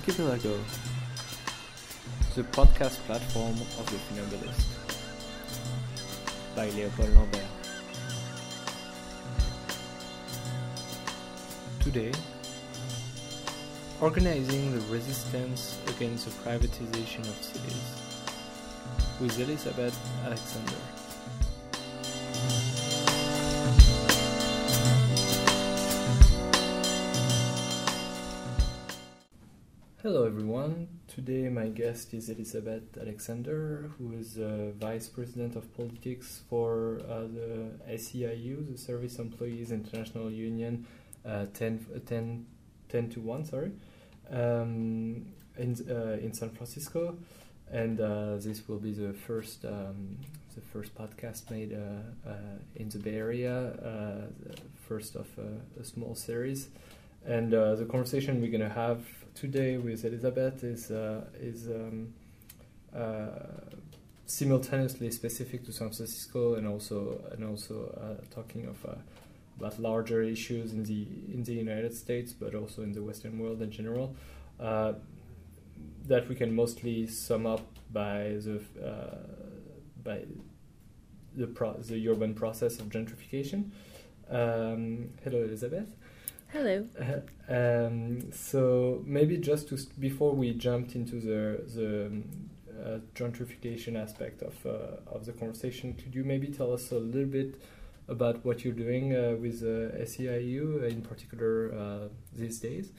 Archipelago, 0.00 0.58
the 2.34 2.42
podcast 2.54 2.96
platform 3.04 3.52
of 3.52 3.84
the 3.90 3.98
Funambulist, 4.06 4.64
by 6.56 6.70
Leopold 6.70 7.10
Lambert. 7.10 7.44
Today, 11.80 12.12
organizing 14.00 14.72
the 14.72 14.80
resistance 14.90 15.78
against 15.88 16.24
the 16.24 16.48
privatization 16.48 17.20
of 17.20 17.36
cities 17.42 18.32
with 19.20 19.36
Alysabeth 19.36 19.98
Alexander. 20.24 20.99
Hello 30.12 30.26
everyone. 30.26 30.88
Today 31.06 31.48
my 31.48 31.68
guest 31.68 32.14
is 32.14 32.28
Alysabeth 32.28 33.00
Alexander, 33.00 33.92
who 33.96 34.12
is 34.12 34.38
uh, 34.38 34.72
Vice 34.76 35.06
President 35.06 35.54
of 35.54 35.72
Politics 35.76 36.40
for 36.50 37.00
uh, 37.08 37.28
the 37.32 37.70
SEIU, 37.88 38.72
the 38.72 38.76
Service 38.76 39.20
Employees 39.20 39.70
International 39.70 40.28
Union, 40.28 40.84
uh, 41.24 41.46
10, 41.54 42.02
10, 42.06 42.44
10 42.88 43.10
to 43.10 43.20
1, 43.20 43.44
sorry, 43.44 43.70
um, 44.32 45.26
in, 45.56 45.76
uh, 45.88 46.18
in 46.20 46.32
San 46.34 46.50
Francisco. 46.50 47.16
And 47.70 48.00
uh, 48.00 48.34
this 48.38 48.66
will 48.66 48.80
be 48.80 48.92
the 48.92 49.12
first 49.12 49.64
um, 49.64 50.16
the 50.56 50.60
first 50.60 50.92
podcast 50.92 51.52
made 51.52 51.72
uh, 51.72 52.32
in 52.74 52.88
the 52.88 52.98
Bay 52.98 53.14
Area, 53.14 53.74
the 53.80 54.56
first 54.88 55.14
of 55.14 55.28
a 55.80 55.84
small 55.84 56.16
series. 56.16 56.66
And 57.24 57.52
the 57.52 57.86
conversation 57.88 58.40
we're 58.40 58.50
going 58.50 58.68
to 58.68 58.74
have 58.74 59.04
today 59.34 59.78
with 59.78 60.02
Alysabeth 60.04 60.64
is 60.64 60.90
uh, 60.90 61.24
is 61.40 61.68
um, 61.68 62.12
uh, 62.94 63.28
simultaneously 64.26 65.10
specific 65.10 65.64
to 65.64 65.72
San 65.72 65.90
Francisco 65.90 66.54
and 66.54 66.66
also 66.66 67.20
and 67.32 67.44
also 67.44 67.74
uh, 68.00 68.24
talking 68.34 68.66
of 68.66 68.84
about 69.58 69.78
larger 69.78 70.22
issues 70.22 70.72
in 70.72 70.84
the 70.84 71.06
in 71.32 71.44
the 71.44 71.54
United 71.54 71.94
States, 71.94 72.32
but 72.32 72.54
also 72.54 72.82
in 72.82 72.92
the 72.92 73.02
Western 73.02 73.38
world 73.38 73.62
in 73.62 73.70
general. 73.70 74.14
that 76.06 76.28
we 76.28 76.34
can 76.34 76.54
mostly 76.54 77.06
sum 77.06 77.46
up 77.46 77.66
by 77.92 78.36
the 78.44 78.60
by 80.02 80.24
the 81.36 81.46
pro- 81.46 81.80
the 81.80 82.08
urban 82.08 82.34
process 82.34 82.78
of 82.80 82.88
gentrification. 82.88 83.70
Um, 84.28 85.10
hello, 85.24 85.46
Alysabeth. 85.46 85.88
Hello. 86.52 86.86
Um, 87.50 88.30
so 88.30 89.02
maybe 89.04 89.36
just 89.36 89.70
to 89.70 89.78
before 89.98 90.32
we 90.36 90.54
jumped 90.54 90.94
into 90.94 91.16
the 91.16 91.64
the 91.74 92.06
um, 92.06 92.24
uh, 92.80 92.98
gentrification 93.12 94.00
aspect 94.00 94.40
of 94.42 94.54
uh, 94.64 95.12
of 95.12 95.26
the 95.26 95.32
conversation, 95.32 95.94
could 95.94 96.14
you 96.14 96.22
maybe 96.22 96.46
tell 96.46 96.72
us 96.72 96.92
a 96.92 96.94
little 96.94 97.26
bit 97.26 97.60
about 98.06 98.44
what 98.44 98.64
you're 98.64 98.72
doing 98.72 99.16
uh, 99.16 99.34
with 99.40 99.64
uh, 99.64 99.98
SEIU 100.04 100.88
in 100.88 101.02
particular 101.02 101.74
uh, 101.74 102.08
these 102.32 102.60
days? 102.60 102.92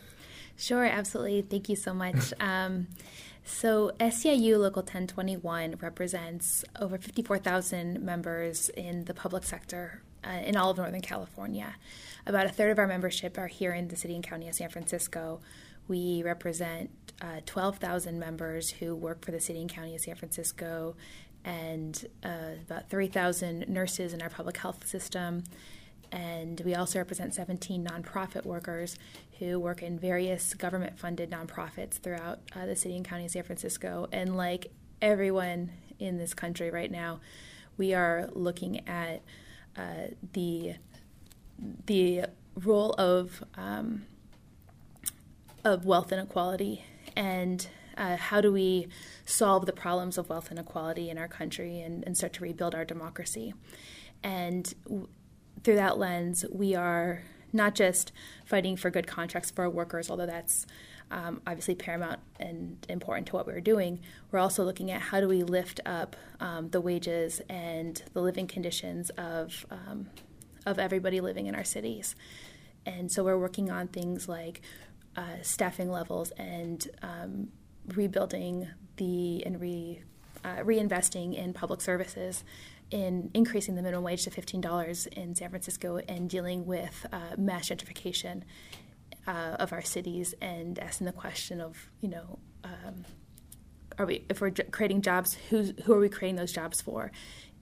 Sure, 0.58 0.84
absolutely. 0.84 1.42
Thank 1.42 1.70
you 1.70 1.78
so 1.78 1.94
much. 1.94 2.34
um, 2.42 2.88
so, 3.46 3.92
SEIU 4.02 4.60
Local 4.60 4.82
1021 4.82 5.76
represents 5.82 6.66
over 6.80 6.98
54,000 6.98 8.02
members 8.02 8.68
in 8.70 9.06
the 9.06 9.14
public 9.14 9.44
sector 9.44 10.04
uh, 10.26 10.42
in 10.46 10.56
all 10.56 10.72
of 10.72 10.78
Northern 10.78 11.02
California. 11.02 11.76
About 12.26 12.46
a 12.46 12.50
third 12.50 12.72
of 12.72 12.80
our 12.80 12.88
membership 12.88 13.38
are 13.38 13.48
here 13.48 13.74
in 13.74 13.88
the 13.88 13.96
city 13.96 14.16
and 14.16 14.24
county 14.24 14.48
of 14.48 14.56
San 14.56 14.70
Francisco. 14.70 15.42
We 15.88 16.22
represent 16.24 16.92
uh, 17.22 17.42
12,000 17.46 18.20
members 18.20 18.70
who 18.70 18.96
work 18.96 19.26
for 19.26 19.31
the 19.31 19.40
city 19.40 19.62
and 19.62 19.70
county 19.70 19.96
of 19.96 20.02
San 20.02 20.16
Francisco, 20.16 20.96
and 21.44 22.06
uh, 22.24 22.56
about 22.68 22.90
3,000 22.90 23.68
nurses 23.68 24.14
in 24.14 24.22
our 24.22 24.30
public 24.30 24.58
health 24.58 24.88
system. 24.88 25.44
And 26.12 26.62
we 26.66 26.76
also 26.76 27.00
represent 27.00 27.34
17 27.34 27.86
nonprofit 27.86 28.46
workers 28.46 28.98
who 29.40 29.60
work 29.60 29.81
in 29.81 29.98
various 29.98 30.54
government 30.54 31.00
funded 31.00 31.31
nonprofits 31.31 31.94
throughout 31.94 32.40
uh, 32.56 32.66
the 32.66 32.76
city 32.76 32.96
and 32.96 33.06
county 33.06 33.26
of 33.26 33.31
San 33.31 33.44
Francisco. 33.44 34.08
And 34.12 34.36
like 34.36 34.72
everyone 35.02 35.72
in 36.00 36.18
this 36.18 36.34
country 36.34 36.70
right 36.70 36.92
now, 36.92 37.22
we 37.78 37.94
are 37.94 38.30
looking 38.34 38.88
at 38.88 39.22
uh, 39.78 40.08
the 40.34 40.76
the 41.86 42.26
role 42.56 42.92
of 42.94 43.44
um, 43.56 44.06
of 45.64 45.86
wealth 45.86 46.12
inequality 46.12 46.84
and 47.16 47.68
uh, 47.98 48.16
how 48.16 48.42
do 48.42 48.52
we 48.52 48.88
solve 49.26 49.66
the 49.66 49.74
problems 49.74 50.18
of 50.18 50.30
wealth 50.30 50.52
inequality 50.52 51.10
in 51.10 51.18
our 51.18 51.28
country 51.28 51.81
and, 51.81 52.04
and 52.06 52.18
start 52.18 52.34
to 52.34 52.44
rebuild 52.44 52.74
our 52.74 52.86
democracy. 52.86 53.54
And 54.24 54.74
w- 54.86 55.08
through 55.64 55.76
that 55.76 55.98
lens 55.98 56.46
we 56.52 56.74
are 56.74 57.24
not 57.53 57.75
just 57.75 58.12
fighting 58.45 58.75
for 58.75 58.89
good 58.89 59.07
contracts 59.07 59.51
for 59.51 59.63
our 59.63 59.69
workers 59.69 60.09
although 60.09 60.25
that's 60.25 60.66
um, 61.12 61.41
obviously 61.45 61.75
paramount 61.75 62.19
and 62.39 62.85
important 62.89 63.28
to 63.28 63.35
what 63.35 63.45
we're 63.45 63.59
doing. 63.59 64.00
We're 64.31 64.39
also 64.39 64.63
looking 64.63 64.89
at 64.91 65.01
how 65.01 65.19
do 65.19 65.28
we 65.28 65.44
lift 65.44 65.81
up 65.85 66.16
um, 66.39 66.69
the 66.69 66.81
wages 66.81 67.41
and 67.50 68.01
the 68.13 68.22
living 68.22 68.47
conditions 68.47 69.09
of 69.12 69.66
um, 69.69 70.07
of 70.66 70.79
everybody 70.79 71.19
living 71.22 71.47
in 71.47 71.56
our 71.56 71.63
cities. 71.63 72.16
And 72.85 73.12
so 73.12 73.23
we're 73.23 73.38
working 73.38 73.69
on 73.69 73.88
things 73.88 74.29
like 74.29 74.62
uh, 75.16 75.41
staffing 75.41 75.91
levels 75.91 76.31
and 76.31 76.88
um, 77.01 77.50
rebuilding 77.94 78.69
the 78.97 79.45
and 79.45 79.59
re 79.59 80.01
uh, 80.45 80.57
reinvesting 80.57 81.35
in 81.35 81.53
public 81.53 81.81
services 81.81 82.44
in 82.91 83.31
increasing 83.34 83.75
the 83.75 83.81
minimum 83.81 84.03
wage 84.03 84.24
to 84.24 84.29
$15 84.29 85.07
in 85.07 85.34
San 85.34 85.50
Francisco 85.50 86.00
and 86.07 86.29
dealing 86.29 86.66
with 86.66 87.06
uh, 87.12 87.35
mass 87.38 87.69
gentrification 87.69 88.44
uh, 89.28 89.56
of 89.59 89.72
our 89.72 89.81
cities 89.81 90.35
and 90.41 90.78
asking 90.79 91.06
the 91.06 91.13
question 91.13 91.62
of, 91.62 91.90
you 92.01 92.09
know, 92.09 92.40
um, 92.63 93.06
are 93.97 94.06
we 94.06 94.24
if 94.30 94.41
we're 94.41 94.51
creating 94.51 95.01
jobs, 95.01 95.38
who's, 95.50 95.74
who 95.84 95.94
are 95.94 96.00
we 96.00 96.09
creating 96.09 96.35
those 96.35 96.51
jobs 96.51 96.81
for? 96.81 97.12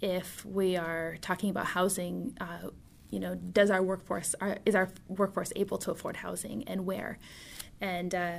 If 0.01 0.45
we 0.45 0.78
are 0.78 1.18
talking 1.22 1.50
about 1.50 1.68
housing, 1.68 2.38
uh, 2.39 2.69
you 3.09 3.19
know, 3.19 3.35
does 3.35 3.69
our 3.72 3.81
workforce 3.81 4.35
is 4.66 4.75
our 4.75 4.89
workforce 5.07 5.51
able 5.56 5.78
to 5.79 5.91
afford 5.91 6.18
housing 6.18 6.63
and 6.68 6.85
where? 6.85 7.18
And 7.81 8.13
uh, 8.13 8.38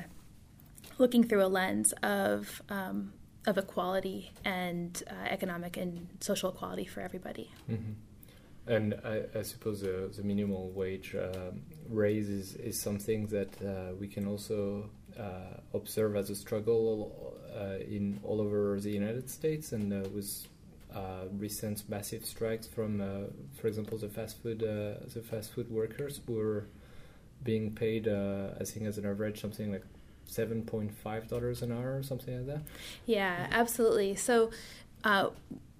looking 0.98 1.24
through 1.24 1.44
a 1.44 1.48
lens 1.48 1.92
of 2.02 2.62
um, 2.68 3.12
of 3.46 3.56
equality 3.56 4.32
and 4.44 5.02
uh, 5.10 5.14
economic 5.28 5.76
and 5.76 6.08
social 6.20 6.50
equality 6.50 6.84
for 6.84 7.00
everybody. 7.00 7.50
Mm-hmm. 7.70 7.92
And 8.66 8.94
I, 9.04 9.22
I 9.38 9.42
suppose 9.42 9.80
the, 9.80 10.10
the 10.14 10.22
minimum 10.22 10.74
wage 10.74 11.14
uh, 11.14 11.50
raise 11.88 12.28
is, 12.28 12.54
is 12.56 12.80
something 12.80 13.26
that 13.28 13.50
uh, 13.62 13.94
we 13.98 14.06
can 14.06 14.26
also 14.26 14.90
uh, 15.18 15.58
observe 15.74 16.16
as 16.16 16.30
a 16.30 16.36
struggle 16.36 17.36
uh, 17.54 17.78
in 17.78 18.20
all 18.22 18.40
over 18.40 18.78
the 18.78 18.90
United 18.90 19.28
States 19.28 19.72
and 19.72 19.92
uh, 19.92 20.08
with 20.10 20.46
recent 21.38 21.88
massive 21.88 22.24
strikes 22.24 22.66
from, 22.66 22.98
for 23.60 23.68
example, 23.68 23.96
the 23.98 24.08
fast 24.08 24.42
food 24.42 24.60
the 24.60 25.22
fast 25.22 25.52
food 25.52 25.70
workers 25.70 26.20
who 26.26 26.38
are 26.38 26.66
being 27.42 27.72
paid, 27.72 28.08
I 28.08 28.64
think, 28.64 28.86
as 28.86 28.98
an 28.98 29.06
average 29.06 29.40
something 29.40 29.72
like 29.72 29.84
seven 30.30 30.62
point 30.62 30.92
five 30.92 31.28
dollars 31.28 31.62
an 31.62 31.72
hour 31.72 31.96
or 31.96 32.02
something 32.02 32.36
like 32.36 32.46
that. 32.46 32.62
Yeah, 33.06 33.46
absolutely. 33.50 34.14
So. 34.16 34.50
Uh, 35.02 35.30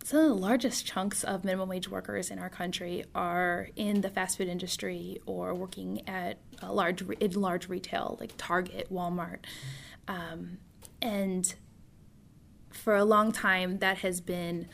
some 0.02 0.20
of 0.20 0.28
the 0.28 0.34
largest 0.34 0.86
chunks 0.86 1.24
of 1.24 1.44
minimum 1.44 1.68
wage 1.68 1.88
workers 1.90 2.30
in 2.30 2.38
our 2.38 2.48
country 2.48 3.04
are 3.14 3.68
in 3.76 4.00
the 4.00 4.08
fast 4.08 4.38
food 4.38 4.48
industry 4.48 5.20
or 5.26 5.54
working 5.54 6.08
at 6.08 6.38
large 6.62 7.02
in 7.02 7.32
large 7.32 7.68
retail 7.68 8.16
like 8.18 8.32
Target, 8.38 8.88
Walmart, 8.90 9.40
um, 10.08 10.56
and 11.02 11.54
for 12.70 12.96
a 12.96 13.04
long 13.04 13.30
time 13.30 13.78
that 13.80 13.98
has 13.98 14.22
been 14.22 14.68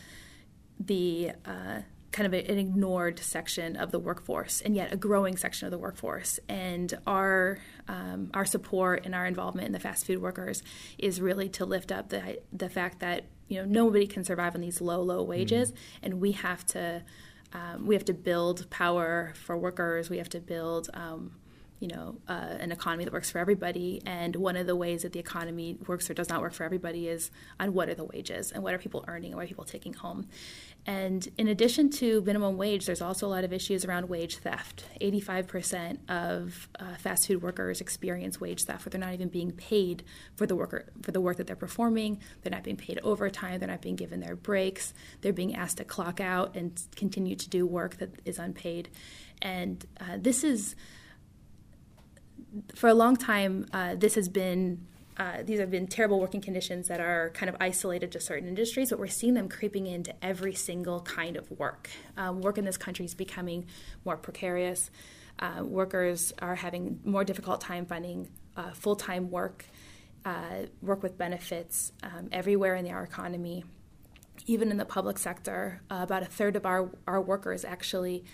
the 0.78 1.32
uh, 1.44 1.80
kind 2.16 2.32
of 2.32 2.48
an 2.48 2.58
ignored 2.58 3.18
section 3.18 3.76
of 3.76 3.92
the 3.92 3.98
workforce, 3.98 4.62
and 4.62 4.74
yet 4.74 4.90
a 4.90 4.96
growing 4.96 5.36
section 5.36 5.66
of 5.66 5.70
the 5.70 5.76
workforce. 5.76 6.40
And 6.48 6.96
our 7.06 7.58
um, 7.88 8.30
our 8.32 8.46
support 8.46 9.04
and 9.04 9.14
our 9.14 9.26
involvement 9.26 9.66
in 9.66 9.72
the 9.72 9.78
fast 9.78 10.06
food 10.06 10.22
workers 10.22 10.62
is 10.96 11.20
really 11.20 11.50
to 11.50 11.66
lift 11.66 11.92
up 11.92 12.08
the 12.08 12.40
the 12.50 12.70
fact 12.70 13.00
that 13.00 13.26
you 13.48 13.58
know 13.60 13.66
nobody 13.66 14.06
can 14.06 14.24
survive 14.24 14.54
on 14.54 14.62
these 14.62 14.80
low 14.80 15.02
low 15.02 15.22
wages 15.22 15.72
mm-hmm. 15.72 16.04
and 16.04 16.20
we 16.20 16.32
have 16.32 16.64
to 16.66 17.02
um, 17.52 17.86
we 17.86 17.94
have 17.94 18.04
to 18.06 18.14
build 18.14 18.68
power 18.70 19.34
for 19.36 19.56
workers 19.56 20.10
we 20.10 20.18
have 20.18 20.30
to 20.30 20.40
build 20.40 20.88
um, 20.94 21.32
you 21.80 21.88
know, 21.88 22.16
uh, 22.26 22.56
an 22.58 22.72
economy 22.72 23.04
that 23.04 23.12
works 23.12 23.30
for 23.30 23.38
everybody. 23.38 24.00
And 24.06 24.34
one 24.36 24.56
of 24.56 24.66
the 24.66 24.76
ways 24.76 25.02
that 25.02 25.12
the 25.12 25.18
economy 25.18 25.76
works 25.86 26.08
or 26.08 26.14
does 26.14 26.28
not 26.28 26.40
work 26.40 26.54
for 26.54 26.64
everybody 26.64 27.08
is 27.08 27.30
on 27.60 27.74
what 27.74 27.88
are 27.88 27.94
the 27.94 28.04
wages 28.04 28.50
and 28.50 28.62
what 28.62 28.72
are 28.72 28.78
people 28.78 29.04
earning 29.08 29.32
and 29.32 29.36
what 29.36 29.44
are 29.44 29.48
people 29.48 29.64
taking 29.64 29.92
home. 29.92 30.26
And 30.86 31.28
in 31.36 31.48
addition 31.48 31.90
to 31.90 32.20
minimum 32.22 32.56
wage, 32.56 32.86
there's 32.86 33.02
also 33.02 33.26
a 33.26 33.28
lot 33.28 33.42
of 33.42 33.52
issues 33.52 33.84
around 33.84 34.08
wage 34.08 34.36
theft. 34.36 34.84
85% 35.00 35.98
of 36.08 36.68
uh, 36.78 36.94
fast 36.94 37.26
food 37.26 37.42
workers 37.42 37.80
experience 37.80 38.40
wage 38.40 38.62
theft, 38.62 38.86
where 38.86 38.90
they're 38.90 39.00
not 39.00 39.12
even 39.12 39.28
being 39.28 39.50
paid 39.50 40.04
for 40.36 40.46
the 40.46 40.54
worker 40.54 40.86
for 41.02 41.10
the 41.10 41.20
work 41.20 41.38
that 41.38 41.48
they're 41.48 41.56
performing. 41.56 42.20
They're 42.42 42.52
not 42.52 42.62
being 42.62 42.76
paid 42.76 43.00
overtime. 43.02 43.58
They're 43.58 43.68
not 43.68 43.82
being 43.82 43.96
given 43.96 44.20
their 44.20 44.36
breaks. 44.36 44.94
They're 45.22 45.32
being 45.32 45.56
asked 45.56 45.78
to 45.78 45.84
clock 45.84 46.20
out 46.20 46.56
and 46.56 46.80
continue 46.94 47.34
to 47.34 47.48
do 47.48 47.66
work 47.66 47.96
that 47.96 48.10
is 48.24 48.38
unpaid. 48.38 48.88
And 49.42 49.84
uh, 50.00 50.18
this 50.18 50.44
is 50.44 50.76
for 52.76 52.88
a 52.88 52.94
long 52.94 53.16
time, 53.16 53.66
uh, 53.72 53.96
this 53.96 54.14
has 54.14 54.28
been 54.28 54.86
uh, 55.18 55.42
these 55.42 55.58
have 55.58 55.70
been 55.70 55.86
terrible 55.86 56.20
working 56.20 56.40
conditions 56.42 56.88
that 56.88 57.00
are 57.00 57.30
kind 57.30 57.48
of 57.48 57.56
isolated 57.58 58.12
to 58.12 58.20
certain 58.20 58.48
industries, 58.48 58.90
but 58.90 58.98
we're 58.98 59.06
seeing 59.06 59.34
them 59.34 59.48
creeping 59.48 59.86
into 59.86 60.12
every 60.22 60.54
single 60.54 61.00
kind 61.00 61.36
of 61.36 61.50
work. 61.50 61.88
Um, 62.16 62.42
work 62.42 62.58
in 62.58 62.64
this 62.64 62.76
country 62.76 63.06
is 63.06 63.14
becoming 63.14 63.66
more 64.04 64.16
precarious. 64.16 64.90
Uh, 65.38 65.62
workers 65.64 66.34
are 66.40 66.54
having 66.54 67.00
more 67.04 67.24
difficult 67.24 67.62
time 67.62 67.86
finding 67.86 68.28
uh, 68.56 68.72
full 68.72 68.96
time 68.96 69.30
work, 69.30 69.64
uh, 70.26 70.64
work 70.82 71.02
with 71.02 71.16
benefits 71.16 71.92
um, 72.02 72.28
everywhere 72.30 72.74
in 72.74 72.86
our 72.88 73.02
economy. 73.02 73.64
Even 74.44 74.70
in 74.70 74.76
the 74.76 74.84
public 74.84 75.18
sector, 75.18 75.80
uh, 75.90 76.00
about 76.02 76.22
a 76.22 76.26
third 76.26 76.56
of 76.56 76.66
our, 76.66 76.90
our 77.06 77.22
workers 77.22 77.64
actually 77.64 78.24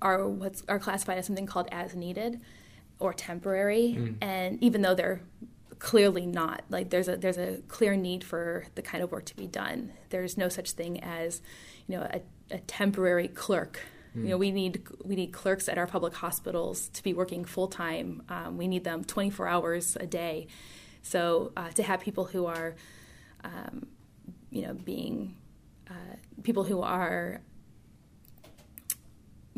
are 0.00 0.28
what's 0.28 0.62
are 0.68 0.78
classified 0.78 1.18
as 1.18 1.26
something 1.26 1.46
called 1.46 1.68
as 1.72 1.96
needed 1.96 2.40
or 2.98 3.12
temporary 3.12 3.96
mm. 3.98 4.16
and 4.20 4.62
even 4.62 4.82
though 4.82 4.94
they're 4.94 5.20
clearly 5.78 6.24
not 6.24 6.62
like 6.70 6.90
there's 6.90 7.08
a 7.08 7.16
there's 7.16 7.36
a 7.38 7.58
clear 7.68 7.96
need 7.96 8.24
for 8.24 8.64
the 8.74 8.82
kind 8.82 9.04
of 9.04 9.12
work 9.12 9.24
to 9.26 9.36
be 9.36 9.46
done 9.46 9.92
there's 10.08 10.38
no 10.38 10.48
such 10.48 10.72
thing 10.72 11.02
as 11.02 11.42
you 11.86 11.96
know 11.96 12.02
a, 12.10 12.20
a 12.50 12.58
temporary 12.60 13.28
clerk 13.28 13.80
mm. 14.16 14.22
you 14.22 14.28
know 14.30 14.38
we 14.38 14.50
need 14.50 14.82
we 15.04 15.14
need 15.14 15.32
clerks 15.32 15.68
at 15.68 15.76
our 15.76 15.86
public 15.86 16.14
hospitals 16.14 16.88
to 16.88 17.02
be 17.02 17.12
working 17.12 17.44
full 17.44 17.68
time 17.68 18.22
um, 18.30 18.56
we 18.56 18.66
need 18.66 18.84
them 18.84 19.04
24 19.04 19.46
hours 19.46 19.96
a 20.00 20.06
day 20.06 20.46
so 21.02 21.52
uh, 21.56 21.68
to 21.70 21.82
have 21.82 22.00
people 22.00 22.24
who 22.24 22.46
are 22.46 22.74
um, 23.44 23.86
you 24.50 24.62
know 24.62 24.72
being 24.72 25.36
uh, 25.90 26.16
people 26.42 26.64
who 26.64 26.80
are 26.80 27.42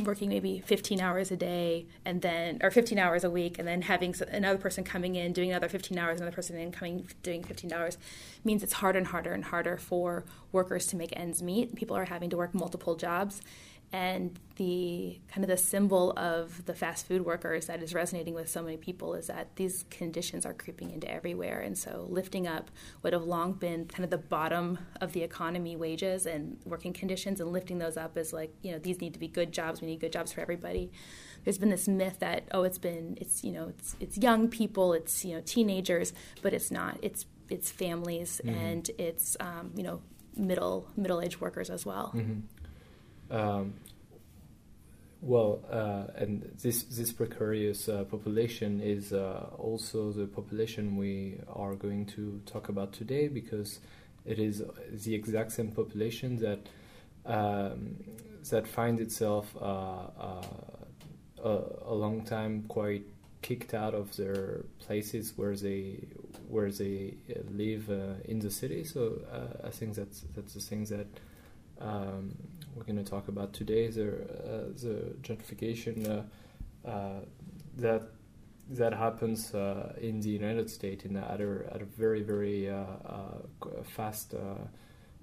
working 0.04 0.28
maybe 0.28 0.60
15 0.60 1.00
hours 1.00 1.30
a 1.30 1.36
day 1.36 1.86
and 2.04 2.22
then 2.22 2.58
or 2.62 2.70
15 2.70 2.98
hours 2.98 3.24
a 3.24 3.30
week 3.30 3.58
and 3.58 3.66
then 3.66 3.82
having 3.82 4.14
another 4.30 4.58
person 4.58 4.84
coming 4.84 5.16
in 5.16 5.32
doing 5.32 5.50
another 5.50 5.68
15 5.68 5.98
hours 5.98 6.20
another 6.20 6.34
person 6.34 6.56
in 6.56 6.70
coming 6.70 7.08
doing 7.22 7.42
15 7.42 7.72
hours 7.72 7.98
means 8.44 8.62
it's 8.62 8.74
harder 8.74 8.98
and 8.98 9.08
harder 9.08 9.32
and 9.32 9.46
harder 9.46 9.76
for 9.76 10.24
workers 10.52 10.86
to 10.86 10.96
make 10.96 11.12
ends 11.18 11.42
meet. 11.42 11.74
People 11.74 11.96
are 11.96 12.06
having 12.06 12.30
to 12.30 12.36
work 12.36 12.54
multiple 12.54 12.94
jobs 12.94 13.40
and 13.92 14.38
the 14.56 15.18
kind 15.32 15.44
of 15.44 15.48
the 15.48 15.56
symbol 15.56 16.12
of 16.16 16.66
the 16.66 16.74
fast 16.74 17.06
food 17.06 17.24
workers 17.24 17.66
that 17.66 17.82
is 17.82 17.94
resonating 17.94 18.34
with 18.34 18.48
so 18.48 18.62
many 18.62 18.76
people 18.76 19.14
is 19.14 19.28
that 19.28 19.54
these 19.56 19.84
conditions 19.88 20.44
are 20.44 20.52
creeping 20.52 20.90
into 20.90 21.10
everywhere. 21.10 21.60
And 21.60 21.78
so 21.78 22.06
lifting 22.10 22.46
up 22.46 22.70
what 23.00 23.14
have 23.14 23.24
long 23.24 23.54
been 23.54 23.86
kind 23.86 24.04
of 24.04 24.10
the 24.10 24.18
bottom 24.18 24.78
of 25.00 25.12
the 25.12 25.22
economy 25.22 25.74
wages 25.76 26.26
and 26.26 26.58
working 26.66 26.92
conditions 26.92 27.40
and 27.40 27.50
lifting 27.50 27.78
those 27.78 27.96
up 27.96 28.18
is 28.18 28.32
like 28.32 28.52
you 28.62 28.72
know 28.72 28.78
these 28.78 29.00
need 29.00 29.14
to 29.14 29.20
be 29.20 29.28
good 29.28 29.52
jobs. 29.52 29.80
We 29.80 29.86
need 29.86 30.00
good 30.00 30.12
jobs 30.12 30.32
for 30.32 30.42
everybody. 30.42 30.90
There's 31.44 31.58
been 31.58 31.70
this 31.70 31.88
myth 31.88 32.18
that 32.18 32.44
oh 32.52 32.64
it's 32.64 32.78
been 32.78 33.16
it's 33.20 33.42
you 33.42 33.52
know 33.52 33.68
it's 33.68 33.96
it's 34.00 34.18
young 34.18 34.48
people 34.48 34.92
it's 34.92 35.24
you 35.24 35.34
know 35.34 35.42
teenagers 35.44 36.12
but 36.42 36.52
it's 36.52 36.70
not. 36.70 36.98
It's 37.00 37.24
it's 37.48 37.70
families 37.70 38.40
mm-hmm. 38.44 38.58
and 38.58 38.90
it's 38.98 39.36
um, 39.40 39.70
you 39.74 39.82
know 39.82 40.02
middle 40.36 40.88
middle 40.96 41.20
aged 41.20 41.40
workers 41.40 41.70
as 41.70 41.86
well. 41.86 42.12
Mm-hmm. 42.14 42.40
Um, 43.30 43.74
well, 45.20 45.60
uh, 45.70 46.12
and 46.16 46.48
this 46.62 46.84
this 46.84 47.12
precarious 47.12 47.88
uh, 47.88 48.04
population 48.04 48.80
is 48.80 49.12
uh, 49.12 49.46
also 49.58 50.12
the 50.12 50.26
population 50.26 50.96
we 50.96 51.40
are 51.52 51.74
going 51.74 52.06
to 52.06 52.40
talk 52.46 52.68
about 52.68 52.92
today 52.92 53.26
because 53.26 53.80
it 54.24 54.38
is 54.38 54.62
the 54.92 55.14
exact 55.14 55.52
same 55.52 55.72
population 55.72 56.36
that 56.36 56.60
um, 57.26 57.96
that 58.50 58.68
finds 58.68 59.00
itself 59.00 59.54
uh, 59.60 59.64
uh, 59.64 60.42
a, 61.44 61.58
a, 61.86 61.94
long 61.94 62.24
time 62.24 62.64
quite 62.68 63.04
kicked 63.42 63.74
out 63.74 63.94
of 63.94 64.16
their 64.16 64.64
places 64.78 65.32
where 65.36 65.56
they 65.56 65.98
where 66.48 66.70
they 66.70 67.14
live 67.50 67.90
uh, 67.90 68.14
in 68.24 68.38
the 68.38 68.50
city. 68.50 68.84
So 68.84 69.20
I 69.64 69.70
think 69.70 69.96
that's 69.96 70.24
that's 70.36 70.54
the 70.54 70.60
thing 70.60 70.84
that 70.84 71.06
um, 71.80 72.36
we're 72.78 72.84
going 72.84 73.04
to 73.04 73.10
talk 73.10 73.28
about 73.28 73.52
today 73.52 73.88
the 73.88 74.08
uh, 74.08 74.68
the 74.82 75.14
gentrification 75.22 75.96
uh, 76.08 76.88
uh, 76.88 77.20
that 77.76 78.02
that 78.70 78.92
happens 78.92 79.54
uh, 79.54 79.94
in 80.00 80.20
the 80.20 80.28
United 80.28 80.70
States 80.70 81.04
in 81.04 81.16
at 81.16 81.40
a, 81.40 81.70
at 81.74 81.82
a 81.82 81.84
very 81.84 82.22
very 82.22 82.70
fast 83.96 84.34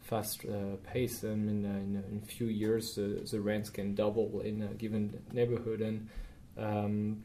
fast 0.01 0.45
pace. 0.83 1.23
I 1.23 1.27
mean, 1.29 1.65
in, 1.65 2.03
in, 2.11 2.21
a 2.23 2.27
few 2.27 2.47
years, 2.47 2.95
the, 2.95 3.39
rents 3.41 3.69
can 3.71 3.95
double 3.95 4.41
in 4.41 4.61
a 4.61 4.67
given 4.67 5.19
neighborhood, 5.31 5.81
and 5.81 6.09
um, 6.57 7.23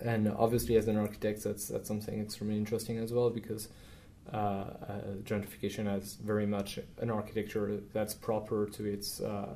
and 0.00 0.28
obviously, 0.28 0.76
as 0.76 0.88
an 0.88 0.96
architect, 0.96 1.44
that's 1.44 1.68
that's 1.68 1.88
something 1.88 2.20
extremely 2.20 2.56
interesting 2.56 2.98
as 2.98 3.12
well 3.12 3.30
because 3.30 3.66
uh, 3.66 3.70
uh, 3.70 3.89
gentrification 4.32 5.86
has 5.86 6.14
very 6.14 6.46
much 6.46 6.78
an 6.98 7.10
architecture 7.10 7.80
that's 7.92 8.14
proper 8.14 8.66
to 8.66 8.84
its 8.84 9.20
uh, 9.20 9.46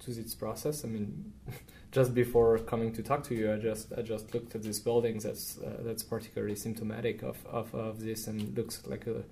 to 0.00 0.10
its 0.10 0.34
process. 0.34 0.84
I 0.84 0.88
mean, 0.88 1.32
just 1.92 2.14
before 2.14 2.58
coming 2.58 2.92
to 2.94 3.02
talk 3.02 3.22
to 3.24 3.34
you, 3.34 3.52
I 3.52 3.56
just 3.56 3.92
I 3.96 4.02
just 4.02 4.34
looked 4.34 4.54
at 4.54 4.62
these 4.62 4.80
buildings. 4.80 5.24
That's 5.24 5.58
that's 5.80 6.02
particularly 6.02 6.56
symptomatic 6.56 7.22
of, 7.22 7.44
of, 7.46 7.74
of 7.74 8.00
this, 8.00 8.26
and 8.26 8.56
looks 8.56 8.86
like 8.86 9.06
a 9.06 9.22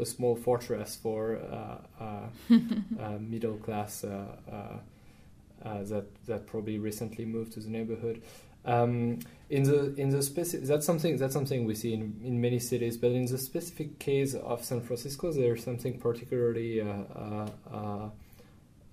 a 0.00 0.06
small 0.06 0.34
fortress 0.34 0.96
for 0.96 1.36
uh, 1.36 1.76
uh, 2.02 2.28
uh, 3.00 3.18
middle 3.20 3.58
class 3.58 4.00
that 4.00 6.06
that 6.26 6.46
probably 6.46 6.78
recently 6.78 7.24
moved 7.24 7.52
to 7.52 7.60
the 7.60 7.68
neighborhood. 7.68 8.22
Um, 8.64 9.20
in 9.50 9.64
the 9.64 9.94
in 9.96 10.10
the 10.10 10.22
specific 10.22 10.66
that's 10.66 10.86
something 10.86 11.16
that's 11.16 11.34
something 11.34 11.64
we 11.64 11.74
see 11.74 11.92
in, 11.92 12.20
in 12.24 12.40
many 12.40 12.60
cities, 12.60 12.96
but 12.96 13.10
in 13.10 13.26
the 13.26 13.36
specific 13.36 13.98
case 13.98 14.34
of 14.34 14.64
San 14.64 14.80
Francisco, 14.80 15.32
there's 15.32 15.64
something 15.64 15.98
particularly 15.98 16.80
uh, 16.80 16.84
uh, 16.84 17.48
uh, 17.72 18.10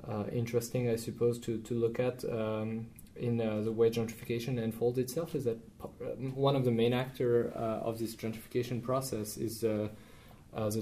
uh 0.07 0.23
interesting, 0.31 0.89
I 0.89 0.95
suppose, 0.95 1.39
to 1.39 1.59
to 1.59 1.73
look 1.73 1.99
at. 1.99 2.25
Um, 2.25 2.87
in 3.15 3.41
uh, 3.41 3.61
the 3.61 3.71
way 3.71 3.89
gentrification 3.89 4.63
unfolds 4.63 4.99
itself 4.99 5.33
is 5.33 5.43
that 5.43 5.57
one 6.35 6.55
of 6.55 6.65
the 6.65 6.71
main 6.71 6.93
actor 6.93 7.51
uh, 7.55 7.87
of 7.89 7.97
this 7.97 8.15
gentrification 8.15 8.79
process 8.79 9.37
is 9.37 9.61
the 9.61 9.89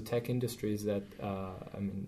tech 0.04 0.30
industries 0.30 0.84
that 0.84 1.04
I 1.24 1.80
mean 1.80 2.08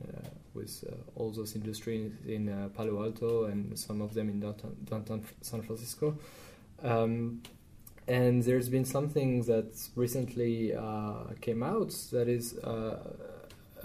with 0.54 0.84
all 1.16 1.32
those 1.32 1.56
industries 1.56 2.12
in 2.28 2.70
Palo 2.76 3.06
Alto 3.06 3.46
and 3.46 3.80
some 3.80 4.02
of 4.02 4.14
them 4.14 4.28
in 4.28 4.42
downtown, 4.42 4.76
downtown 4.84 5.24
San 5.40 5.62
Francisco 5.62 6.18
um, 6.84 7.42
and 8.08 8.44
there's 8.44 8.70
been 8.70 8.86
something 8.86 9.44
that 9.44 9.76
recently 9.96 10.74
uh, 10.74 11.26
came 11.42 11.62
out 11.62 11.94
that 12.12 12.28
is 12.30 12.58
uh, 12.60 12.98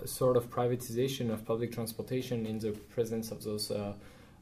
a 0.00 0.06
sort 0.06 0.37
of 0.37 0.49
privatization 0.49 1.32
of 1.32 1.44
public 1.44 1.72
transportation 1.72 2.46
in 2.46 2.58
the 2.58 2.70
presence 2.94 3.30
of 3.30 3.42
those 3.42 3.70
uh, 3.70 3.92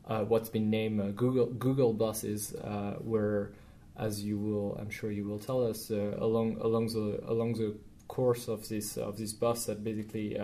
uh 0.07 0.25
what's 0.25 0.49
been 0.49 0.71
named 0.71 1.01
uh, 1.01 1.09
Google 1.09 1.47
Google 1.47 1.93
buses, 1.93 2.55
uh, 2.55 2.97
where, 3.01 3.53
as 3.97 4.23
you 4.23 4.39
will, 4.39 4.77
I'm 4.79 4.91
sure 4.91 5.11
you 5.11 5.25
will 5.25 5.39
tell 5.39 5.67
us, 5.67 5.91
along 5.91 6.59
along 6.61 6.89
the 6.89 7.23
along 7.27 7.55
the 7.55 7.75
course 8.09 8.49
of 8.49 8.69
this 8.69 8.97
of 8.99 9.17
this 9.17 9.33
bus 9.33 9.67
that 9.67 9.83
basically 9.83 10.39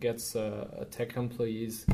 gets 0.00 0.36
tech 0.90 1.16
employees 1.16 1.86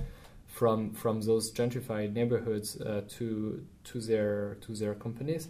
from 0.55 0.93
from 0.93 1.21
those 1.21 1.53
gentrified 1.53 2.13
neighborhoods 2.13 2.81
uh, 2.81 3.03
to 3.09 3.67
to 3.83 4.01
their 4.01 4.57
to 4.61 4.73
their 4.73 4.95
companies. 4.95 5.49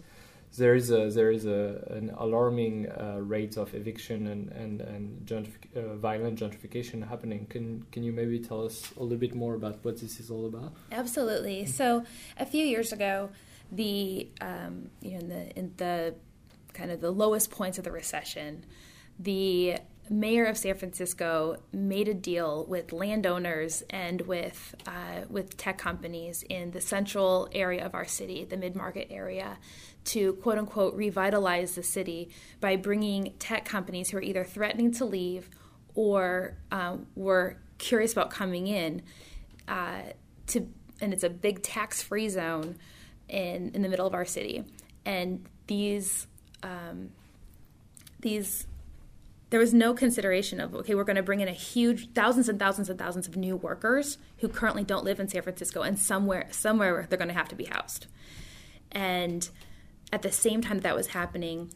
There 0.57 0.73
is 0.73 0.89
a 0.89 1.09
there 1.11 1.31
is 1.31 1.45
a, 1.45 1.85
an 1.91 2.11
alarming 2.17 2.89
uh, 2.89 3.17
rate 3.19 3.55
of 3.57 3.75
eviction 3.75 4.27
and 4.27 4.51
and, 4.51 4.81
and 4.81 5.25
gentrific, 5.27 5.65
uh, 5.75 5.95
violent 5.95 6.39
gentrification 6.39 7.07
happening. 7.07 7.45
Can 7.47 7.85
can 7.91 8.01
you 8.03 8.11
maybe 8.11 8.39
tell 8.39 8.65
us 8.65 8.91
a 8.97 9.03
little 9.03 9.19
bit 9.19 9.35
more 9.35 9.53
about 9.53 9.77
what 9.83 9.99
this 10.01 10.19
is 10.19 10.31
all 10.31 10.47
about? 10.47 10.73
Absolutely. 10.91 11.67
So 11.67 12.03
a 12.39 12.45
few 12.45 12.65
years 12.65 12.91
ago, 12.91 13.29
the 13.71 14.27
um, 14.41 14.89
you 15.01 15.11
know 15.11 15.19
in 15.19 15.29
the 15.29 15.59
in 15.59 15.73
the 15.77 16.15
kind 16.73 16.89
of 16.89 16.99
the 16.99 17.11
lowest 17.11 17.51
points 17.51 17.77
of 17.77 17.83
the 17.83 17.91
recession, 17.91 18.65
the 19.19 19.77
mayor 20.09 20.45
of 20.45 20.57
San 20.57 20.75
Francisco 20.75 21.57
made 21.71 22.07
a 22.07 22.13
deal 22.13 22.65
with 22.67 22.91
landowners 22.91 23.83
and 23.89 24.21
with 24.21 24.75
uh, 24.85 25.25
with 25.29 25.57
tech 25.57 25.77
companies 25.77 26.43
in 26.43 26.71
the 26.71 26.81
central 26.81 27.49
area 27.51 27.85
of 27.85 27.95
our 27.95 28.05
city, 28.05 28.45
the 28.45 28.57
mid 28.57 28.75
market 28.75 29.07
area, 29.09 29.57
to 30.05 30.33
quote 30.33 30.57
unquote 30.57 30.93
revitalize 30.95 31.75
the 31.75 31.83
city 31.83 32.29
by 32.59 32.75
bringing 32.75 33.33
tech 33.39 33.65
companies 33.65 34.09
who 34.09 34.17
are 34.17 34.21
either 34.21 34.43
threatening 34.43 34.91
to 34.91 35.05
leave 35.05 35.49
or 35.95 36.57
um, 36.71 37.07
were 37.15 37.57
curious 37.77 38.11
about 38.11 38.29
coming 38.29 38.67
in 38.67 39.01
uh, 39.67 40.01
to, 40.47 40.67
and 41.01 41.13
it's 41.13 41.23
a 41.23 41.29
big 41.29 41.61
tax 41.63 42.01
free 42.03 42.29
zone 42.29 42.75
in 43.27 43.71
in 43.73 43.81
the 43.81 43.89
middle 43.89 44.05
of 44.05 44.13
our 44.13 44.25
city, 44.25 44.63
and 45.05 45.45
these 45.67 46.27
um, 46.61 47.09
these 48.19 48.67
there 49.55 49.61
was 49.61 49.73
no 49.73 49.93
consideration 49.93 50.59
of 50.59 50.75
okay 50.75 50.93
we're 50.95 51.05
going 51.05 51.15
to 51.15 51.23
bring 51.23 51.39
in 51.39 51.47
a 51.47 51.53
huge 51.53 52.11
thousands 52.11 52.49
and 52.49 52.59
thousands 52.59 52.89
and 52.89 52.99
thousands 52.99 53.25
of 53.25 53.37
new 53.37 53.55
workers 53.55 54.17
who 54.39 54.49
currently 54.49 54.83
don't 54.83 55.05
live 55.05 55.17
in 55.17 55.29
san 55.29 55.41
francisco 55.41 55.81
and 55.81 55.97
somewhere 55.97 56.45
somewhere 56.51 57.05
they're 57.07 57.17
going 57.17 57.29
to 57.29 57.33
have 57.33 57.47
to 57.47 57.55
be 57.55 57.63
housed. 57.63 58.07
And 58.91 59.49
at 60.11 60.23
the 60.23 60.31
same 60.33 60.59
time 60.59 60.79
that, 60.79 60.83
that 60.83 60.93
was 60.93 61.07
happening 61.07 61.71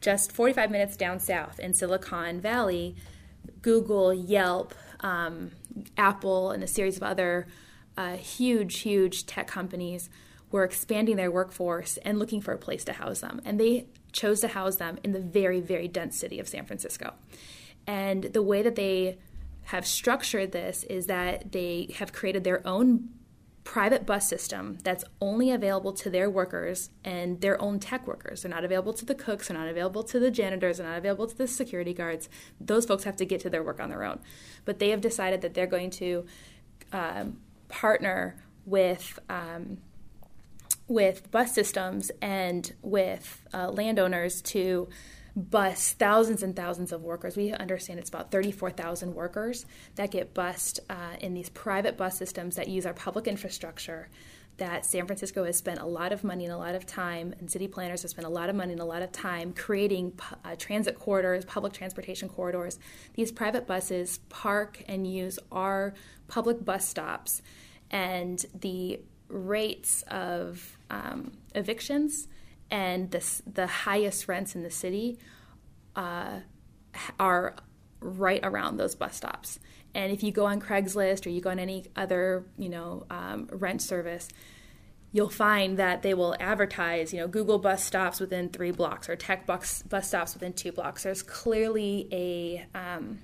just 0.00 0.32
45 0.32 0.70
minutes 0.70 0.96
down 0.96 1.20
south 1.20 1.60
in 1.60 1.74
silicon 1.74 2.40
valley 2.40 2.96
google 3.60 4.14
yelp 4.14 4.72
um, 5.00 5.50
apple 5.98 6.50
and 6.50 6.64
a 6.64 6.66
series 6.66 6.96
of 6.96 7.02
other 7.02 7.46
uh, 7.98 8.16
huge 8.16 8.78
huge 8.78 9.26
tech 9.26 9.46
companies 9.48 10.08
were 10.50 10.64
expanding 10.64 11.16
their 11.16 11.30
workforce 11.30 11.96
and 11.98 12.18
looking 12.18 12.40
for 12.40 12.52
a 12.52 12.56
place 12.56 12.84
to 12.84 12.92
house 12.92 13.18
them. 13.18 13.40
And 13.44 13.58
they 13.58 13.86
chose 14.14 14.40
to 14.40 14.48
house 14.48 14.76
them 14.76 14.98
in 15.04 15.12
the 15.12 15.20
very, 15.20 15.60
very 15.60 15.88
dense 15.88 16.16
city 16.16 16.40
of 16.40 16.48
San 16.48 16.64
Francisco. 16.64 17.12
And 17.86 18.24
the 18.24 18.42
way 18.42 18.62
that 18.62 18.76
they 18.76 19.18
have 19.64 19.86
structured 19.86 20.52
this 20.52 20.84
is 20.84 21.06
that 21.06 21.52
they 21.52 21.94
have 21.98 22.12
created 22.12 22.44
their 22.44 22.66
own 22.66 23.10
private 23.64 24.04
bus 24.04 24.28
system 24.28 24.78
that's 24.84 25.04
only 25.22 25.50
available 25.50 25.92
to 25.92 26.10
their 26.10 26.28
workers 26.28 26.90
and 27.02 27.40
their 27.40 27.60
own 27.60 27.80
tech 27.80 28.06
workers. 28.06 28.42
They're 28.42 28.50
not 28.50 28.64
available 28.64 28.92
to 28.92 29.06
the 29.06 29.14
cooks, 29.14 29.48
they're 29.48 29.56
not 29.56 29.68
available 29.68 30.02
to 30.04 30.18
the 30.18 30.30
janitors, 30.30 30.78
they're 30.78 30.86
not 30.86 30.98
available 30.98 31.26
to 31.26 31.36
the 31.36 31.48
security 31.48 31.94
guards. 31.94 32.28
Those 32.60 32.84
folks 32.84 33.04
have 33.04 33.16
to 33.16 33.24
get 33.24 33.40
to 33.40 33.50
their 33.50 33.62
work 33.62 33.80
on 33.80 33.88
their 33.88 34.04
own. 34.04 34.20
But 34.66 34.78
they 34.78 34.90
have 34.90 35.00
decided 35.00 35.40
that 35.40 35.54
they're 35.54 35.66
going 35.66 35.90
to 35.92 36.26
um, 36.92 37.38
partner 37.68 38.36
with 38.66 39.18
um, 39.30 39.78
with 40.86 41.30
bus 41.30 41.54
systems 41.54 42.10
and 42.20 42.72
with 42.82 43.46
uh, 43.52 43.70
landowners 43.70 44.42
to 44.42 44.88
bus 45.36 45.92
thousands 45.92 46.42
and 46.42 46.54
thousands 46.54 46.92
of 46.92 47.02
workers. 47.02 47.36
We 47.36 47.52
understand 47.52 47.98
it's 47.98 48.08
about 48.08 48.30
34,000 48.30 49.14
workers 49.14 49.66
that 49.96 50.10
get 50.10 50.34
bused 50.34 50.80
uh, 50.88 51.16
in 51.20 51.34
these 51.34 51.48
private 51.48 51.96
bus 51.96 52.16
systems 52.16 52.56
that 52.56 52.68
use 52.68 52.86
our 52.86 52.94
public 52.94 53.26
infrastructure. 53.26 54.08
That 54.58 54.86
San 54.86 55.06
Francisco 55.06 55.42
has 55.42 55.56
spent 55.56 55.80
a 55.80 55.86
lot 55.86 56.12
of 56.12 56.22
money 56.22 56.44
and 56.44 56.54
a 56.54 56.56
lot 56.56 56.76
of 56.76 56.86
time, 56.86 57.34
and 57.40 57.50
city 57.50 57.66
planners 57.66 58.02
have 58.02 58.12
spent 58.12 58.24
a 58.24 58.30
lot 58.30 58.48
of 58.48 58.54
money 58.54 58.70
and 58.70 58.80
a 58.80 58.84
lot 58.84 59.02
of 59.02 59.10
time 59.10 59.52
creating 59.52 60.12
uh, 60.44 60.54
transit 60.56 60.96
corridors, 60.96 61.44
public 61.44 61.72
transportation 61.72 62.28
corridors. 62.28 62.78
These 63.14 63.32
private 63.32 63.66
buses 63.66 64.18
park 64.28 64.84
and 64.86 65.12
use 65.12 65.40
our 65.50 65.94
public 66.28 66.64
bus 66.64 66.86
stops, 66.86 67.42
and 67.90 68.44
the 68.54 69.00
rates 69.28 70.02
of 70.02 70.73
um, 70.90 71.32
evictions 71.54 72.28
and 72.70 73.10
the, 73.10 73.42
the 73.52 73.66
highest 73.66 74.28
rents 74.28 74.54
in 74.54 74.62
the 74.62 74.70
city 74.70 75.18
uh, 75.96 76.40
are 77.18 77.56
right 78.00 78.40
around 78.42 78.76
those 78.76 78.94
bus 78.94 79.16
stops. 79.16 79.58
And 79.94 80.12
if 80.12 80.22
you 80.22 80.32
go 80.32 80.46
on 80.46 80.60
Craigslist 80.60 81.26
or 81.26 81.30
you 81.30 81.40
go 81.40 81.50
on 81.50 81.58
any 81.58 81.86
other, 81.94 82.44
you 82.58 82.68
know, 82.68 83.06
um, 83.10 83.48
rent 83.52 83.80
service, 83.80 84.28
you'll 85.12 85.30
find 85.30 85.78
that 85.78 86.02
they 86.02 86.14
will 86.14 86.34
advertise, 86.40 87.12
you 87.12 87.20
know, 87.20 87.28
Google 87.28 87.58
bus 87.58 87.84
stops 87.84 88.18
within 88.18 88.48
three 88.48 88.72
blocks 88.72 89.08
or 89.08 89.14
tech 89.14 89.46
bus, 89.46 89.82
bus 89.82 90.08
stops 90.08 90.34
within 90.34 90.52
two 90.52 90.72
blocks. 90.72 91.04
There's 91.04 91.22
clearly 91.22 92.08
a 92.10 92.66
um, 92.76 93.20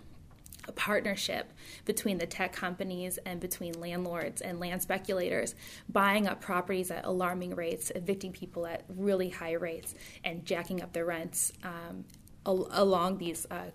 a 0.69 0.73
partnership 0.73 1.53
between 1.85 2.19
the 2.19 2.27
tech 2.27 2.53
companies 2.53 3.19
and 3.25 3.41
between 3.41 3.79
landlords 3.81 4.41
and 4.41 4.61
land 4.61 4.83
speculators 4.83 5.55
buying 5.89 6.27
up 6.27 6.41
properties 6.41 6.91
at 6.91 7.05
alarming 7.05 7.55
rates, 7.55 7.91
evicting 7.95 8.33
people 8.33 8.67
at 8.67 8.85
really 8.89 9.29
high 9.29 9.53
rates, 9.53 9.95
and 10.25 10.45
jacking 10.45 10.83
up 10.83 10.93
the 10.93 11.05
rents 11.05 11.53
um, 11.65 12.05
al- 12.47 12.69
along 12.73 13.19
these. 13.19 13.47
Uh, 13.51 13.71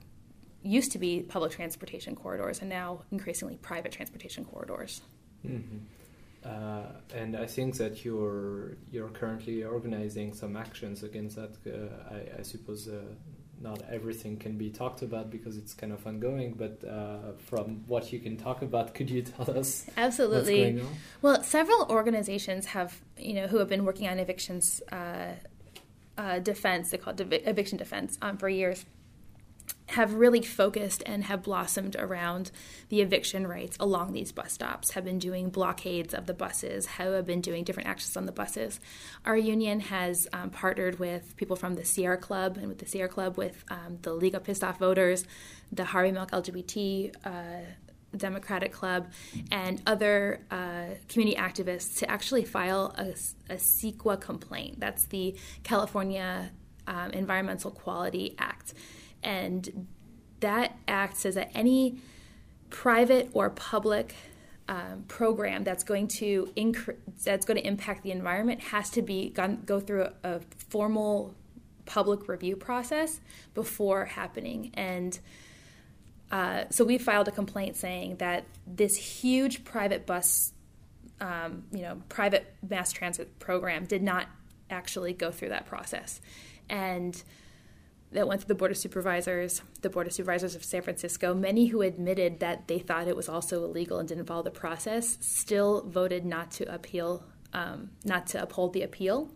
used 0.64 0.92
to 0.92 0.98
be 0.98 1.22
public 1.22 1.52
transportation 1.52 2.16
corridors 2.16 2.60
and 2.60 2.70
now 2.70 3.00
increasingly 3.12 3.56
private 3.58 3.92
transportation 3.92 4.44
corridors. 4.44 5.02
Mm-hmm. 5.46 5.78
Uh, 6.44 6.84
and 7.16 7.36
I 7.36 7.48
think 7.48 7.78
that 7.78 8.06
you're 8.06 8.78
you're 8.92 9.10
currently 9.10 9.64
organizing 9.64 10.34
some 10.34 10.56
actions 10.56 11.02
against 11.02 11.38
that. 11.38 11.56
Uh, 11.66 12.14
I, 12.14 12.40
I, 12.40 12.42
suppose 12.44 12.88
uh, 12.88 13.02
not 13.62 13.82
everything 13.90 14.38
can 14.38 14.58
be 14.58 14.70
talked 14.70 15.02
about 15.02 15.30
because 15.30 15.58
it's 15.58 15.74
kind 15.74 15.94
of 15.94 16.06
ongoing. 16.06 16.54
But 16.54 16.84
uh, 16.88 17.34
from 17.38 17.84
what 17.88 18.12
you 18.12 18.20
can 18.20 18.38
talk 18.38 18.62
about, 18.62 18.94
could 18.94 19.10
you 19.10 19.22
tell 19.22 19.58
us? 19.58 19.86
Absolutely. 19.98 20.82
Well, 21.22 21.44
several 21.44 21.88
organizations 21.90 22.68
have 22.68 23.02
you 23.18 23.34
know 23.34 23.48
who 23.48 23.58
have 23.58 23.70
been 23.70 23.86
working 23.86 24.08
on 24.08 24.20
evictions 24.20 24.82
uh, 24.92 25.34
uh, 26.18 26.40
defense. 26.40 26.92
They 26.92 26.98
call 26.98 27.14
it 27.14 27.44
eviction 27.46 27.78
defense 27.78 28.18
um, 28.22 28.38
for 28.38 28.50
years 28.50 28.86
have 29.88 30.16
really 30.16 30.42
focused 30.42 31.04
and 31.06 31.24
have 31.26 31.44
blossomed 31.44 31.96
around 31.98 32.52
the 32.90 33.02
eviction 33.02 33.46
rights 33.48 33.78
along 33.80 34.14
these 34.14 34.32
bus 34.32 34.54
stops, 34.54 34.92
have 34.92 35.06
been 35.06 35.20
doing 35.20 35.50
blockades 35.50 36.14
of 36.14 36.26
the 36.26 36.34
buses, 36.34 36.86
have 36.86 37.26
been 37.26 37.42
doing 37.42 37.64
different 37.64 37.88
actions 37.88 38.18
on 38.18 38.26
the 38.26 38.32
buses. 38.32 38.80
Our 39.26 39.38
union 39.38 39.80
has 39.82 40.28
um, 40.34 40.50
partnered 40.50 41.00
with 41.00 41.36
people 41.38 41.56
from 41.56 41.76
the 41.76 41.86
Sierra 41.86 42.18
Club 42.18 42.58
and 42.58 42.68
with 42.68 42.80
the 42.80 42.88
Sierra 42.88 43.10
Club 43.10 43.38
with 43.38 43.64
um, 43.70 44.00
the 44.02 44.14
League 44.14 44.36
of 44.36 44.44
Pissed 44.44 44.64
Off 44.64 44.80
Voters, 44.80 45.26
the 45.72 45.86
Harvey 45.86 46.12
Milk 46.12 46.32
LGBT 46.32 47.16
uh, 47.24 47.66
Democratic 48.18 48.72
Club, 48.72 49.12
and 49.52 49.82
other 49.86 50.42
uh, 50.50 50.96
community 51.10 51.38
activists 51.38 52.00
to 52.00 52.10
actually 52.10 52.46
file 52.46 52.96
a, 52.98 53.10
a 53.54 53.58
CEQA 53.58 54.20
complaint. 54.20 54.80
That's 54.80 55.06
the 55.08 55.36
California 55.64 56.52
um, 56.88 57.12
Environmental 57.12 57.72
Quality 57.72 58.36
Act 58.40 58.74
and 59.26 59.88
that 60.40 60.78
act 60.88 61.18
says 61.18 61.36
that 61.36 61.52
any 61.56 61.98
private 62.70 63.30
or 63.34 63.50
public 63.50 64.16
um, 64.70 65.04
program 65.08 65.64
that's 65.64 65.84
going 65.84 66.08
to 66.08 66.52
incre- 66.56 66.96
that's 67.24 67.46
going 67.46 67.58
to 67.58 67.68
impact 67.68 68.04
the 68.04 68.12
environment 68.12 68.62
has 68.62 68.90
to 68.92 69.02
be 69.02 69.30
gone, 69.30 69.62
go 69.66 69.80
through 69.80 70.04
a, 70.04 70.14
a, 70.24 70.40
formal 70.70 71.36
public 71.86 72.28
review 72.28 72.56
process 72.56 73.20
before 73.54 74.06
happening. 74.06 74.72
And 74.74 75.18
uh, 76.32 76.64
so 76.72 76.84
we 76.84 76.98
filed 76.98 77.28
a 77.28 77.32
complaint 77.32 77.76
saying 77.76 78.18
that 78.18 78.46
this 78.66 78.96
huge 78.96 79.64
private 79.64 80.06
bus 80.06 80.52
um, 81.22 81.64
you 81.72 81.82
know 81.82 82.02
private 82.10 82.54
mass 82.68 82.92
transit 82.92 83.40
program 83.40 83.86
did 83.86 84.04
not 84.04 84.28
actually 84.70 85.14
go 85.14 85.32
through 85.32 85.50
that 85.50 85.66
process. 85.66 86.22
And 86.70 87.22
that 88.16 88.28
went 88.28 88.42
through 88.42 88.48
the 88.48 88.56
Board 88.56 88.72
of 88.72 88.78
Supervisors, 88.78 89.62
the 89.82 89.90
Board 89.90 90.08
of 90.08 90.14
Supervisors 90.14 90.56
of 90.56 90.64
San 90.64 90.82
Francisco. 90.82 91.34
Many 91.34 91.68
who 91.68 91.82
admitted 91.82 92.40
that 92.40 92.68
they 92.68 92.80
thought 92.80 93.08
it 93.08 93.16
was 93.16 93.28
also 93.28 93.64
illegal 93.66 94.00
and 94.00 94.08
didn't 94.08 94.26
follow 94.26 94.42
the 94.42 94.52
process 94.52 95.18
still 95.20 95.84
voted 95.88 96.26
not 96.26 96.50
to 96.52 96.74
appeal, 96.74 97.26
um, 97.54 97.92
not 98.06 98.28
to 98.28 98.42
uphold 98.42 98.74
the 98.74 98.84
appeal. 98.84 99.30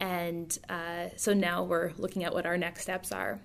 And 0.00 0.56
uh, 0.68 1.06
so 1.16 1.32
now 1.32 1.62
we're 1.62 1.92
looking 1.96 2.24
at 2.24 2.34
what 2.34 2.44
our 2.44 2.58
next 2.58 2.82
steps 2.82 3.12
are. 3.12 3.40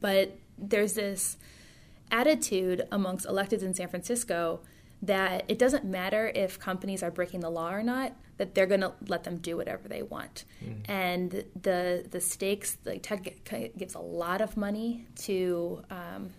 But 0.00 0.36
there's 0.58 0.94
this 0.94 1.36
attitude 2.10 2.86
amongst 2.90 3.26
electeds 3.26 3.62
in 3.62 3.74
San 3.74 3.88
Francisco 3.88 4.60
that 5.02 5.44
it 5.48 5.58
doesn't 5.58 5.84
matter 5.84 6.32
if 6.34 6.58
companies 6.58 7.02
are 7.02 7.10
breaking 7.10 7.40
the 7.40 7.50
law 7.50 7.70
or 7.72 7.82
not 7.82 8.12
that 8.38 8.54
they're 8.54 8.66
going 8.66 8.80
to 8.80 8.92
let 9.08 9.24
them 9.24 9.38
do 9.38 9.56
whatever 9.56 9.88
they 9.88 10.02
want. 10.02 10.44
Mm. 10.64 10.88
and 10.88 11.44
the 11.62 12.06
the 12.10 12.20
stakes 12.20 12.78
like 12.84 13.02
tech 13.02 13.44
gives 13.76 13.94
a 13.94 14.00
lot 14.00 14.40
of 14.40 14.56
money 14.56 15.06
to 15.16 15.82
um, 15.90 16.30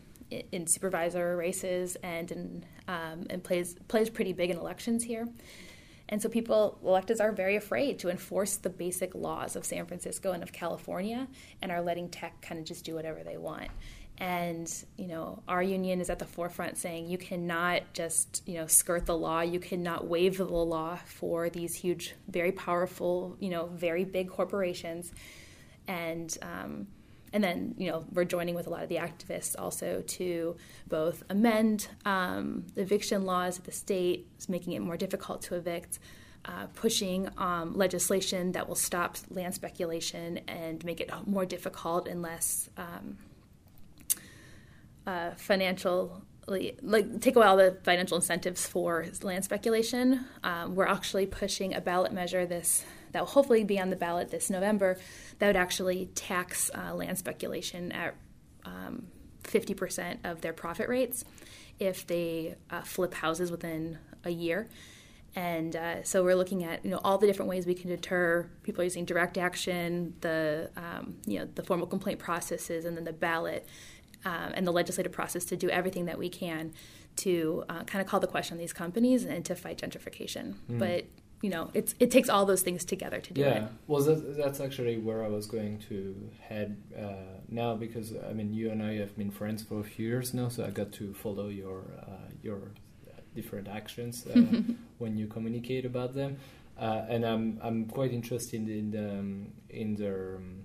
in 0.52 0.68
supervisor 0.68 1.38
races 1.38 1.96
and 2.04 2.32
in, 2.32 2.66
um, 2.88 3.26
and 3.30 3.44
plays 3.44 3.76
plays 3.88 4.10
pretty 4.10 4.34
big 4.34 4.50
in 4.50 4.58
elections 4.58 5.04
here. 5.04 5.28
And 6.10 6.22
so 6.22 6.30
people 6.30 6.80
electeds 6.86 7.20
are 7.20 7.34
very 7.34 7.58
afraid 7.58 8.00
to 8.00 8.10
enforce 8.10 8.56
the 8.56 8.70
basic 8.70 9.14
laws 9.14 9.58
of 9.58 9.66
San 9.66 9.86
Francisco 9.86 10.32
and 10.32 10.42
of 10.42 10.54
California 10.54 11.28
and 11.62 11.70
are 11.70 11.82
letting 11.82 12.08
tech 12.08 12.42
kind 12.42 12.60
of 12.60 12.66
just 12.66 12.86
do 12.86 12.96
whatever 12.96 13.24
they 13.24 13.38
want 13.38 13.70
and 14.20 14.84
you 14.98 15.08
know 15.08 15.44
our 15.48 15.62
union 15.62 16.02
is 16.02 16.10
at 16.10 16.18
the 16.18 16.26
forefront 16.26 16.78
saying 16.78 17.08
you 17.08 17.18
cannot 17.18 17.82
just 17.94 18.42
you 18.48 18.56
know 18.56 18.66
skirt 18.66 19.06
the 19.06 19.16
law 19.16 19.42
you 19.42 19.60
cannot 19.60 20.08
waive 20.08 20.38
the 20.38 20.44
law 20.44 20.98
for 21.06 21.50
these 21.50 21.76
huge 21.76 22.16
very 22.28 22.52
powerful 22.52 23.38
you 23.40 23.50
know 23.50 23.68
very 23.68 24.04
big 24.04 24.28
corporations 24.28 25.12
and 25.88 26.38
um, 26.42 26.88
and 27.34 27.44
then 27.44 27.76
you 27.78 27.90
know 27.92 28.06
we're 28.14 28.26
joining 28.26 28.56
with 28.56 28.68
a 28.68 28.70
lot 28.70 28.84
of 28.84 28.90
the 28.90 28.96
activists 28.96 29.56
also 29.58 30.02
to 30.08 30.56
both 30.88 31.24
amend 31.30 31.88
um, 32.06 32.66
eviction 32.76 33.26
laws 33.26 33.60
at 33.60 33.66
the 33.66 33.72
state, 33.72 34.28
making 34.48 34.74
it 34.74 34.80
more 34.80 34.98
difficult 34.98 35.42
to 35.44 35.56
evict. 35.56 36.00
Uh, 36.46 36.66
pushing 36.76 37.28
um, 37.38 37.76
legislation 37.76 38.54
that 38.54 38.70
will 38.70 38.76
stop 38.76 39.18
land 39.30 39.54
speculation 39.54 40.40
and 40.48 40.86
make 40.86 41.02
it 41.02 41.12
more 41.26 41.46
difficult 41.46 42.08
and 42.08 42.22
less 42.22 42.70
um, 42.78 43.18
uh, 45.08 45.32
like 46.48 47.20
take 47.22 47.36
away 47.36 47.46
all 47.46 47.58
the 47.58 47.78
financial 47.84 48.16
incentives 48.16 48.68
for 48.68 49.06
land 49.22 49.44
speculation. 49.44 50.26
Um, 50.44 50.76
we're 50.76 50.88
actually 50.88 51.26
pushing 51.26 51.74
a 51.74 51.82
ballot 51.82 52.14
measure 52.14 52.46
this 52.46 52.86
that 53.12 53.22
will 53.22 53.28
hopefully 53.28 53.64
be 53.64 53.80
on 53.80 53.90
the 53.90 53.96
ballot 53.96 54.30
this 54.30 54.50
November 54.50 54.98
that 55.40 55.48
would 55.48 55.56
actually 55.56 56.08
tax 56.14 56.70
uh, 56.76 56.94
land 56.94 57.18
speculation 57.18 57.92
at 57.92 58.16
um, 58.66 59.08
50% 59.44 60.18
of 60.24 60.42
their 60.42 60.54
profit 60.54 60.90
rates 60.90 61.24
if 61.80 62.06
they 62.08 62.56
uh, 62.70 62.82
flip 62.82 63.14
houses 63.14 63.52
within 63.52 63.98
a 64.24 64.30
year. 64.30 64.68
And 65.36 65.76
uh, 65.76 66.04
so 66.04 66.24
we're 66.24 66.36
looking 66.36 66.64
at 66.64 66.84
you 66.84 66.92
know 66.92 67.00
all 67.04 67.18
the 67.18 67.28
different 67.28 67.50
ways 67.50 67.66
we 67.66 67.76
can 67.76 67.90
deter 67.90 68.50
people 68.64 68.84
using 68.84 69.06
direct 69.06 69.38
action, 69.38 70.16
the 70.22 70.72
um, 70.76 71.18
you 71.28 71.38
know 71.38 71.48
the 71.54 71.62
formal 71.62 71.86
complaint 71.86 72.18
processes, 72.18 72.86
and 72.86 72.98
then 72.98 73.04
the 73.04 73.14
ballot 73.14 73.68
um, 74.28 74.52
and 74.56 74.68
the 74.68 74.72
legislative 74.72 75.14
process 75.14 75.46
to 75.46 75.56
do 75.56 75.70
everything 75.70 76.06
that 76.06 76.18
we 76.18 76.28
can 76.28 76.74
to 77.16 77.64
uh, 77.70 77.84
kind 77.86 78.02
of 78.02 78.08
call 78.08 78.20
the 78.20 78.28
question 78.28 78.56
on 78.56 78.60
these 78.60 78.74
companies 78.74 79.24
and 79.24 79.46
to 79.46 79.56
fight 79.56 79.78
gentrification. 79.78 80.56
Mm. 80.70 80.80
But 80.80 81.06
you 81.42 81.50
know, 81.50 81.70
it's 81.74 81.96
it 82.00 82.10
takes 82.12 82.30
all 82.30 82.46
those 82.46 82.62
things 82.62 82.84
together 82.84 83.20
to 83.22 83.34
do 83.34 83.42
yeah. 83.42 83.48
it. 83.48 83.62
Yeah, 83.62 83.68
well, 83.88 84.02
that, 84.04 84.38
that's 84.38 84.60
actually 84.60 84.98
where 84.98 85.24
I 85.24 85.30
was 85.30 85.46
going 85.46 85.80
to 85.90 86.30
head 86.42 86.76
uh, 86.98 87.38
now 87.48 87.76
because 87.76 88.14
I 88.30 88.34
mean, 88.34 88.54
you 88.54 88.72
and 88.72 88.82
I 88.84 88.96
have 88.98 89.16
been 89.16 89.32
friends 89.32 89.64
for 89.64 89.80
a 89.80 89.84
few 89.84 90.08
years 90.08 90.34
now, 90.34 90.50
so 90.50 90.66
I 90.66 90.72
got 90.72 90.92
to 90.94 91.14
follow 91.14 91.48
your 91.48 91.84
uh, 92.02 92.28
your 92.42 92.72
different 93.36 93.68
actions 93.68 94.26
uh, 94.26 94.42
when 94.98 95.16
you 95.16 95.28
communicate 95.28 95.86
about 95.86 96.16
them, 96.16 96.38
uh, 96.78 97.06
and 97.08 97.24
I'm 97.24 97.60
I'm 97.62 97.86
quite 97.86 98.12
interested 98.12 98.68
in 98.68 98.92
the 98.92 99.10
um, 99.20 99.54
in 99.70 99.96
the 99.96 100.38
um, 100.38 100.64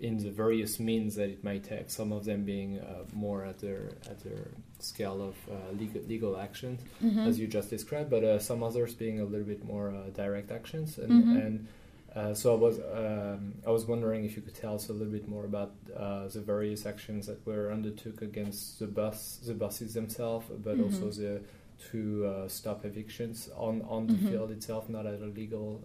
in 0.00 0.18
the 0.18 0.30
various 0.30 0.80
means 0.80 1.14
that 1.14 1.28
it 1.28 1.44
might 1.44 1.64
take. 1.64 1.90
Some 1.90 2.12
of 2.12 2.24
them 2.24 2.44
being 2.44 2.80
uh, 2.80 3.04
more 3.12 3.44
at 3.44 3.58
their 3.60 3.92
at 4.06 4.22
their 4.24 4.48
scale 4.80 5.22
of 5.22 5.36
uh, 5.50 5.72
legal, 5.78 6.02
legal 6.02 6.36
actions, 6.36 6.80
mm-hmm. 7.02 7.20
as 7.20 7.38
you 7.38 7.46
just 7.46 7.70
described, 7.70 8.10
but 8.10 8.24
uh, 8.24 8.38
some 8.38 8.62
others 8.62 8.94
being 8.94 9.20
a 9.20 9.24
little 9.24 9.46
bit 9.46 9.64
more 9.64 9.90
uh, 9.90 10.10
direct 10.10 10.50
actions. 10.50 10.98
And, 10.98 11.10
mm-hmm. 11.10 11.36
and 11.36 11.68
uh, 12.14 12.34
so 12.34 12.54
I 12.54 12.58
was 12.58 12.78
um, 12.80 13.54
I 13.66 13.70
was 13.70 13.86
wondering 13.86 14.24
if 14.24 14.36
you 14.36 14.42
could 14.42 14.54
tell 14.54 14.74
us 14.74 14.88
a 14.88 14.92
little 14.92 15.12
bit 15.12 15.28
more 15.28 15.44
about 15.44 15.72
uh, 15.96 16.28
the 16.28 16.40
various 16.40 16.86
actions 16.86 17.26
that 17.26 17.44
were 17.46 17.72
undertook 17.72 18.20
against 18.22 18.80
the 18.80 18.86
bus 18.86 19.38
the 19.46 19.54
buses 19.54 19.94
themselves, 19.94 20.46
but 20.48 20.76
mm-hmm. 20.76 20.84
also 20.84 21.10
the 21.10 21.40
to 21.90 22.46
stop 22.48 22.84
evictions 22.84 23.50
on 23.56 23.82
on 23.82 24.06
the 24.06 24.14
mm-hmm. 24.14 24.28
field 24.30 24.50
itself, 24.50 24.88
not 24.88 25.06
at 25.06 25.20
a 25.20 25.26
legal 25.26 25.82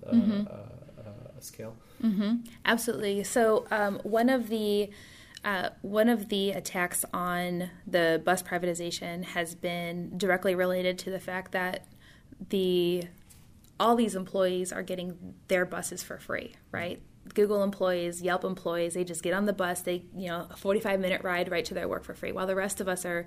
mm-hmm 1.42 1.46
scale. 1.60 1.76
Mm-hmm. 2.04 2.38
Absolutely. 2.66 3.24
So 3.24 3.66
um, 3.72 4.00
one 4.04 4.30
of 4.30 4.50
the 4.50 4.90
uh, 5.44 5.70
one 5.82 6.10
of 6.10 6.28
the 6.28 6.52
attacks 6.52 7.06
on 7.14 7.70
the 7.88 8.22
bus 8.26 8.44
privatization 8.44 9.24
has 9.24 9.56
been 9.56 10.18
directly 10.18 10.54
related 10.54 11.00
to 11.00 11.12
the 11.12 11.20
fact 11.20 11.54
that 11.54 11.86
the 12.50 13.04
all 13.80 13.96
these 13.96 14.16
employees 14.16 14.74
are 14.74 14.84
getting 14.84 15.36
their 15.48 15.66
buses 15.66 16.04
for 16.04 16.20
free, 16.20 16.54
right? 16.72 17.02
Google 17.34 17.64
employees, 17.64 18.22
Yelp 18.22 18.44
employees, 18.44 18.94
they 18.94 19.04
just 19.04 19.24
get 19.24 19.34
on 19.34 19.46
the 19.46 19.54
bus, 19.54 19.82
they, 19.82 20.04
you 20.16 20.28
know, 20.28 20.48
a 20.50 20.58
45 20.58 21.00
minute 21.00 21.24
ride 21.24 21.50
right 21.50 21.64
to 21.66 21.74
their 21.74 21.88
work 21.88 22.04
for 22.04 22.14
free, 22.14 22.32
while 22.32 22.48
the 22.48 22.56
rest 22.56 22.82
of 22.82 22.88
us 22.88 23.06
are, 23.06 23.26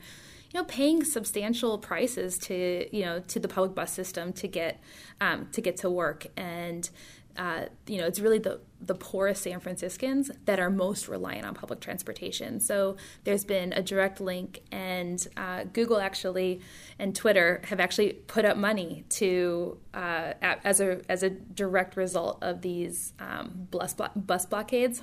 you 0.52 0.60
know, 0.60 0.64
paying 0.64 1.04
substantial 1.04 1.78
prices 1.78 2.38
to, 2.38 2.86
you 2.94 3.04
know, 3.04 3.20
to 3.20 3.38
the 3.38 3.48
public 3.48 3.74
bus 3.74 3.92
system 3.92 4.32
to 4.34 4.48
get, 4.48 4.80
um, 5.20 5.48
to 5.52 5.60
get 5.60 5.76
to 5.78 5.90
work. 5.90 6.26
And 6.36 6.88
uh, 7.36 7.66
you 7.86 7.98
know, 7.98 8.06
it's 8.06 8.20
really 8.20 8.38
the, 8.38 8.60
the 8.80 8.94
poorest 8.94 9.42
San 9.42 9.60
Franciscans 9.60 10.30
that 10.44 10.60
are 10.60 10.70
most 10.70 11.08
reliant 11.08 11.46
on 11.46 11.54
public 11.54 11.80
transportation. 11.80 12.60
So 12.60 12.96
there's 13.24 13.44
been 13.44 13.72
a 13.72 13.82
direct 13.82 14.20
link, 14.20 14.60
and 14.70 15.26
uh, 15.36 15.64
Google 15.72 15.98
actually 15.98 16.60
and 16.98 17.14
Twitter 17.14 17.62
have 17.64 17.80
actually 17.80 18.12
put 18.12 18.44
up 18.44 18.56
money 18.56 19.04
to 19.10 19.78
uh, 19.94 20.34
as 20.42 20.80
a 20.80 21.00
as 21.08 21.22
a 21.22 21.30
direct 21.30 21.96
result 21.96 22.38
of 22.42 22.62
these 22.62 23.12
um, 23.18 23.68
bus 23.70 23.94
bus 24.16 24.46
blockades 24.46 25.02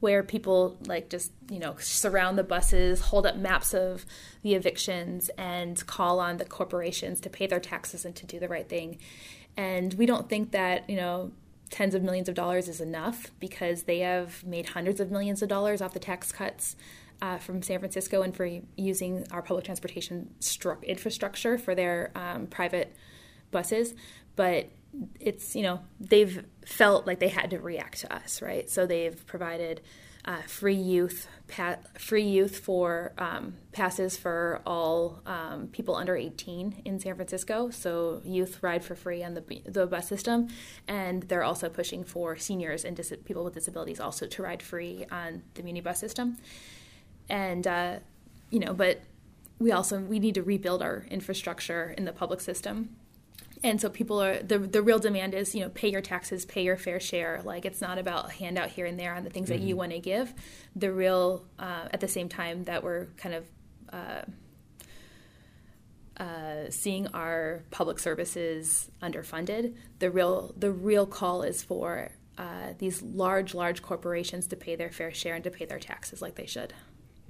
where 0.00 0.22
people 0.22 0.76
like 0.86 1.08
just 1.08 1.32
you 1.50 1.58
know 1.58 1.74
surround 1.78 2.38
the 2.38 2.44
buses 2.44 3.00
hold 3.00 3.26
up 3.26 3.36
maps 3.36 3.74
of 3.74 4.04
the 4.42 4.54
evictions 4.54 5.30
and 5.38 5.86
call 5.86 6.20
on 6.20 6.36
the 6.36 6.44
corporations 6.44 7.20
to 7.20 7.30
pay 7.30 7.46
their 7.46 7.60
taxes 7.60 8.04
and 8.04 8.14
to 8.16 8.26
do 8.26 8.38
the 8.38 8.48
right 8.48 8.68
thing 8.68 8.98
and 9.56 9.94
we 9.94 10.06
don't 10.06 10.28
think 10.28 10.52
that, 10.52 10.88
you 10.88 10.96
know, 10.96 11.32
tens 11.70 11.94
of 11.94 12.02
millions 12.02 12.28
of 12.28 12.34
dollars 12.34 12.68
is 12.68 12.80
enough 12.80 13.30
because 13.40 13.84
they 13.84 14.00
have 14.00 14.44
made 14.44 14.66
hundreds 14.66 15.00
of 15.00 15.10
millions 15.10 15.42
of 15.42 15.48
dollars 15.48 15.80
off 15.80 15.92
the 15.92 15.98
tax 15.98 16.30
cuts 16.30 16.76
uh, 17.22 17.38
from 17.38 17.62
San 17.62 17.78
Francisco 17.78 18.22
and 18.22 18.36
for 18.36 18.48
using 18.76 19.26
our 19.30 19.42
public 19.42 19.64
transportation 19.64 20.30
stru- 20.40 20.82
infrastructure 20.84 21.58
for 21.58 21.74
their 21.74 22.12
um, 22.14 22.46
private 22.46 22.94
buses. 23.50 23.94
But 24.36 24.68
it's, 25.18 25.56
you 25.56 25.62
know, 25.62 25.80
they've 25.98 26.44
felt 26.64 27.06
like 27.06 27.18
they 27.18 27.28
had 27.28 27.50
to 27.50 27.58
react 27.58 28.00
to 28.00 28.14
us, 28.14 28.42
right? 28.42 28.68
So 28.70 28.86
they've 28.86 29.26
provided 29.26 29.80
uh, 30.26 30.42
free 30.42 30.74
youth 30.74 31.28
pa- 31.48 31.78
free 31.98 32.24
youth 32.24 32.58
for 32.58 33.12
um, 33.18 33.54
passes 33.72 34.16
for 34.16 34.60
all 34.66 35.22
um, 35.26 35.68
people 35.68 35.94
under 35.94 36.16
18 36.16 36.82
in 36.84 36.98
San 36.98 37.14
Francisco. 37.14 37.70
So 37.70 38.20
youth 38.24 38.62
ride 38.62 38.84
for 38.84 38.94
free 38.94 39.22
on 39.22 39.34
the 39.34 39.62
the 39.66 39.86
bus 39.86 40.08
system, 40.08 40.48
and 40.88 41.22
they're 41.24 41.44
also 41.44 41.68
pushing 41.68 42.04
for 42.04 42.36
seniors 42.36 42.84
and 42.84 42.96
dis- 42.96 43.12
people 43.24 43.44
with 43.44 43.54
disabilities 43.54 44.00
also 44.00 44.26
to 44.26 44.42
ride 44.42 44.62
free 44.62 45.06
on 45.10 45.42
the 45.54 45.62
muni 45.62 45.80
bus 45.80 46.00
system. 46.00 46.36
And 47.28 47.66
uh, 47.66 47.98
you 48.50 48.58
know, 48.58 48.74
but 48.74 49.02
we 49.58 49.72
also 49.72 50.00
we 50.00 50.18
need 50.18 50.34
to 50.34 50.42
rebuild 50.42 50.82
our 50.82 51.06
infrastructure 51.10 51.94
in 51.96 52.04
the 52.04 52.12
public 52.12 52.40
system 52.40 52.96
and 53.62 53.80
so 53.80 53.88
people 53.88 54.22
are 54.22 54.42
the 54.42 54.58
the 54.58 54.82
real 54.82 54.98
demand 54.98 55.34
is 55.34 55.54
you 55.54 55.60
know 55.60 55.68
pay 55.70 55.90
your 55.90 56.00
taxes 56.00 56.44
pay 56.44 56.62
your 56.62 56.76
fair 56.76 57.00
share 57.00 57.40
like 57.44 57.64
it's 57.64 57.80
not 57.80 57.98
about 57.98 58.28
a 58.28 58.32
handout 58.32 58.70
here 58.70 58.86
and 58.86 58.98
there 58.98 59.14
on 59.14 59.24
the 59.24 59.30
things 59.30 59.48
mm-hmm. 59.48 59.58
that 59.58 59.64
you 59.64 59.74
mm-hmm. 59.74 59.78
want 59.78 59.92
to 59.92 59.98
give 59.98 60.34
the 60.74 60.92
real 60.92 61.44
uh, 61.58 61.88
at 61.90 62.00
the 62.00 62.08
same 62.08 62.28
time 62.28 62.64
that 62.64 62.82
we're 62.82 63.06
kind 63.16 63.34
of 63.34 63.44
uh, 63.92 64.22
uh, 66.22 66.70
seeing 66.70 67.06
our 67.08 67.62
public 67.70 67.98
services 67.98 68.90
underfunded 69.02 69.74
the 69.98 70.10
real 70.10 70.54
the 70.56 70.70
real 70.70 71.06
call 71.06 71.42
is 71.42 71.62
for 71.62 72.10
uh, 72.38 72.72
these 72.78 73.02
large 73.02 73.54
large 73.54 73.82
corporations 73.82 74.46
to 74.46 74.56
pay 74.56 74.76
their 74.76 74.90
fair 74.90 75.12
share 75.12 75.34
and 75.34 75.44
to 75.44 75.50
pay 75.50 75.64
their 75.64 75.78
taxes 75.78 76.20
like 76.20 76.34
they 76.34 76.46
should 76.46 76.74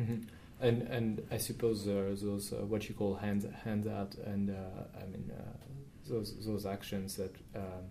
mm-hmm. 0.00 0.22
and 0.60 0.82
and 0.82 1.22
I 1.30 1.36
suppose 1.36 1.84
those 1.84 2.52
uh, 2.52 2.56
what 2.66 2.88
you 2.88 2.94
call 2.94 3.16
hands 3.16 3.46
handout 3.64 4.14
and 4.16 4.50
uh, 4.50 5.00
I 5.00 5.06
mean 5.06 5.30
those 6.08 6.34
those 6.44 6.66
actions 6.66 7.16
that 7.16 7.34
um, 7.54 7.84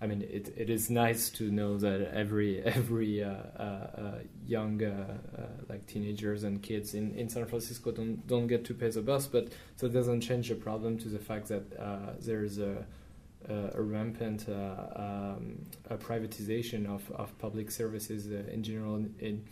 I 0.00 0.06
mean 0.06 0.22
it, 0.22 0.52
it 0.56 0.70
is 0.70 0.90
nice 0.90 1.30
to 1.30 1.50
know 1.50 1.76
that 1.78 2.12
every 2.12 2.62
every 2.78 3.22
uh, 3.22 3.28
uh, 3.28 3.62
uh 3.62 4.18
young 4.46 4.82
uh, 4.82 5.18
uh, 5.38 5.42
like 5.68 5.86
teenagers 5.86 6.44
and 6.44 6.62
kids 6.62 6.94
in, 6.94 7.14
in 7.14 7.28
San 7.28 7.46
Francisco 7.46 7.92
don't 7.92 8.26
don't 8.26 8.46
get 8.46 8.64
to 8.66 8.74
pay 8.74 8.90
the 8.90 9.02
bus, 9.02 9.26
but 9.26 9.48
that 9.78 9.92
doesn't 9.92 10.20
change 10.20 10.48
the 10.48 10.54
problem 10.54 10.98
to 10.98 11.08
the 11.08 11.18
fact 11.18 11.48
that 11.48 11.64
there's 12.20 12.58
a 12.58 12.84
a 13.48 13.82
rampant 13.82 14.48
um, 14.48 15.64
a 15.88 15.96
privatization 15.96 16.86
of, 16.86 17.10
of 17.12 17.36
public 17.38 17.70
services 17.70 18.26
in 18.26 18.62
general 18.62 18.96
in 19.18 19.44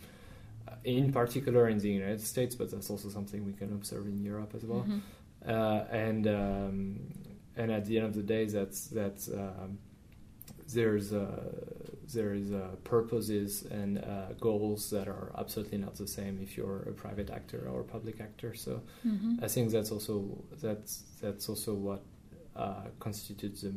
in 0.83 1.11
particular 1.11 1.67
in 1.67 1.79
the 1.79 1.89
United 1.89 2.21
States, 2.21 2.55
but 2.55 2.71
that's 2.71 2.89
also 2.89 3.09
something 3.09 3.45
we 3.45 3.53
can 3.53 3.73
observe 3.73 4.05
in 4.07 4.23
Europe 4.23 4.53
as 4.55 4.63
well. 4.63 4.81
Mm-hmm. 4.81 4.99
Uh, 5.47 5.83
and 5.91 6.27
um, 6.27 6.99
and 7.59 7.71
at 7.71 7.85
the 7.85 7.97
end 7.97 8.07
of 8.07 8.15
the 8.15 8.23
day, 8.23 8.45
that's 8.45 8.87
that's 8.87 9.27
um, 9.27 9.77
there's 10.73 11.11
uh, 11.11 11.51
there's 12.13 12.51
uh, 12.51 12.75
purposes 12.85 13.65
and 13.69 13.99
uh, 13.99 14.33
goals 14.39 14.89
that 14.91 15.07
are 15.09 15.33
absolutely 15.37 15.77
not 15.77 15.95
the 15.95 16.07
same 16.07 16.39
if 16.41 16.55
you're 16.55 16.83
a 16.83 16.93
private 16.93 17.29
actor 17.29 17.67
or 17.69 17.81
a 17.81 17.83
public 17.83 18.21
actor. 18.21 18.53
So 18.53 18.81
mm-hmm. 19.05 19.43
I 19.43 19.47
think 19.49 19.71
that's 19.71 19.91
also 19.91 20.25
that's 20.61 21.03
that's 21.21 21.49
also 21.49 21.73
what 21.73 22.01
uh, 22.55 22.85
constitutes 22.99 23.61
the 23.61 23.73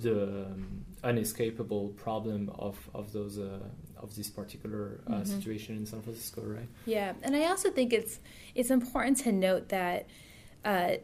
the 0.00 0.46
um, 0.46 0.84
unescapable 1.04 1.88
problem 1.90 2.50
of 2.58 2.76
of 2.94 3.12
those 3.12 3.38
uh, 3.38 3.60
of 3.98 4.16
this 4.16 4.30
particular 4.30 5.00
uh, 5.06 5.10
mm-hmm. 5.10 5.24
situation 5.24 5.76
in 5.76 5.84
San 5.84 6.00
Francisco, 6.00 6.40
right? 6.42 6.68
Yeah, 6.86 7.12
and 7.22 7.36
I 7.36 7.44
also 7.48 7.70
think 7.70 7.92
it's 7.92 8.18
it's 8.54 8.70
important 8.70 9.18
to 9.18 9.32
note 9.32 9.68
that 9.68 10.06
uh, 10.64 10.96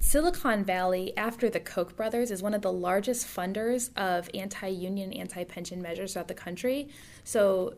Silicon 0.00 0.64
Valley, 0.64 1.16
after 1.16 1.50
the 1.50 1.60
Koch 1.60 1.94
brothers, 1.94 2.30
is 2.30 2.42
one 2.42 2.54
of 2.54 2.62
the 2.62 2.72
largest 2.72 3.26
funders 3.26 3.90
of 3.96 4.28
anti 4.34 4.68
union, 4.68 5.12
anti 5.12 5.44
pension 5.44 5.80
measures 5.80 6.14
throughout 6.14 6.28
the 6.28 6.34
country. 6.34 6.88
So 7.22 7.74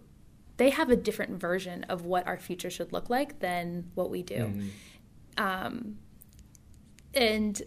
they 0.56 0.70
have 0.70 0.88
a 0.88 0.96
different 0.96 1.40
version 1.40 1.84
of 1.84 2.04
what 2.06 2.26
our 2.26 2.38
future 2.38 2.70
should 2.70 2.92
look 2.92 3.10
like 3.10 3.40
than 3.40 3.90
what 3.94 4.08
we 4.08 4.22
do. 4.22 4.34
Mm-hmm. 4.36 4.68
Um, 5.36 5.98
and 7.12 7.60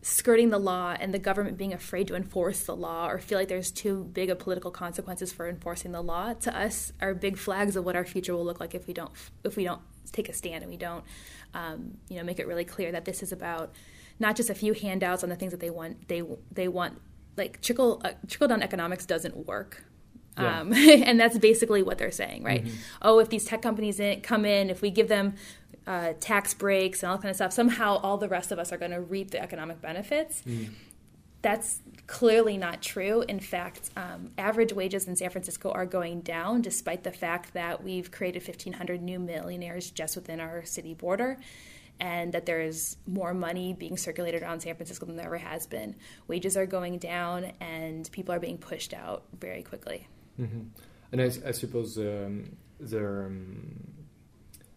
skirting 0.00 0.50
the 0.50 0.58
law 0.58 0.96
and 0.98 1.12
the 1.12 1.18
government 1.18 1.58
being 1.58 1.74
afraid 1.74 2.06
to 2.06 2.14
enforce 2.14 2.64
the 2.64 2.74
law 2.74 3.08
or 3.08 3.18
feel 3.18 3.36
like 3.36 3.48
there's 3.48 3.70
too 3.70 4.04
big 4.04 4.30
of 4.30 4.38
political 4.38 4.70
consequences 4.70 5.32
for 5.32 5.48
enforcing 5.48 5.92
the 5.92 6.00
law 6.00 6.32
to 6.32 6.56
us 6.56 6.92
are 7.00 7.14
big 7.14 7.36
flags 7.36 7.76
of 7.76 7.84
what 7.84 7.96
our 7.96 8.04
future 8.04 8.34
will 8.34 8.44
look 8.44 8.60
like 8.60 8.74
if 8.74 8.86
we 8.86 8.94
don't 8.94 9.10
if 9.44 9.56
we 9.56 9.64
don't 9.64 9.82
take 10.12 10.28
a 10.28 10.32
stand 10.32 10.62
and 10.62 10.70
we 10.70 10.76
don't 10.76 11.04
um, 11.52 11.98
you 12.08 12.16
know 12.16 12.22
make 12.22 12.38
it 12.38 12.46
really 12.46 12.64
clear 12.64 12.92
that 12.92 13.04
this 13.04 13.22
is 13.22 13.32
about 13.32 13.74
not 14.18 14.36
just 14.36 14.50
a 14.50 14.54
few 14.54 14.72
handouts 14.72 15.22
on 15.22 15.28
the 15.28 15.36
things 15.36 15.52
that 15.52 15.60
they 15.60 15.70
want 15.70 16.08
they 16.08 16.22
they 16.52 16.68
want 16.68 17.00
like 17.36 17.60
trickle 17.60 18.00
uh, 18.04 18.12
trickle 18.26 18.48
down 18.48 18.62
economics 18.62 19.06
doesn't 19.06 19.46
work 19.46 19.84
yeah. 20.38 20.60
Um, 20.60 20.72
and 20.74 21.18
that's 21.18 21.38
basically 21.38 21.82
what 21.82 21.98
they're 21.98 22.10
saying, 22.10 22.44
right? 22.44 22.64
Mm-hmm. 22.64 22.76
Oh, 23.02 23.18
if 23.18 23.28
these 23.28 23.44
tech 23.44 23.62
companies 23.62 24.00
in, 24.00 24.20
come 24.20 24.44
in, 24.44 24.70
if 24.70 24.82
we 24.82 24.90
give 24.90 25.08
them 25.08 25.34
uh, 25.86 26.12
tax 26.20 26.54
breaks 26.54 27.02
and 27.02 27.10
all 27.10 27.18
kind 27.18 27.30
of 27.30 27.36
stuff, 27.36 27.52
somehow 27.52 27.96
all 27.96 28.18
the 28.18 28.28
rest 28.28 28.52
of 28.52 28.58
us 28.58 28.72
are 28.72 28.76
going 28.76 28.90
to 28.90 29.00
reap 29.00 29.30
the 29.30 29.42
economic 29.42 29.80
benefits. 29.80 30.42
Mm. 30.46 30.70
That's 31.40 31.80
clearly 32.06 32.56
not 32.56 32.82
true. 32.82 33.24
In 33.28 33.38
fact, 33.38 33.90
um, 33.96 34.30
average 34.36 34.72
wages 34.72 35.06
in 35.06 35.14
San 35.14 35.30
Francisco 35.30 35.70
are 35.70 35.86
going 35.86 36.20
down, 36.20 36.62
despite 36.62 37.04
the 37.04 37.12
fact 37.12 37.54
that 37.54 37.82
we've 37.82 38.10
created 38.10 38.42
1,500 38.42 39.00
new 39.00 39.18
millionaires 39.18 39.90
just 39.90 40.16
within 40.16 40.40
our 40.40 40.64
city 40.64 40.94
border 40.94 41.38
and 42.00 42.32
that 42.32 42.46
there 42.46 42.60
is 42.60 42.96
more 43.06 43.34
money 43.34 43.72
being 43.72 43.96
circulated 43.96 44.42
around 44.42 44.60
San 44.60 44.74
Francisco 44.74 45.06
than 45.06 45.16
there 45.16 45.26
ever 45.26 45.38
has 45.38 45.66
been. 45.66 45.96
Wages 46.26 46.56
are 46.56 46.66
going 46.66 46.98
down, 46.98 47.52
and 47.60 48.10
people 48.12 48.34
are 48.34 48.40
being 48.40 48.58
pushed 48.58 48.94
out 48.94 49.24
very 49.38 49.62
quickly. 49.62 50.06
Mm-hmm. 50.40 50.60
And 51.12 51.22
I, 51.22 51.48
I 51.48 51.52
suppose 51.52 51.98
um, 51.98 52.56
there. 52.78 53.26
Um, 53.26 53.94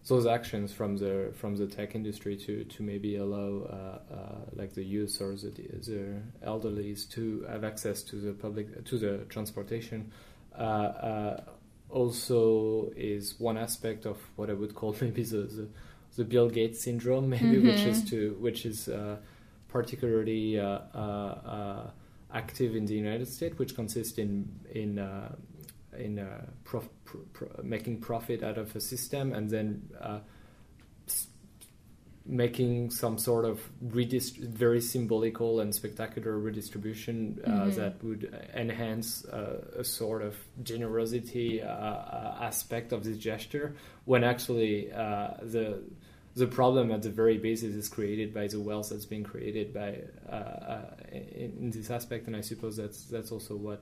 those 0.07 0.25
actions 0.25 0.73
from 0.73 0.97
the 0.97 1.31
from 1.35 1.55
the 1.55 1.67
tech 1.67 1.93
industry 1.95 2.35
to 2.35 2.63
to 2.65 2.83
maybe 2.83 3.17
allow 3.17 3.61
uh, 3.61 4.13
uh, 4.13 4.35
like 4.53 4.73
the 4.73 4.83
youth 4.83 5.21
or 5.21 5.35
the 5.35 5.49
the 5.49 6.21
elderlies 6.45 7.09
to 7.11 7.45
have 7.47 7.63
access 7.63 8.01
to 8.01 8.15
the 8.15 8.33
public 8.33 8.83
to 8.83 8.97
the 8.97 9.19
transportation 9.29 10.11
uh, 10.57 10.61
uh 10.61 11.43
also 11.89 12.91
is 12.95 13.39
one 13.39 13.57
aspect 13.57 14.05
of 14.05 14.17
what 14.37 14.49
I 14.49 14.53
would 14.53 14.73
call 14.73 14.95
maybe 15.01 15.23
the 15.23 15.43
the, 15.57 15.67
the 16.15 16.23
Bill 16.23 16.49
Gates 16.49 16.83
syndrome 16.83 17.29
maybe 17.29 17.57
mm-hmm. 17.57 17.67
which 17.67 17.81
is 17.81 18.03
to 18.09 18.37
which 18.39 18.65
is 18.65 18.87
uh, 18.87 19.17
particularly 19.67 20.59
uh, 20.59 21.83
active 22.33 22.75
in 22.75 22.85
the 22.85 22.95
United 22.95 23.27
States 23.27 23.57
which 23.57 23.75
consists 23.75 24.17
in 24.17 24.47
in 24.73 24.99
in 25.97 26.19
uh, 26.19 26.45
prof, 26.63 26.87
making 27.63 27.99
profit 27.99 28.43
out 28.43 28.57
of 28.57 28.75
a 28.75 28.81
system 28.81 29.33
and 29.33 29.49
then 29.49 29.89
uh, 29.99 30.19
making 32.25 32.91
some 32.91 33.17
sort 33.17 33.45
of 33.45 33.59
redist- 33.87 34.37
very 34.37 34.79
symbolical 34.79 35.59
and 35.59 35.73
spectacular 35.73 36.37
redistribution 36.37 37.41
uh, 37.43 37.49
mm-hmm. 37.49 37.71
that 37.71 38.03
would 38.03 38.47
enhance 38.53 39.25
uh, 39.25 39.65
a 39.77 39.83
sort 39.83 40.21
of 40.21 40.35
generosity 40.63 41.61
uh, 41.61 41.67
uh, 41.67 42.37
aspect 42.41 42.93
of 42.93 43.03
this 43.03 43.17
gesture 43.17 43.75
when 44.05 44.23
actually 44.23 44.85
the 44.87 45.81
the 46.35 46.47
problem 46.47 46.91
at 46.91 47.01
the 47.01 47.09
very 47.09 47.37
basis 47.37 47.75
is 47.75 47.89
created 47.89 48.33
by 48.33 48.47
the 48.47 48.59
wealth 48.59 48.89
that's 48.89 49.05
being 49.05 49.23
created 49.23 49.73
by 49.73 49.99
in, 51.11 51.53
in, 51.59 51.71
this 51.71 51.89
aspect 51.89 52.27
and 52.27 52.35
I 52.35 52.41
suppose 52.41 52.77
that's 52.77 53.03
that's 53.05 53.31
also 53.31 53.55
what 53.55 53.81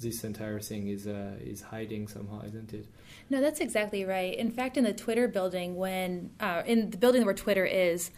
this 0.00 0.24
entire 0.24 0.60
thing 0.60 0.88
is 0.88 1.06
uh, 1.06 1.36
is 1.40 1.60
hiding 1.60 2.08
somehow, 2.08 2.42
isn't 2.42 2.72
it? 2.72 2.86
No, 3.30 3.40
that's 3.40 3.60
exactly 3.60 4.04
right. 4.04 4.36
In 4.36 4.50
fact, 4.50 4.76
in 4.76 4.84
the 4.84 4.92
Twitter 4.92 5.28
building, 5.28 5.76
when 5.76 6.30
uh, 6.40 6.62
in 6.66 6.90
the 6.90 6.96
building 6.96 7.24
where 7.24 7.34
Twitter 7.34 7.64
is, 7.64 8.10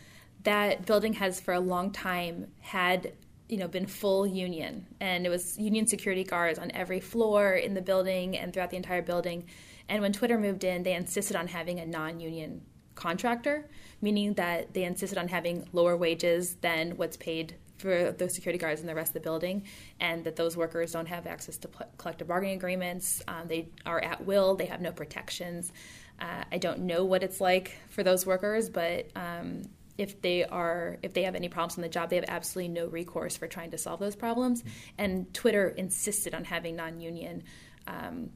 that 0.45 0.87
building 0.87 1.15
has 1.15 1.41
for 1.41 1.55
a 1.55 1.61
long 1.61 1.91
time 1.91 2.49
had 2.61 3.13
you 3.49 3.57
know 3.57 3.69
been 3.69 3.87
full 3.87 4.27
union, 4.27 4.87
and 5.01 5.27
it 5.27 5.29
was 5.29 5.59
union 5.59 5.87
security 5.87 6.25
guards 6.25 6.59
on 6.59 6.71
every 6.73 7.01
floor 7.01 7.55
in 7.55 7.75
the 7.75 7.83
building 7.83 8.37
and 8.37 8.53
throughout 8.53 8.71
the 8.71 8.77
entire 8.77 9.03
building. 9.03 9.47
And 9.89 10.03
when 10.03 10.13
Twitter 10.13 10.39
moved 10.39 10.63
in, 10.63 10.85
they 10.85 10.95
insisted 10.95 11.37
on 11.37 11.49
having 11.49 11.81
a 11.81 11.87
non-union 11.87 12.63
contractor, 12.94 13.68
meaning 14.00 14.35
that 14.35 14.74
they 14.74 14.85
insisted 14.85 15.18
on 15.18 15.29
having 15.29 15.68
lower 15.72 15.96
wages 15.96 16.57
than 16.57 16.96
what's 16.96 17.16
paid 17.16 17.55
for 17.79 18.12
the 18.12 18.29
security 18.29 18.59
guards 18.59 18.81
in 18.81 18.87
the 18.87 18.94
rest 18.94 19.11
of 19.11 19.14
the 19.14 19.20
building, 19.20 19.64
and 19.98 20.24
that 20.24 20.37
those 20.37 20.57
workers 20.57 20.92
don't 20.92 21.07
have 21.07 21.26
access 21.26 21.57
to 21.57 21.68
collective 21.96 22.29
bargaining 22.29 22.57
agreements. 22.57 23.22
Um, 23.26 23.48
they 23.48 23.68
are 23.87 24.00
at 24.00 24.26
will. 24.26 24.55
They 24.55 24.66
have 24.66 24.81
no 24.81 24.92
protections. 24.92 25.72
Uh, 26.20 26.44
I 26.53 26.59
don't 26.59 26.81
know 26.81 27.05
what 27.05 27.22
it's 27.22 27.40
like 27.40 27.76
for 27.88 28.03
those 28.03 28.26
workers, 28.26 28.68
but 28.68 29.07
um, 29.16 29.62
if 29.96 30.20
they 30.20 30.44
are 30.44 30.98
if 31.03 31.14
they 31.14 31.22
have 31.22 31.35
any 31.35 31.48
problems 31.48 31.79
on 31.79 31.83
the 31.83 31.88
job, 31.88 32.11
they 32.11 32.16
have 32.16 32.26
absolutely 32.29 32.72
no 32.72 32.87
recourse 32.87 33.37
for 33.37 33.46
trying 33.46 33.70
to 33.70 33.79
solve 33.79 34.00
those 34.00 34.16
problems. 34.16 34.62
And 34.98 35.33
Twitter 35.33 35.68
insisted 35.68 36.35
on 36.35 36.44
having 36.44 36.76
non-union 36.76 37.44
um, 37.87 38.31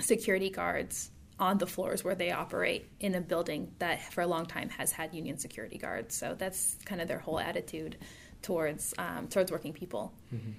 security 0.00 0.50
guards 0.50 1.10
on 1.38 1.58
the 1.58 1.66
floors 1.66 2.02
where 2.02 2.14
they 2.14 2.32
operate 2.32 2.88
in 3.00 3.14
a 3.14 3.20
building 3.20 3.72
that 3.78 4.02
for 4.12 4.22
a 4.22 4.26
long 4.26 4.46
time 4.46 4.68
has 4.70 4.92
had 4.92 5.14
union 5.14 5.38
security 5.38 5.78
guards. 5.78 6.14
So 6.14 6.34
that's 6.36 6.76
kind 6.84 7.00
of 7.00 7.08
their 7.08 7.18
whole 7.18 7.38
attitude 7.38 7.96
towards 8.42 8.94
um, 8.98 9.28
towards 9.28 9.50
working 9.52 9.72
people. 9.72 10.12
Mm-hmm. 10.34 10.52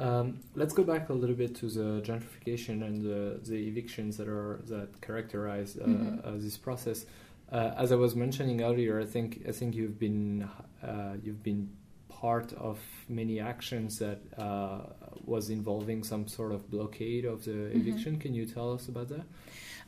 Um, 0.00 0.38
let's 0.54 0.72
go 0.72 0.84
back 0.84 1.08
a 1.08 1.12
little 1.12 1.34
bit 1.34 1.56
to 1.56 1.68
the 1.68 2.00
gentrification 2.02 2.86
and 2.86 3.02
the, 3.02 3.40
the 3.50 3.56
evictions 3.56 4.16
that 4.18 4.28
are 4.28 4.60
that 4.68 5.00
characterize 5.00 5.76
uh, 5.76 5.86
mm-hmm. 5.86 6.28
uh, 6.28 6.32
this 6.36 6.56
process. 6.56 7.04
Uh, 7.50 7.72
as 7.76 7.90
I 7.90 7.96
was 7.96 8.14
mentioning 8.14 8.62
earlier, 8.62 9.00
I 9.00 9.06
think 9.06 9.42
I 9.48 9.52
think 9.52 9.74
you've 9.74 9.98
been 9.98 10.48
uh, 10.82 11.14
you've 11.22 11.42
been 11.42 11.70
part 12.08 12.52
of 12.54 12.78
many 13.08 13.40
actions 13.40 13.98
that 13.98 14.20
uh, 14.38 14.80
was 15.24 15.50
involving 15.50 16.02
some 16.04 16.26
sort 16.28 16.52
of 16.52 16.70
blockade 16.70 17.24
of 17.24 17.44
the 17.44 17.50
mm-hmm. 17.50 17.80
eviction. 17.80 18.18
Can 18.18 18.34
you 18.34 18.46
tell 18.46 18.72
us 18.72 18.88
about 18.88 19.08
that? 19.08 19.24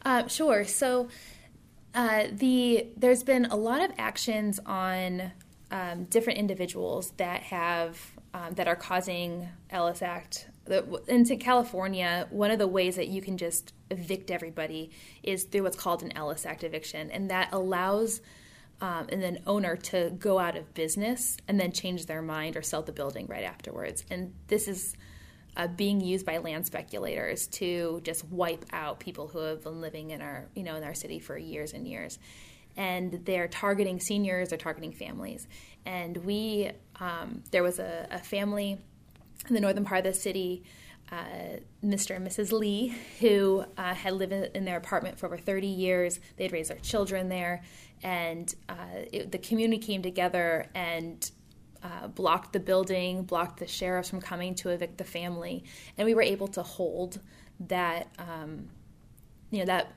Uh, 0.05 0.27
sure. 0.27 0.65
So. 0.65 1.09
the 1.93 2.87
there's 2.97 3.25
been 3.25 3.47
a 3.47 3.57
lot 3.57 3.83
of 3.83 3.91
actions 3.99 4.61
on 4.65 5.33
um, 5.71 6.05
different 6.05 6.39
individuals 6.39 7.13
that 7.17 7.43
have 7.43 7.99
um, 8.35 8.55
that 8.55 8.69
are 8.69 8.77
causing 8.77 9.49
Ellis 9.71 10.03
Act. 10.03 10.49
In 11.09 11.25
California, 11.39 12.29
one 12.31 12.51
of 12.51 12.59
the 12.59 12.69
ways 12.69 12.95
that 12.97 13.09
you 13.09 13.21
can 13.21 13.37
just 13.37 13.73
evict 13.91 14.31
everybody 14.31 14.91
is 15.23 15.45
through 15.45 15.65
what's 15.65 15.77
called 15.77 16.03
an 16.03 16.17
Ellis 16.17 16.47
Act 16.47 16.63
eviction, 16.63 17.11
and 17.11 17.31
that 17.31 17.49
allows 17.53 18.21
um, 18.81 19.07
and 19.11 19.23
then 19.23 19.41
owner 19.47 19.77
to 19.77 20.11
go 20.19 20.39
out 20.39 20.57
of 20.57 20.73
business 20.75 21.37
and 21.49 21.59
then 21.61 21.73
change 21.73 22.07
their 22.07 22.23
mind 22.23 22.57
or 22.57 22.63
sell 22.63 22.83
the 22.83 22.93
building 22.93 23.27
right 23.27 23.45
afterwards. 23.45 24.05
And 24.11 24.33
this 24.47 24.69
is 24.69 24.97
uh, 25.57 25.67
being 25.67 26.01
used 26.01 26.25
by 26.25 26.39
land 26.39 26.67
speculators 26.67 27.47
to 27.49 28.01
just 28.05 28.25
wipe 28.27 28.65
out 28.73 29.01
people 29.01 29.29
who 29.29 29.39
have 29.39 29.63
been 29.63 29.81
living 29.81 30.11
in 30.11 30.23
our 30.23 30.49
you 30.55 30.63
know 30.63 30.77
in 30.77 30.85
our 30.85 30.95
city 30.95 31.19
for 31.19 31.37
years 31.37 31.73
and 31.73 31.87
years 31.87 32.19
and 32.77 33.13
they're 33.25 33.49
targeting 33.49 34.01
seniors, 34.01 34.51
they're 34.51 34.59
targeting 34.59 34.93
families. 34.93 35.47
And 35.85 36.17
we, 36.19 36.71
um, 36.99 37.43
there 37.51 37.63
was 37.63 37.79
a, 37.79 38.07
a, 38.11 38.19
family 38.19 38.79
in 39.49 39.55
the 39.55 39.61
northern 39.61 39.85
part 39.85 40.07
of 40.07 40.13
the 40.13 40.19
city, 40.19 40.63
uh, 41.11 41.59
Mr. 41.85 42.17
and 42.17 42.27
Mrs. 42.27 42.53
Lee, 42.53 42.95
who 43.19 43.65
uh, 43.77 43.95
had 43.95 44.15
lived 44.15 44.33
in 44.33 44.65
their 44.65 44.77
apartment 44.77 45.19
for 45.19 45.27
over 45.27 45.37
30 45.39 45.67
years. 45.67 46.21
They'd 46.37 46.53
raised 46.53 46.71
their 46.71 46.79
children 46.79 47.29
there, 47.29 47.63
and 48.03 48.55
uh, 48.69 48.75
it, 49.13 49.33
the 49.33 49.39
community 49.39 49.83
came 49.83 50.03
together 50.03 50.67
and 50.75 51.31
uh, 51.83 52.09
blocked 52.09 52.53
the 52.53 52.61
building, 52.61 53.23
blocked 53.23 53.59
the 53.59 53.67
sheriffs 53.67 54.11
from 54.11 54.21
coming 54.21 54.55
to 54.57 54.71
evict 54.71 54.99
the 54.99 55.05
family, 55.05 55.65
and 55.97 56.07
we 56.07 56.15
were 56.15 56.23
able 56.23 56.49
to 56.49 56.63
hold 56.63 57.21
that, 57.69 58.09
um, 58.19 58.69
you 59.51 59.59
know, 59.59 59.67
that 59.67 59.93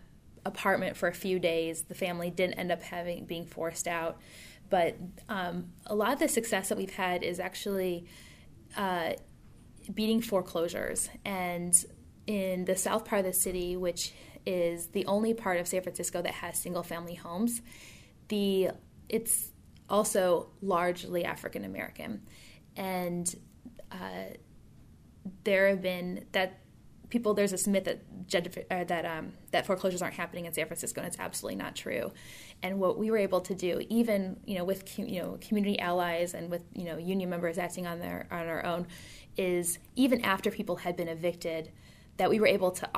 apartment 0.45 0.97
for 0.97 1.07
a 1.07 1.13
few 1.13 1.39
days. 1.39 1.83
The 1.83 1.95
family 1.95 2.29
didn't 2.29 2.55
end 2.55 2.71
up 2.71 2.81
having 2.81 3.25
being 3.25 3.45
forced 3.45 3.87
out, 3.87 4.19
but 4.69 4.95
um, 5.29 5.71
a 5.85 5.95
lot 5.95 6.13
of 6.13 6.19
the 6.19 6.27
success 6.27 6.69
that 6.69 6.77
we've 6.77 6.93
had 6.93 7.23
is 7.23 7.39
actually 7.39 8.05
uh, 8.75 9.11
beating 9.93 10.21
foreclosures. 10.21 11.09
And 11.25 11.73
in 12.27 12.65
the 12.65 12.75
south 12.75 13.05
part 13.05 13.19
of 13.19 13.25
the 13.25 13.33
city, 13.33 13.75
which 13.75 14.13
is 14.45 14.87
the 14.87 15.05
only 15.05 15.33
part 15.33 15.59
of 15.59 15.67
San 15.67 15.81
Francisco 15.81 16.21
that 16.21 16.33
has 16.33 16.57
single 16.57 16.83
family 16.83 17.15
homes, 17.15 17.61
the 18.27 18.69
it's 19.09 19.49
also 19.89 20.47
largely 20.61 21.25
African 21.25 21.65
American, 21.65 22.21
and 22.75 23.35
uh, 23.91 24.35
there 25.43 25.69
have 25.69 25.81
been 25.81 26.25
that 26.31 26.59
people 27.13 27.35
there's 27.35 27.51
this 27.51 27.67
myth 27.67 27.83
that 27.83 28.01
uh, 28.71 28.83
that 28.85 29.05
um, 29.05 29.33
that 29.51 29.67
foreclosures 29.67 30.01
aren't 30.01 30.15
happening 30.15 30.45
in 30.45 30.53
San 30.53 30.65
Francisco, 30.65 30.99
and 30.99 31.07
it's 31.07 31.19
absolutely 31.19 31.55
not 31.55 31.75
true. 31.75 32.11
And 32.63 32.79
what 32.79 32.97
we 32.97 33.11
were 33.11 33.17
able 33.17 33.39
to 33.41 33.53
do, 33.53 33.81
even 33.89 34.39
you 34.45 34.57
know 34.57 34.63
with 34.63 34.97
you 34.97 35.21
know 35.21 35.37
community 35.39 35.79
allies 35.79 36.33
and 36.33 36.49
with 36.49 36.63
you 36.73 36.85
know 36.85 36.97
union 36.97 37.29
members 37.29 37.57
acting 37.59 37.85
on 37.85 37.99
their 37.99 38.27
on 38.31 38.47
our 38.47 38.65
own, 38.65 38.87
is 39.37 39.77
even 39.95 40.21
after 40.21 40.49
people 40.49 40.77
had 40.77 40.97
been 40.97 41.07
evicted 41.07 41.71
that 42.17 42.29
we 42.29 42.39
were 42.39 42.47
able 42.47 42.71
to 42.71 42.89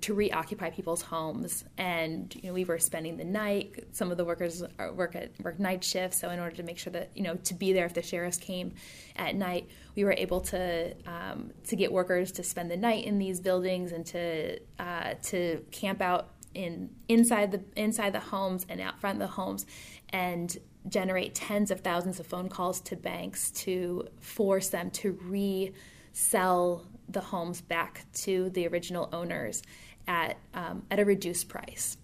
to 0.00 0.14
reoccupy 0.14 0.70
people's 0.70 1.02
homes, 1.02 1.64
and 1.76 2.34
you 2.36 2.48
know 2.48 2.54
we 2.54 2.64
were 2.64 2.78
spending 2.78 3.16
the 3.16 3.24
night. 3.24 3.84
Some 3.92 4.10
of 4.10 4.16
the 4.16 4.24
workers 4.24 4.62
work 4.94 5.16
at 5.16 5.32
work 5.42 5.58
night 5.58 5.82
shifts, 5.82 6.20
so 6.20 6.30
in 6.30 6.38
order 6.38 6.56
to 6.56 6.62
make 6.62 6.78
sure 6.78 6.92
that 6.92 7.10
you 7.14 7.22
know 7.22 7.34
to 7.36 7.54
be 7.54 7.72
there 7.72 7.86
if 7.86 7.94
the 7.94 8.02
sheriffs 8.02 8.38
came 8.38 8.74
at 9.16 9.34
night, 9.34 9.68
we 9.96 10.04
were 10.04 10.14
able 10.16 10.40
to 10.40 10.94
um, 11.06 11.50
to 11.64 11.76
get 11.76 11.92
workers 11.92 12.32
to 12.32 12.42
spend 12.42 12.70
the 12.70 12.76
night 12.76 13.04
in 13.04 13.18
these 13.18 13.40
buildings 13.40 13.92
and 13.92 14.06
to 14.06 14.58
uh, 14.78 15.14
to 15.22 15.64
camp 15.70 16.00
out 16.00 16.30
in 16.54 16.90
inside 17.08 17.50
the 17.50 17.62
inside 17.76 18.12
the 18.12 18.20
homes 18.20 18.64
and 18.68 18.80
out 18.80 19.00
front 19.00 19.16
of 19.16 19.28
the 19.28 19.34
homes, 19.34 19.66
and 20.10 20.56
generate 20.88 21.34
tens 21.34 21.70
of 21.70 21.80
thousands 21.80 22.20
of 22.20 22.26
phone 22.26 22.48
calls 22.48 22.80
to 22.80 22.94
banks 22.94 23.50
to 23.50 24.06
force 24.20 24.68
them 24.68 24.90
to 24.90 25.18
resell 25.24 26.86
the 27.08 27.20
homes 27.20 27.60
back 27.60 28.04
to 28.12 28.50
the 28.50 28.66
original 28.66 29.08
owners 29.12 29.62
at 30.06 30.36
um, 30.52 30.82
at 30.90 30.98
a 30.98 31.04
reduced 31.04 31.48
price, 31.48 31.96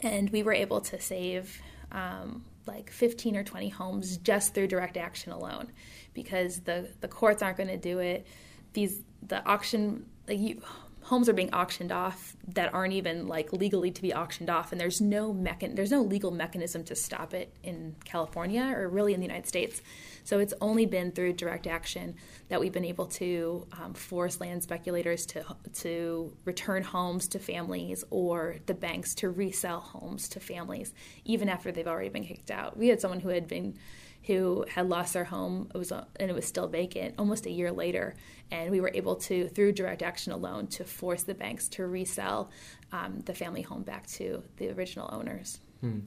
and 0.00 0.30
we 0.30 0.42
were 0.42 0.52
able 0.52 0.80
to 0.80 1.00
save 1.00 1.60
um, 1.92 2.44
like 2.66 2.90
15 2.90 3.36
or 3.36 3.44
20 3.44 3.68
homes 3.70 4.16
just 4.18 4.54
through 4.54 4.68
direct 4.68 4.96
action 4.96 5.32
alone, 5.32 5.72
because 6.14 6.60
the 6.60 6.88
the 7.00 7.08
courts 7.08 7.42
aren't 7.42 7.56
going 7.56 7.68
to 7.68 7.76
do 7.76 7.98
it. 7.98 8.26
These 8.72 9.02
the 9.26 9.44
auction 9.46 10.06
like 10.28 10.38
you 10.38 10.62
homes 11.02 11.28
are 11.28 11.32
being 11.32 11.52
auctioned 11.52 11.90
off 11.90 12.36
that 12.46 12.72
aren't 12.74 12.92
even 12.92 13.26
like 13.26 13.52
legally 13.52 13.90
to 13.90 14.02
be 14.02 14.12
auctioned 14.12 14.50
off 14.50 14.70
and 14.70 14.80
there's 14.80 15.00
no 15.00 15.32
mechan- 15.32 15.74
there's 15.74 15.90
no 15.90 16.02
legal 16.02 16.30
mechanism 16.30 16.84
to 16.84 16.94
stop 16.94 17.32
it 17.32 17.54
in 17.62 17.96
California 18.04 18.72
or 18.76 18.88
really 18.88 19.14
in 19.14 19.20
the 19.20 19.26
United 19.26 19.46
States. 19.46 19.80
So 20.24 20.38
it's 20.38 20.54
only 20.60 20.86
been 20.86 21.12
through 21.12 21.32
direct 21.34 21.66
action 21.66 22.16
that 22.48 22.60
we've 22.60 22.72
been 22.72 22.84
able 22.84 23.06
to 23.06 23.66
um, 23.80 23.94
force 23.94 24.40
land 24.40 24.62
speculators 24.62 25.24
to 25.26 25.44
to 25.80 26.36
return 26.44 26.82
homes 26.82 27.28
to 27.28 27.38
families 27.38 28.04
or 28.10 28.56
the 28.66 28.74
banks 28.74 29.14
to 29.16 29.30
resell 29.30 29.80
homes 29.80 30.28
to 30.30 30.40
families 30.40 30.92
even 31.24 31.48
after 31.48 31.72
they've 31.72 31.88
already 31.88 32.10
been 32.10 32.24
kicked 32.24 32.50
out. 32.50 32.76
We 32.76 32.88
had 32.88 33.00
someone 33.00 33.20
who 33.20 33.30
had 33.30 33.48
been 33.48 33.78
who 34.26 34.64
had 34.68 34.88
lost 34.88 35.14
their 35.14 35.24
home 35.24 35.70
it 35.74 35.78
was 35.78 35.92
and 35.92 36.06
it 36.30 36.34
was 36.34 36.44
still 36.44 36.68
vacant 36.68 37.14
almost 37.18 37.46
a 37.46 37.50
year 37.50 37.72
later 37.72 38.14
and 38.50 38.70
we 38.70 38.80
were 38.80 38.90
able 38.94 39.16
to 39.16 39.48
through 39.48 39.72
direct 39.72 40.02
action 40.02 40.32
alone 40.32 40.66
to 40.66 40.84
force 40.84 41.22
the 41.22 41.34
banks 41.34 41.68
to 41.68 41.86
resell 41.86 42.50
um, 42.92 43.20
the 43.26 43.34
family 43.34 43.62
home 43.62 43.82
back 43.82 44.06
to 44.06 44.42
the 44.56 44.68
original 44.70 45.08
owners 45.12 45.60
hmm. 45.80 46.00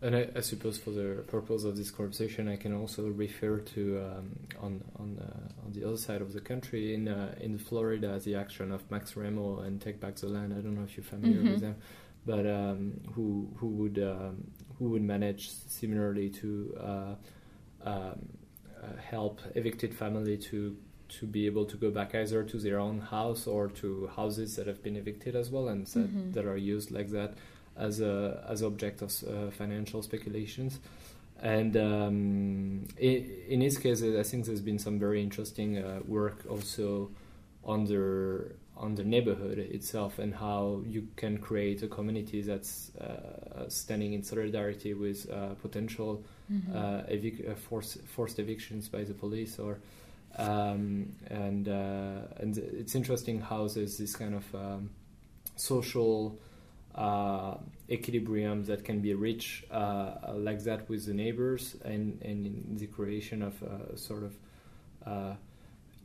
and 0.00 0.16
I, 0.16 0.28
I, 0.34 0.40
suppose 0.40 0.78
for 0.78 0.90
the 0.90 1.24
purpose 1.28 1.64
of 1.64 1.76
this 1.76 1.90
conversation 1.90 2.48
I 2.48 2.56
can 2.56 2.74
also 2.74 3.08
refer 3.08 3.58
to 3.58 3.98
um, 4.00 4.30
on 4.60 4.84
on, 4.98 5.18
uh, 5.20 5.64
on 5.64 5.72
the 5.72 5.86
other 5.86 5.98
side 5.98 6.20
of 6.20 6.32
the 6.32 6.40
country 6.40 6.94
in 6.94 7.08
uh, 7.08 7.34
in 7.40 7.58
Florida 7.58 8.18
the 8.18 8.34
action 8.34 8.72
of 8.72 8.90
Max 8.90 9.12
Rameau 9.12 9.64
and 9.64 9.80
Take 9.80 10.00
Back 10.00 10.16
the 10.16 10.28
Land 10.28 10.52
I 10.52 10.60
don't 10.60 10.74
know 10.74 10.84
if 10.84 10.96
you're 10.96 11.04
familiar 11.04 11.42
mm-hmm. 11.42 11.52
with 11.52 11.60
them 11.60 11.76
but 12.24 12.46
um, 12.46 13.00
who 13.14 13.48
who 13.56 13.68
would 13.68 13.98
um, 13.98 14.50
who 14.78 14.90
would 14.90 15.02
manage 15.02 15.50
similarly 15.50 16.28
to 16.30 16.76
uh, 16.80 17.14
um, 17.84 18.28
uh, 18.82 18.86
help 19.00 19.40
evicted 19.54 19.94
family 19.94 20.36
to 20.36 20.76
to 21.08 21.26
be 21.26 21.46
able 21.46 21.66
to 21.66 21.76
go 21.76 21.90
back 21.90 22.14
either 22.14 22.42
to 22.42 22.56
their 22.58 22.78
own 22.78 22.98
house 22.98 23.46
or 23.46 23.68
to 23.68 24.10
houses 24.16 24.56
that 24.56 24.66
have 24.66 24.82
been 24.82 24.96
evicted 24.96 25.36
as 25.36 25.50
well 25.50 25.68
and 25.68 25.86
that, 25.88 26.08
mm-hmm. 26.08 26.32
that 26.32 26.46
are 26.46 26.56
used 26.56 26.90
like 26.90 27.10
that 27.10 27.34
as 27.76 28.00
a 28.00 28.42
as 28.48 28.62
object 28.62 29.02
of 29.02 29.10
uh, 29.24 29.50
financial 29.50 30.02
speculations. 30.02 30.78
And 31.40 31.76
um, 31.76 32.86
in, 32.98 33.30
in 33.48 33.60
his 33.60 33.76
case, 33.76 34.02
I 34.02 34.22
think 34.22 34.46
there's 34.46 34.60
been 34.60 34.78
some 34.78 34.98
very 34.98 35.20
interesting 35.20 35.78
uh, 35.78 36.00
work 36.06 36.44
also 36.48 37.10
on 37.64 37.84
the 37.84 38.52
on 38.76 38.94
the 38.94 39.04
neighborhood 39.04 39.58
itself 39.58 40.18
and 40.18 40.34
how 40.34 40.82
you 40.86 41.06
can 41.16 41.38
create 41.38 41.82
a 41.82 41.88
community 41.88 42.40
that's 42.42 42.90
uh, 42.96 43.68
standing 43.68 44.12
in 44.12 44.22
solidarity 44.22 44.94
with 44.94 45.30
uh, 45.30 45.54
potential 45.60 46.24
mm-hmm. 46.52 46.76
uh, 46.76 47.02
evic- 47.10 47.50
uh, 47.50 47.54
force, 47.54 47.98
forced 48.06 48.38
evictions 48.38 48.88
by 48.88 49.04
the 49.04 49.14
police 49.14 49.58
or 49.58 49.78
um, 50.38 51.12
and 51.26 51.68
uh, 51.68 52.40
and 52.40 52.56
it's 52.56 52.94
interesting 52.94 53.40
how 53.40 53.68
there's 53.68 53.98
this 53.98 54.16
kind 54.16 54.34
of 54.34 54.54
um, 54.54 54.90
social 55.56 56.38
uh, 56.94 57.54
equilibrium 57.90 58.64
that 58.64 58.84
can 58.84 59.00
be 59.00 59.14
reached 59.14 59.64
like 59.70 60.62
that 60.64 60.88
with 60.88 61.06
the 61.06 61.14
neighbors 61.14 61.76
and, 61.84 62.20
and 62.22 62.46
in 62.46 62.76
the 62.78 62.86
creation 62.86 63.42
of 63.42 63.62
a 63.62 63.96
sort 63.96 64.22
of 64.22 65.36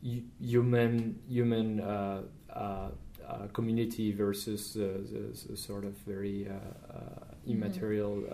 human 0.02 1.18
human 1.28 1.80
uh, 1.80 2.22
uh, 2.52 2.88
uh, 3.26 3.46
community 3.52 4.12
versus 4.12 4.72
the, 4.72 4.80
the, 4.80 5.48
the, 5.50 5.56
sort 5.56 5.84
of 5.84 5.92
very 5.98 6.48
mm-hmm. 6.48 7.50
immaterial. 7.50 8.24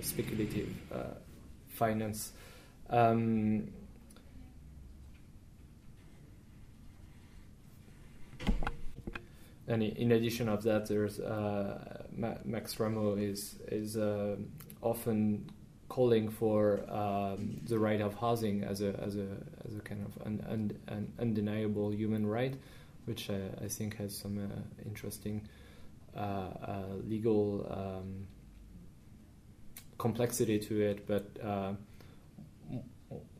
Speculative 0.00 0.74
finance. 1.68 2.32
Um, 2.90 3.68
and 9.66 9.82
in 9.82 10.12
addition 10.12 10.48
of 10.48 10.62
that, 10.64 10.86
there's 10.86 11.20
uh, 11.20 12.04
Max 12.44 12.74
Rameau 12.76 13.16
is 13.16 13.56
is 13.70 13.96
uh, 13.96 14.36
often 14.82 15.50
calling 15.88 16.28
for 16.28 16.80
um, 16.90 17.60
the 17.66 17.78
right 17.78 18.00
of 18.00 18.14
housing 18.14 18.64
as 18.64 18.80
a 18.80 18.98
as 19.00 19.16
a 19.16 19.28
as 19.66 19.76
a 19.76 19.80
kind 19.80 20.04
of 20.06 20.26
an, 20.26 20.76
an 20.88 21.12
undeniable 21.18 21.92
human 21.92 22.26
right, 22.26 22.54
which 23.04 23.30
I, 23.30 23.40
I 23.64 23.68
think 23.68 23.96
has 23.96 24.16
some 24.16 24.38
uh, 24.38 24.86
interesting 24.86 25.46
uh, 26.16 26.20
uh, 26.20 26.82
legal 27.06 27.66
um, 27.70 28.26
complexity 29.98 30.58
to 30.60 30.80
it. 30.80 31.06
But 31.06 31.36
uh, 31.44 31.72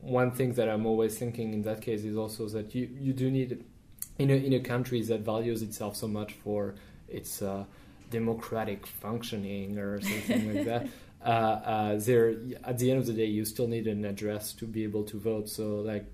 one 0.01 0.31
thing 0.33 0.53
that 0.55 0.69
I'm 0.69 0.87
always 0.87 1.19
thinking 1.19 1.53
in 1.53 1.63
that 1.63 1.81
case 1.81 2.05
is 2.05 2.17
also 2.17 2.49
that 2.49 2.75
you, 2.75 2.89
you 2.99 3.13
do 3.13 3.31
need 3.31 3.65
in 4.19 4.31
a 4.31 4.35
in 4.35 4.53
a 4.53 4.61
country 4.61 5.03
that 5.03 5.21
values 5.21 5.63
itself 5.63 5.97
so 5.97 6.09
much 6.09 6.33
for 6.33 6.75
its 7.09 7.41
uh, 7.43 7.65
democratic 8.11 8.87
functioning 8.87 9.79
or 9.79 10.01
something 10.01 10.55
like 10.55 10.65
that. 10.67 10.89
uh, 11.25 11.29
uh, 11.29 11.99
there 11.99 12.35
at 12.65 12.79
the 12.79 12.91
end 12.91 13.01
of 13.01 13.07
the 13.07 13.13
day 13.13 13.27
you 13.27 13.45
still 13.45 13.69
need 13.69 13.87
an 13.87 14.05
address 14.05 14.53
to 14.55 14.67
be 14.67 14.83
able 14.85 15.05
to 15.05 15.19
vote. 15.19 15.49
So 15.49 15.77
like 15.77 16.07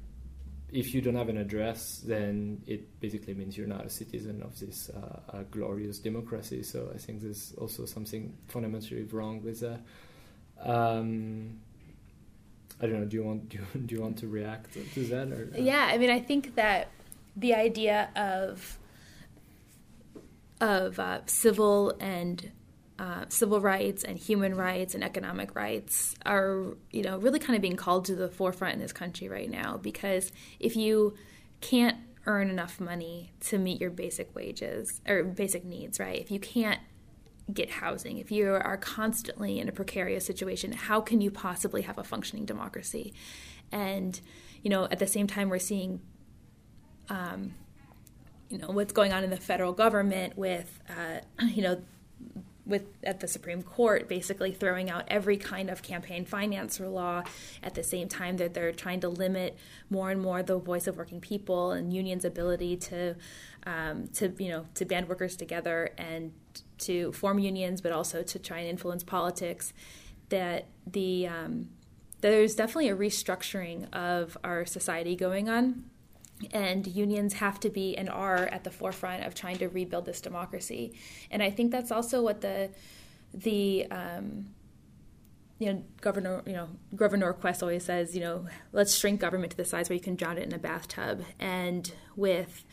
if 0.73 0.93
you 0.93 1.01
don't 1.01 1.15
have 1.15 1.29
an 1.29 1.39
address, 1.39 2.03
then 2.05 2.61
it 2.67 3.01
basically 3.01 3.33
means 3.33 3.57
you're 3.57 3.69
not 3.69 3.87
a 3.87 3.91
citizen 3.91 4.43
of 4.43 4.59
this 4.59 4.91
uh, 4.91 5.45
glorious 5.51 6.01
democracy. 6.01 6.65
So 6.65 6.91
I 6.93 6.99
think 6.99 7.23
there's 7.23 7.55
also 7.59 7.85
something 7.85 8.37
fundamentally 8.49 9.05
wrong 9.05 9.41
with 9.43 9.61
that. 9.61 9.81
Um, 10.63 11.61
I 12.81 12.87
don't 12.87 13.01
know. 13.01 13.07
Do 13.07 13.17
you 13.17 13.25
want 13.25 13.49
do 13.51 13.59
do 13.87 13.95
you 13.95 14.01
want 14.01 14.19
to 14.19 14.29
react 14.29 14.75
to 14.95 15.05
that? 15.07 15.29
Or, 15.33 15.51
yeah, 15.57 15.89
I 15.91 15.99
mean, 15.99 16.11
I 16.11 16.21
think 16.21 16.55
that 16.57 16.89
the 17.37 17.55
idea 17.55 18.11
of 18.17 18.79
of 20.61 20.99
uh, 20.99 21.21
civil 21.27 21.95
and 22.01 22.51
uh, 22.99 23.25
civil 23.29 23.61
rights 23.61 24.05
and 24.05 24.17
human 24.17 24.55
rights 24.55 24.95
and 24.95 25.03
economic 25.03 25.55
rights 25.55 26.15
are, 26.25 26.77
you 26.91 27.03
know, 27.03 27.19
really 27.19 27.41
kind 27.41 27.57
of 27.57 27.63
being 27.63 27.77
called 27.77 28.05
to 28.05 28.15
the 28.15 28.29
forefront 28.29 28.75
in 28.75 28.81
this 28.81 28.93
country 28.93 29.29
right 29.29 29.51
now. 29.51 29.77
Because 29.77 30.31
if 30.61 30.77
you 30.77 31.15
can't 31.61 31.99
earn 32.27 32.49
enough 32.49 32.81
money 32.81 33.33
to 33.41 33.59
meet 33.59 33.81
your 33.81 33.91
basic 33.91 34.35
wages 34.35 35.01
or 35.07 35.25
basic 35.25 35.65
needs, 35.65 35.99
right? 35.99 36.21
If 36.21 36.31
you 36.31 36.39
can't 36.39 36.81
get 37.53 37.71
housing, 37.71 38.19
if 38.19 38.31
you 38.31 38.53
are 38.53 38.77
constantly 38.77 39.59
in 39.61 39.69
a 39.69 39.73
precarious 39.73 40.25
situation, 40.25 40.73
how 40.73 41.01
can 41.01 41.21
you 41.21 41.31
possibly 41.31 41.83
have 41.83 41.99
a 41.99 42.05
functioning 42.05 42.45
democracy? 42.45 43.13
And, 43.71 44.19
you 44.63 44.71
know, 44.71 44.85
at 44.85 44.99
the 44.99 45.07
same 45.07 45.27
time, 45.27 45.49
we're 45.49 45.59
seeing, 45.59 46.01
um, 47.09 47.55
you 48.49 48.59
know, 48.59 48.69
what's 48.69 48.93
going 48.93 49.13
on 49.13 49.25
in 49.25 49.31
the 49.31 49.37
federal 49.37 49.73
government 49.73 50.39
with, 50.39 50.81
uh, 50.89 51.21
you 51.45 51.63
know, 51.63 51.83
with 52.67 52.85
at 53.03 53.21
the 53.21 53.29
Supreme 53.29 53.63
Court 53.63 54.09
basically 54.09 54.53
throwing 54.53 54.89
out 54.89 55.05
every 55.09 55.37
kind 55.37 55.69
of 55.69 55.83
campaign 55.83 56.25
finance 56.25 56.81
law 56.81 57.23
at 57.63 57.75
the 57.75 57.83
same 57.83 58.09
time 58.09 58.39
that 58.39 58.55
they're 58.55 58.73
trying 58.73 59.01
to 59.01 59.09
limit 59.09 59.59
more 59.91 60.11
and 60.11 60.21
more 60.21 60.43
the 60.43 60.59
voice 60.59 60.87
of 60.87 60.97
working 60.97 61.21
people 61.21 61.73
and 61.73 61.93
unions' 61.93 62.25
ability 62.25 62.77
to 62.77 63.17
um, 63.67 64.09
to 64.15 64.33
you 64.39 64.51
know 64.51 64.67
to 64.75 64.85
band 64.85 65.09
workers 65.09 65.37
together 65.37 65.91
and 65.99 66.33
to 66.79 67.13
form 67.13 67.39
unions, 67.39 67.81
but 67.81 67.93
also 67.93 68.23
to 68.23 68.39
try 68.39 68.59
and 68.59 68.69
influence 68.69 69.03
politics. 69.03 69.73
That 70.31 70.69
the 70.87 71.29
um, 71.29 71.69
there's 72.21 72.55
definitely 72.55 72.89
a 72.89 72.97
restructuring 72.97 73.93
of 73.93 74.37
our 74.43 74.65
society 74.65 75.17
going 75.17 75.49
on 75.49 75.85
and 76.53 76.87
unions 76.87 77.35
have 77.35 77.61
to 77.61 77.71
be 77.71 77.97
and 77.97 78.09
are 78.09 78.47
at 78.47 78.65
the 78.65 78.71
forefront 78.71 79.25
of 79.25 79.35
trying 79.35 79.57
to 79.59 79.69
rebuild 79.69 80.05
this 80.05 80.21
democracy. 80.21 80.95
And 81.31 81.43
I 81.43 81.51
think 81.51 81.71
that's 81.71 81.91
also 81.91 82.23
what 82.23 82.41
the 82.41 82.71
the 83.33 83.87
um, 83.91 84.47
you 85.59 85.73
know 85.73 85.85
governor 86.01 86.43
you 86.47 86.53
know 86.53 86.69
Grover 86.95 87.17
Norquist 87.17 87.63
always 87.63 87.85
says 87.85 88.15
you 88.15 88.21
know 88.21 88.47
let's 88.73 88.97
shrink 88.97 89.21
government 89.21 89.53
to 89.53 89.57
the 89.57 89.65
size 89.65 89.89
where 89.89 89.95
you 89.95 90.03
can 90.03 90.17
drown 90.17 90.39
it 90.39 90.45
in 90.45 90.55
a 90.55 90.59
bathtub. 90.59 91.25
And 91.39 91.91
with 92.17 92.65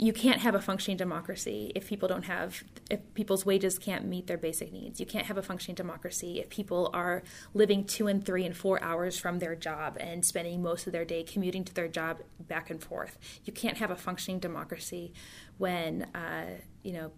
you 0.00 0.12
can't 0.12 0.40
have 0.42 0.54
a 0.54 0.60
functioning 0.60 0.96
democracy 0.96 1.72
if 1.74 1.88
people 1.88 2.06
don't 2.06 2.22
have 2.22 2.62
if 2.88 3.00
people's 3.14 3.44
wages 3.44 3.78
can't 3.80 4.04
meet 4.04 4.28
their 4.28 4.38
basic 4.38 4.72
needs. 4.72 5.00
You 5.00 5.06
can't 5.06 5.26
have 5.26 5.36
a 5.36 5.42
functioning 5.42 5.74
democracy 5.74 6.38
if 6.38 6.48
people 6.50 6.88
are 6.94 7.24
living 7.52 7.84
two 7.84 8.06
and 8.06 8.24
three 8.24 8.44
and 8.44 8.56
four 8.56 8.80
hours 8.80 9.18
from 9.18 9.40
their 9.40 9.56
job 9.56 9.96
and 9.98 10.24
spending 10.24 10.62
most 10.62 10.86
of 10.86 10.92
their 10.92 11.04
day 11.04 11.24
commuting 11.24 11.64
to 11.64 11.74
their 11.74 11.88
job 11.88 12.18
back 12.38 12.70
and 12.70 12.80
forth. 12.80 13.18
You 13.44 13.52
can't 13.52 13.78
have 13.78 13.90
a 13.90 13.96
functioning 13.96 14.38
democracy 14.38 15.14
when 15.58 16.04
uh, 16.14 16.46
you 16.84 16.92
know 16.92 17.10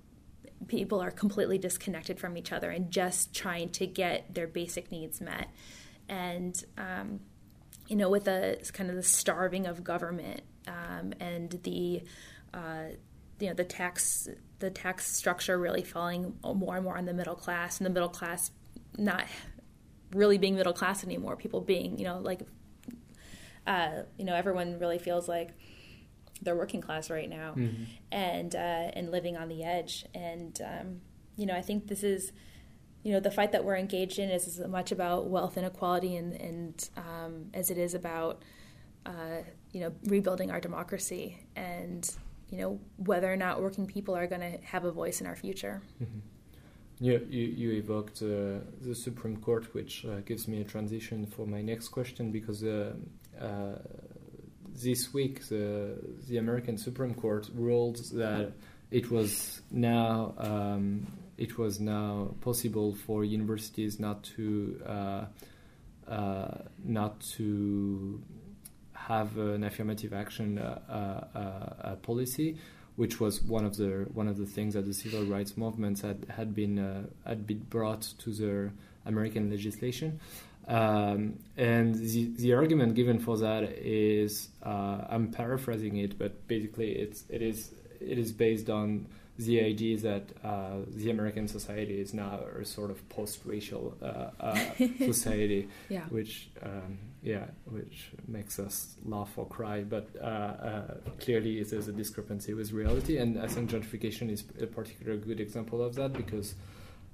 people 0.66 1.02
are 1.02 1.10
completely 1.10 1.58
disconnected 1.58 2.18
from 2.18 2.38
each 2.38 2.50
other 2.50 2.70
and 2.70 2.90
just 2.90 3.34
trying 3.34 3.68
to 3.70 3.86
get 3.86 4.34
their 4.34 4.46
basic 4.46 4.90
needs 4.90 5.20
met. 5.20 5.50
And 6.08 6.64
um, 6.78 7.20
you 7.88 7.96
know 7.96 8.08
with 8.08 8.24
the 8.24 8.58
kind 8.72 8.88
of 8.88 8.96
the 8.96 9.02
starving 9.02 9.66
of 9.66 9.84
government 9.84 10.40
um, 10.66 11.12
and 11.20 11.50
the 11.62 12.02
uh, 12.54 12.84
you 13.38 13.48
know 13.48 13.54
the 13.54 13.64
tax 13.64 14.28
the 14.58 14.70
tax 14.70 15.06
structure 15.06 15.58
really 15.58 15.82
falling 15.82 16.36
more 16.42 16.76
and 16.76 16.84
more 16.84 16.96
on 16.96 17.06
the 17.06 17.14
middle 17.14 17.34
class 17.34 17.78
and 17.78 17.86
the 17.86 17.90
middle 17.90 18.08
class 18.08 18.50
not 18.98 19.24
really 20.12 20.38
being 20.38 20.54
middle 20.54 20.72
class 20.72 21.04
anymore 21.04 21.36
people 21.36 21.60
being 21.60 21.98
you 21.98 22.04
know 22.04 22.18
like 22.18 22.42
uh, 23.66 24.02
you 24.18 24.24
know 24.24 24.34
everyone 24.34 24.78
really 24.78 24.98
feels 24.98 25.28
like 25.28 25.50
they're 26.42 26.56
working 26.56 26.80
class 26.80 27.10
right 27.10 27.28
now 27.28 27.54
mm-hmm. 27.56 27.84
and 28.10 28.54
uh, 28.54 28.58
and 28.58 29.10
living 29.10 29.36
on 29.36 29.48
the 29.48 29.62
edge 29.62 30.04
and 30.14 30.60
um, 30.64 31.00
you 31.36 31.46
know 31.46 31.54
I 31.54 31.62
think 31.62 31.86
this 31.86 32.02
is 32.02 32.32
you 33.02 33.12
know 33.12 33.20
the 33.20 33.30
fight 33.30 33.52
that 33.52 33.64
we're 33.64 33.76
engaged 33.76 34.18
in 34.18 34.30
is 34.30 34.46
as 34.46 34.66
much 34.68 34.92
about 34.92 35.28
wealth 35.28 35.56
inequality 35.56 36.16
and, 36.16 36.34
and 36.34 36.90
um, 36.96 37.46
as 37.54 37.70
it 37.70 37.78
is 37.78 37.94
about 37.94 38.42
uh, 39.06 39.42
you 39.72 39.80
know 39.80 39.92
rebuilding 40.04 40.50
our 40.50 40.60
democracy 40.60 41.38
and 41.56 42.16
you 42.50 42.58
know 42.58 42.80
whether 42.96 43.32
or 43.32 43.36
not 43.36 43.62
working 43.62 43.86
people 43.86 44.16
are 44.16 44.26
going 44.26 44.40
to 44.40 44.58
have 44.64 44.84
a 44.84 44.92
voice 44.92 45.20
in 45.20 45.26
our 45.26 45.36
future. 45.36 45.82
Mm-hmm. 46.02 46.18
You, 47.02 47.26
you, 47.30 47.46
you 47.46 47.70
evoked 47.78 48.20
uh, 48.22 48.60
the 48.82 48.94
Supreme 48.94 49.38
Court, 49.38 49.72
which 49.72 50.04
uh, 50.04 50.20
gives 50.26 50.46
me 50.46 50.60
a 50.60 50.64
transition 50.64 51.24
for 51.26 51.46
my 51.46 51.62
next 51.62 51.88
question 51.88 52.30
because 52.30 52.62
uh, 52.62 52.94
uh 53.40 53.78
this 54.82 55.12
week 55.12 55.48
the 55.48 55.96
the 56.28 56.38
American 56.38 56.76
Supreme 56.76 57.14
Court 57.14 57.48
ruled 57.54 57.98
that 58.12 58.52
it 58.90 59.10
was 59.10 59.62
now 59.70 60.34
um, 60.38 61.06
it 61.38 61.56
was 61.58 61.80
now 61.80 62.34
possible 62.40 62.94
for 62.94 63.24
universities 63.24 63.98
not 63.98 64.22
to 64.36 64.80
uh, 64.86 65.24
uh, 66.06 66.58
not 66.84 67.20
to 67.20 68.22
have 69.10 69.36
an 69.38 69.64
affirmative 69.64 70.12
action 70.12 70.58
uh, 70.58 70.80
uh, 70.88 71.88
uh, 71.88 71.94
policy, 71.96 72.56
which 72.96 73.18
was 73.18 73.42
one 73.42 73.64
of 73.64 73.76
the 73.76 74.06
one 74.14 74.28
of 74.28 74.36
the 74.38 74.46
things 74.46 74.74
that 74.74 74.86
the 74.86 74.94
civil 74.94 75.24
rights 75.24 75.56
movements 75.56 76.00
had 76.00 76.18
had 76.36 76.54
been 76.54 76.76
had 77.26 77.46
been 77.46 77.62
brought 77.76 78.02
to 78.22 78.30
the 78.40 78.70
American 79.06 79.50
legislation. 79.50 80.20
Um, 80.68 81.40
and 81.56 81.94
the, 81.96 82.30
the 82.36 82.52
argument 82.54 82.94
given 82.94 83.18
for 83.18 83.36
that 83.38 83.64
is 83.64 84.48
uh, 84.62 84.98
I'm 85.08 85.32
paraphrasing 85.32 85.96
it, 85.96 86.18
but 86.18 86.46
basically 86.46 86.92
it's 86.92 87.24
it 87.28 87.42
is 87.42 87.72
it 88.00 88.18
is 88.18 88.30
based 88.32 88.70
on 88.70 89.06
the 89.36 89.60
idea 89.72 89.96
that 89.98 90.24
uh, 90.44 90.76
the 90.86 91.10
American 91.10 91.48
society 91.48 92.00
is 92.00 92.12
now 92.12 92.40
a 92.60 92.64
sort 92.64 92.90
of 92.90 93.08
post-racial 93.08 93.96
uh, 94.02 94.30
uh 94.38 94.54
society, 94.98 95.66
yeah. 95.88 96.04
which 96.10 96.50
um, 96.62 96.98
yeah, 97.22 97.46
which 97.66 98.10
makes 98.26 98.58
us 98.58 98.96
laugh 99.04 99.36
or 99.36 99.46
cry. 99.46 99.82
But 99.82 100.08
uh, 100.20 100.24
uh, 100.24 100.94
clearly, 101.20 101.62
there's 101.62 101.88
a 101.88 101.92
discrepancy 101.92 102.54
with 102.54 102.72
reality, 102.72 103.18
and 103.18 103.40
I 103.40 103.46
think 103.46 103.70
gentrification 103.70 104.30
is 104.30 104.44
a 104.60 104.66
particular 104.66 105.16
good 105.16 105.40
example 105.40 105.82
of 105.82 105.94
that 105.96 106.12
because. 106.12 106.54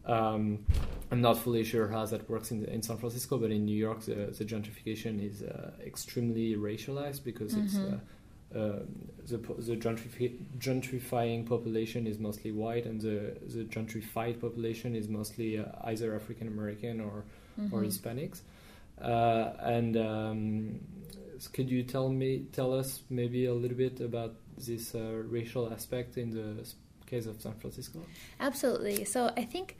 Um, 0.04 0.64
I'm 1.10 1.20
not 1.20 1.36
fully 1.36 1.64
sure 1.64 1.88
how 1.88 2.06
that 2.06 2.30
works 2.30 2.52
in, 2.52 2.64
in 2.66 2.80
San 2.80 2.96
Francisco, 2.96 3.38
but 3.38 3.50
in 3.50 3.64
New 3.64 3.76
York, 3.76 4.02
the, 4.02 4.32
the 4.38 4.44
gentrification 4.44 5.20
is 5.20 5.42
extremely 5.84 6.54
racialized 6.54 7.24
because 7.24 7.54
mm-hmm. 7.54 7.64
it's 7.64 8.00
uh, 8.54 8.78
the 9.26 9.38
the 9.38 9.76
gentrifi- 9.76 10.38
gentrifying 10.58 11.44
population 11.46 12.06
is 12.06 12.18
mostly 12.18 12.52
white, 12.52 12.86
and 12.86 13.00
the 13.00 13.36
the 13.48 13.64
gentrified 13.64 14.40
population 14.40 14.94
is 14.94 15.08
mostly 15.08 15.58
uh, 15.58 15.64
either 15.84 16.14
African 16.14 16.46
American 16.46 17.00
or 17.00 17.24
mm-hmm. 17.60 17.74
or 17.74 17.82
Hispanics. 17.82 18.42
Uh, 19.00 19.52
and 19.60 19.96
um, 19.96 20.80
could 21.52 21.70
you 21.70 21.82
tell 21.82 22.08
me 22.08 22.46
tell 22.52 22.72
us 22.72 23.02
maybe 23.10 23.46
a 23.46 23.54
little 23.54 23.76
bit 23.76 24.00
about 24.00 24.34
this 24.56 24.94
uh, 24.94 25.22
racial 25.26 25.72
aspect 25.72 26.16
in 26.16 26.30
the 26.30 26.66
case 27.06 27.26
of 27.26 27.40
San 27.40 27.54
Francisco? 27.54 28.00
Absolutely. 28.40 29.04
So 29.04 29.30
I 29.36 29.44
think 29.44 29.76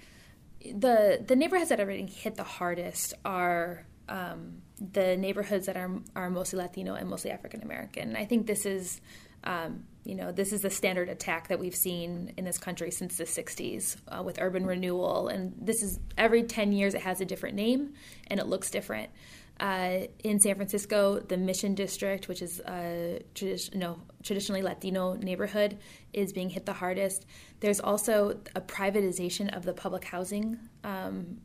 the 0.61 1.25
the 1.27 1.37
neighborhoods 1.37 1.71
that 1.71 1.81
are 1.81 1.87
getting 1.87 2.09
hit 2.09 2.37
the 2.37 2.45
hardest 2.45 3.15
are 3.25 3.87
um, 4.09 4.63
the 4.81 5.17
neighborhoods 5.17 5.67
that 5.67 5.77
are 5.77 5.91
are 6.15 6.31
mostly 6.31 6.59
Latino 6.59 6.95
and 6.95 7.09
mostly 7.09 7.31
African 7.31 7.63
American. 7.63 8.17
I 8.17 8.25
think 8.25 8.47
this 8.47 8.67
is, 8.67 9.01
um, 9.45 9.85
you 10.07 10.15
know, 10.15 10.31
this 10.31 10.53
is 10.53 10.63
the 10.63 10.71
standard 10.71 11.09
attack 11.09 11.49
that 11.49 11.59
we've 11.59 11.75
seen 11.75 12.33
in 12.37 12.45
this 12.45 12.59
country 12.59 12.91
since 12.91 13.17
the 13.17 13.25
'60s 13.25 13.97
uh, 14.09 14.23
with 14.23 14.41
urban 14.41 14.65
renewal, 14.65 15.29
and 15.29 15.53
this 15.61 15.83
is 15.83 15.99
every 16.17 16.45
10 16.45 16.73
years 16.73 16.95
it 16.95 17.03
has 17.03 17.21
a 17.21 17.25
different 17.25 17.57
name 17.57 17.95
and 18.29 18.39
it 18.39 18.47
looks 18.47 18.71
different. 18.71 19.11
Uh, 19.59 20.01
in 20.23 20.39
San 20.39 20.55
Francisco, 20.55 21.19
the 21.19 21.37
Mission 21.37 21.75
District, 21.75 22.29
which 22.29 22.43
is 22.43 22.61
a 22.61 23.23
tradi- 23.35 23.75
no, 23.75 23.99
traditionally 24.23 24.61
Latino 24.61 25.15
neighborhood, 25.15 25.79
is 26.13 26.33
being 26.33 26.51
hit 26.51 26.67
the 26.67 26.75
hardest. 26.75 27.25
There's 27.61 27.81
also 27.81 28.39
a 28.55 28.61
privatization 28.61 29.57
of 29.57 29.65
the 29.65 29.73
public 29.73 30.05
housing 30.05 30.59
um, 30.85 31.39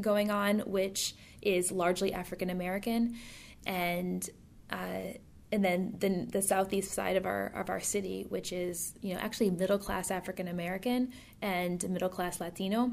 going 0.00 0.30
on, 0.30 0.60
which 0.60 1.14
is 1.40 1.70
largely 1.70 2.12
African 2.12 2.50
American, 2.50 3.16
and 3.64 4.28
uh, 4.70 5.14
and 5.52 5.62
then 5.62 5.94
the, 5.98 6.26
the 6.30 6.42
southeast 6.42 6.92
side 6.92 7.16
of 7.16 7.26
our 7.26 7.52
of 7.54 7.68
our 7.68 7.80
city, 7.80 8.26
which 8.30 8.52
is 8.52 8.94
you 9.02 9.14
know 9.14 9.20
actually 9.20 9.50
middle 9.50 9.78
class 9.78 10.10
African 10.10 10.48
American 10.48 11.12
and 11.42 11.88
middle 11.90 12.08
class 12.08 12.40
Latino, 12.40 12.92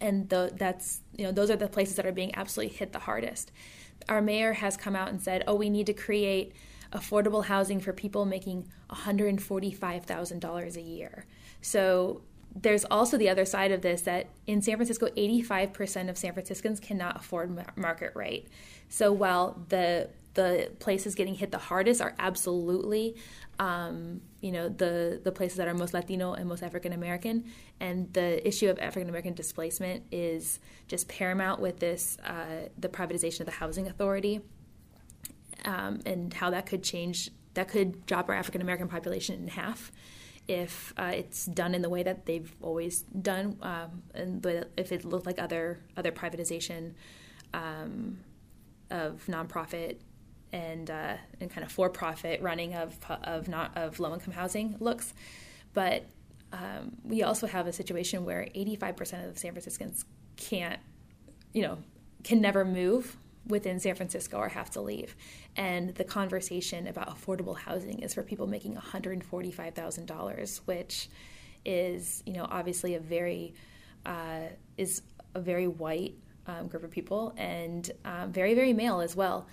and 0.00 0.28
the, 0.30 0.52
that's 0.56 1.00
you 1.16 1.24
know 1.24 1.32
those 1.32 1.50
are 1.50 1.56
the 1.56 1.68
places 1.68 1.96
that 1.96 2.06
are 2.06 2.12
being 2.12 2.34
absolutely 2.34 2.74
hit 2.74 2.92
the 2.92 3.00
hardest. 3.00 3.52
Our 4.08 4.22
mayor 4.22 4.54
has 4.54 4.76
come 4.76 4.96
out 4.96 5.10
and 5.10 5.20
said, 5.20 5.44
"Oh, 5.46 5.54
we 5.54 5.70
need 5.70 5.86
to 5.86 5.94
create." 5.94 6.54
affordable 6.92 7.44
housing 7.44 7.80
for 7.80 7.92
people 7.92 8.24
making 8.24 8.64
$145,000 8.90 10.76
a 10.76 10.80
year. 10.80 11.26
So 11.60 12.22
there's 12.54 12.84
also 12.86 13.18
the 13.18 13.28
other 13.28 13.44
side 13.44 13.72
of 13.72 13.82
this 13.82 14.02
that 14.02 14.28
in 14.46 14.62
San 14.62 14.76
Francisco, 14.76 15.08
85% 15.08 16.08
of 16.08 16.16
San 16.16 16.32
Franciscans 16.32 16.80
cannot 16.80 17.16
afford 17.16 17.76
market 17.76 18.12
rate. 18.14 18.48
So 18.88 19.12
while 19.12 19.60
the 19.68 20.08
the 20.36 20.70
places 20.78 21.14
getting 21.14 21.34
hit 21.34 21.50
the 21.50 21.58
hardest 21.58 22.00
are 22.00 22.14
absolutely, 22.18 23.16
um, 23.58 24.20
you 24.40 24.52
know, 24.52 24.68
the 24.68 25.20
the 25.24 25.32
places 25.32 25.56
that 25.56 25.66
are 25.66 25.74
most 25.74 25.94
Latino 25.94 26.34
and 26.34 26.46
most 26.48 26.62
African 26.62 26.92
American, 26.92 27.44
and 27.80 28.12
the 28.12 28.46
issue 28.46 28.68
of 28.68 28.78
African 28.78 29.08
American 29.08 29.34
displacement 29.34 30.04
is 30.12 30.60
just 30.88 31.08
paramount 31.08 31.60
with 31.60 31.80
this 31.80 32.18
uh, 32.18 32.68
the 32.78 32.88
privatization 32.88 33.40
of 33.40 33.46
the 33.46 33.52
housing 33.52 33.88
authority, 33.88 34.42
um, 35.64 36.00
and 36.04 36.32
how 36.34 36.50
that 36.50 36.66
could 36.66 36.82
change 36.82 37.30
that 37.54 37.68
could 37.68 38.04
drop 38.04 38.28
our 38.28 38.34
African 38.34 38.60
American 38.60 38.88
population 38.88 39.40
in 39.42 39.48
half 39.48 39.90
if 40.46 40.92
uh, 40.98 41.12
it's 41.14 41.46
done 41.46 41.74
in 41.74 41.82
the 41.82 41.88
way 41.88 42.02
that 42.02 42.26
they've 42.26 42.54
always 42.60 43.02
done, 43.02 43.56
um, 43.62 44.02
and 44.14 44.46
if 44.76 44.92
it 44.92 45.04
looked 45.04 45.24
like 45.24 45.40
other 45.40 45.80
other 45.96 46.12
privatization 46.12 46.92
um, 47.54 48.18
of 48.90 49.24
nonprofit 49.28 49.96
and 50.56 50.90
uh, 50.90 51.16
and 51.40 51.50
kind 51.50 51.64
of 51.64 51.70
for-profit 51.70 52.40
running 52.40 52.74
of 52.74 52.96
of 53.24 53.48
not 53.48 53.76
of 53.76 54.00
low-income 54.00 54.32
housing 54.32 54.76
looks, 54.80 55.12
but 55.74 56.06
um, 56.52 56.96
we 57.04 57.22
also 57.22 57.46
have 57.46 57.66
a 57.66 57.72
situation 57.72 58.24
where 58.24 58.48
85% 58.54 59.26
of 59.26 59.34
the 59.34 59.38
San 59.38 59.52
Franciscans 59.52 60.04
can't, 60.36 60.80
you 61.52 61.62
know, 61.62 61.78
can 62.22 62.40
never 62.40 62.64
move 62.64 63.16
within 63.46 63.78
San 63.78 63.94
Francisco 63.94 64.38
or 64.38 64.48
have 64.48 64.70
to 64.70 64.80
leave. 64.80 65.16
And 65.56 65.94
the 65.94 66.04
conversation 66.04 66.86
about 66.86 67.08
affordable 67.14 67.56
housing 67.56 67.98
is 67.98 68.14
for 68.14 68.22
people 68.22 68.46
making 68.46 68.76
$145,000, 68.76 70.60
which 70.64 71.08
is, 71.64 72.22
you 72.24 72.32
know, 72.32 72.46
obviously 72.48 72.94
a 72.94 73.00
very 73.00 73.54
uh, 74.06 74.48
is 74.78 75.02
a 75.34 75.40
very 75.40 75.66
white 75.66 76.14
um, 76.46 76.68
group 76.68 76.84
of 76.84 76.90
people 76.90 77.34
and 77.36 77.90
um, 78.04 78.32
very 78.32 78.54
very 78.54 78.72
male 78.72 79.00
as 79.00 79.16
well. 79.16 79.46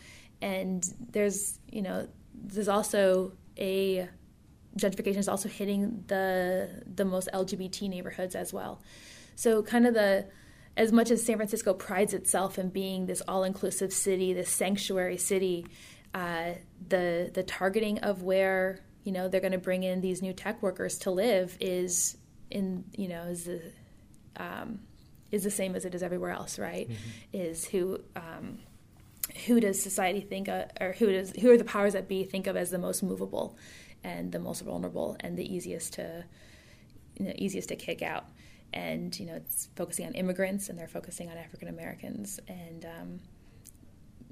And 0.43 0.83
there's, 1.11 1.57
you 1.71 1.81
know, 1.81 2.09
there's 2.33 2.67
also 2.67 3.31
a 3.57 4.09
gentrification 4.77 5.17
is 5.17 5.29
also 5.29 5.47
hitting 5.47 6.03
the 6.07 6.83
the 6.85 7.05
most 7.05 7.29
LGBT 7.33 7.89
neighborhoods 7.89 8.35
as 8.35 8.51
well. 8.51 8.81
So 9.35 9.63
kind 9.63 9.87
of 9.87 9.93
the 9.93 10.27
as 10.75 10.91
much 10.91 11.11
as 11.11 11.23
San 11.23 11.37
Francisco 11.37 11.73
prides 11.73 12.13
itself 12.13 12.59
in 12.59 12.69
being 12.69 13.05
this 13.05 13.21
all-inclusive 13.27 13.93
city, 13.93 14.33
this 14.33 14.49
sanctuary 14.49 15.17
city, 15.17 15.65
uh, 16.13 16.55
the 16.89 17.31
the 17.33 17.43
targeting 17.43 17.99
of 17.99 18.21
where 18.21 18.79
you 19.05 19.13
know 19.13 19.29
they're 19.29 19.41
going 19.41 19.53
to 19.53 19.57
bring 19.57 19.83
in 19.83 20.01
these 20.01 20.21
new 20.21 20.33
tech 20.33 20.61
workers 20.61 20.97
to 20.99 21.11
live 21.11 21.57
is 21.61 22.17
in 22.51 22.83
you 22.97 23.07
know 23.07 23.23
is 23.23 23.45
the 23.45 23.61
um, 24.35 24.79
is 25.31 25.43
the 25.43 25.51
same 25.51 25.73
as 25.75 25.85
it 25.85 25.95
is 25.95 26.03
everywhere 26.03 26.31
else, 26.31 26.59
right? 26.59 26.89
Mm-hmm. 26.89 27.19
Is 27.31 27.65
who 27.65 28.01
um, 28.17 28.59
who 29.45 29.59
does 29.59 29.81
society 29.81 30.21
think 30.21 30.47
of, 30.47 30.69
or 30.79 30.93
who 30.93 31.11
does 31.11 31.31
who 31.31 31.51
are 31.51 31.57
the 31.57 31.63
powers 31.63 31.93
that 31.93 32.07
be 32.07 32.23
think 32.23 32.47
of 32.47 32.55
as 32.55 32.71
the 32.71 32.77
most 32.77 33.03
movable 33.03 33.57
and 34.03 34.31
the 34.31 34.39
most 34.39 34.61
vulnerable 34.61 35.15
and 35.19 35.38
the 35.38 35.53
easiest 35.53 35.93
to 35.93 36.25
you 37.15 37.25
know, 37.27 37.34
easiest 37.36 37.69
to 37.69 37.75
kick 37.75 38.01
out. 38.01 38.25
And 38.73 39.17
you 39.19 39.25
know 39.25 39.36
it's 39.36 39.69
focusing 39.75 40.05
on 40.07 40.13
immigrants 40.13 40.69
and 40.69 40.77
they're 40.77 40.88
focusing 40.88 41.29
on 41.29 41.38
African 41.38 41.67
Americans. 41.67 42.39
And 42.47 42.86
um, 42.86 43.19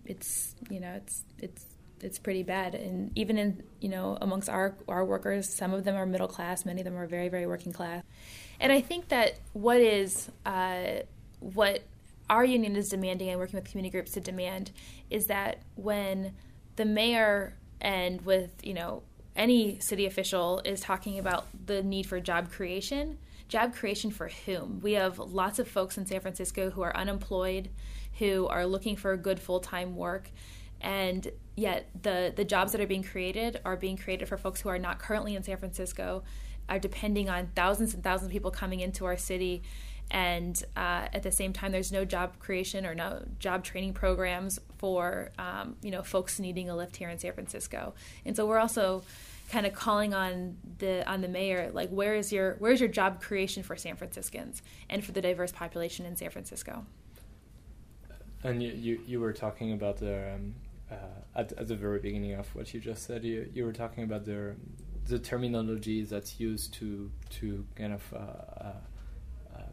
it's 0.05 0.55
you 0.69 0.79
know 0.79 0.93
it's 0.93 1.23
it's 1.37 1.65
it's 2.01 2.19
pretty 2.19 2.43
bad. 2.43 2.75
And 2.75 3.11
even 3.15 3.37
in 3.37 3.63
you 3.79 3.89
know 3.89 4.17
amongst 4.21 4.49
our 4.49 4.75
our 4.87 5.05
workers 5.05 5.47
some 5.47 5.73
of 5.73 5.83
them 5.83 5.95
are 5.95 6.05
middle 6.05 6.27
class 6.27 6.65
many 6.65 6.81
of 6.81 6.85
them 6.85 6.97
are 6.97 7.07
very 7.07 7.29
very 7.29 7.47
working 7.47 7.71
class. 7.71 8.03
And 8.59 8.71
I 8.71 8.81
think 8.81 9.09
that 9.09 9.39
what 9.53 9.79
is 9.79 10.29
uh, 10.45 11.01
what 11.39 11.83
our 12.29 12.45
union 12.45 12.75
is 12.75 12.89
demanding 12.89 13.29
and 13.29 13.39
working 13.39 13.57
with 13.57 13.69
community 13.69 13.91
groups 13.91 14.11
to 14.11 14.19
demand 14.19 14.71
is 15.09 15.27
that 15.27 15.61
when 15.75 16.33
the 16.75 16.85
mayor 16.85 17.57
and 17.79 18.21
with 18.21 18.51
you 18.63 18.73
know 18.73 19.03
any 19.35 19.79
city 19.79 20.05
official 20.05 20.61
is 20.65 20.81
talking 20.81 21.17
about 21.17 21.47
the 21.65 21.81
need 21.83 22.05
for 22.05 22.19
job 22.19 22.51
creation 22.51 23.17
job 23.47 23.73
creation 23.73 24.11
for 24.11 24.29
whom? 24.45 24.79
We 24.81 24.93
have 24.93 25.19
lots 25.19 25.59
of 25.59 25.67
folks 25.67 25.97
in 25.97 26.05
san 26.05 26.19
francisco 26.19 26.69
who 26.69 26.81
are 26.81 26.95
unemployed 26.95 27.69
who 28.19 28.47
are 28.47 28.65
looking 28.65 28.95
for 28.95 29.15
good 29.17 29.39
full-time 29.39 29.95
work 29.95 30.29
and 30.79 31.27
yet 31.55 31.89
the 32.01 32.33
the 32.35 32.43
jobs 32.43 32.71
that 32.71 32.81
are 32.81 32.87
being 32.87 33.03
created 33.03 33.59
are 33.65 33.75
being 33.75 33.97
created 33.97 34.27
for 34.27 34.37
folks 34.37 34.61
who 34.61 34.69
are 34.69 34.79
not 34.79 34.99
currently 34.99 35.35
in 35.35 35.43
san 35.43 35.57
francisco 35.57 36.23
are 36.69 36.79
depending 36.79 37.29
on 37.29 37.47
thousands 37.55 37.93
and 37.93 38.03
thousands 38.03 38.27
of 38.27 38.31
people 38.31 38.51
coming 38.51 38.79
into 38.79 39.05
our 39.05 39.17
city 39.17 39.61
and 40.11 40.61
uh, 40.75 41.07
at 41.13 41.23
the 41.23 41.31
same 41.31 41.53
time 41.53 41.71
there's 41.71 41.91
no 41.91 42.05
job 42.05 42.37
creation 42.37 42.85
or 42.85 42.93
no 42.93 43.23
job 43.39 43.63
training 43.63 43.93
programs 43.93 44.59
for 44.77 45.31
um, 45.39 45.77
you 45.81 45.89
know 45.89 46.03
folks 46.03 46.39
needing 46.39 46.69
a 46.69 46.75
lift 46.75 46.97
here 46.97 47.09
in 47.09 47.17
San 47.17 47.33
Francisco. 47.33 47.93
And 48.25 48.35
so 48.35 48.45
we're 48.45 48.59
also 48.59 49.03
kind 49.49 49.65
of 49.65 49.73
calling 49.73 50.13
on 50.13 50.57
the 50.79 51.09
on 51.09 51.21
the 51.21 51.27
mayor 51.27 51.71
like 51.73 51.89
where 51.89 52.15
is 52.15 52.31
your 52.31 52.55
where's 52.59 52.79
your 52.79 52.89
job 52.89 53.21
creation 53.21 53.63
for 53.63 53.75
San 53.75 53.95
Franciscans 53.95 54.61
and 54.89 55.03
for 55.03 55.13
the 55.13 55.21
diverse 55.21 55.51
population 55.51 56.05
in 56.05 56.15
San 56.15 56.29
Francisco? 56.29 56.85
And 58.43 58.61
you 58.61 58.71
you, 58.71 58.99
you 59.07 59.19
were 59.21 59.33
talking 59.33 59.71
about 59.71 59.97
the 59.97 60.33
um, 60.35 60.55
uh, 60.91 60.95
at, 61.35 61.53
at 61.53 61.67
the 61.69 61.75
very 61.75 61.99
beginning 61.99 62.33
of 62.33 62.53
what 62.53 62.73
you 62.73 62.81
just 62.81 63.03
said 63.03 63.23
you, 63.23 63.49
you 63.53 63.63
were 63.63 63.73
talking 63.73 64.03
about 64.03 64.25
the 64.25 64.55
the 65.05 65.17
terminology 65.17 66.03
that's 66.03 66.37
used 66.37 66.73
to 66.73 67.09
to 67.29 67.65
kind 67.75 67.93
of 67.93 68.13
uh, 68.13 68.63
uh 68.63 68.73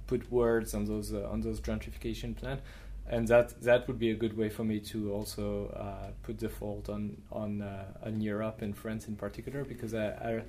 put 0.08 0.32
words 0.32 0.74
on 0.74 0.86
those 0.86 1.12
uh, 1.12 1.28
on 1.30 1.40
those 1.42 1.60
gentrification 1.60 2.34
plan, 2.34 2.58
and 3.06 3.28
that 3.28 3.62
that 3.62 3.86
would 3.86 3.98
be 4.00 4.10
a 4.10 4.16
good 4.16 4.36
way 4.36 4.48
for 4.48 4.64
me 4.64 4.80
to 4.80 5.12
also 5.12 5.68
uh, 5.68 6.10
put 6.24 6.38
the 6.38 6.48
fault 6.48 6.88
on 6.88 7.16
on 7.30 7.62
uh, 7.62 7.84
on 8.04 8.20
Europe 8.20 8.62
and 8.62 8.76
France 8.76 9.06
in 9.06 9.14
particular 9.14 9.62
because 9.64 9.94
I. 9.94 10.08
I 10.08 10.42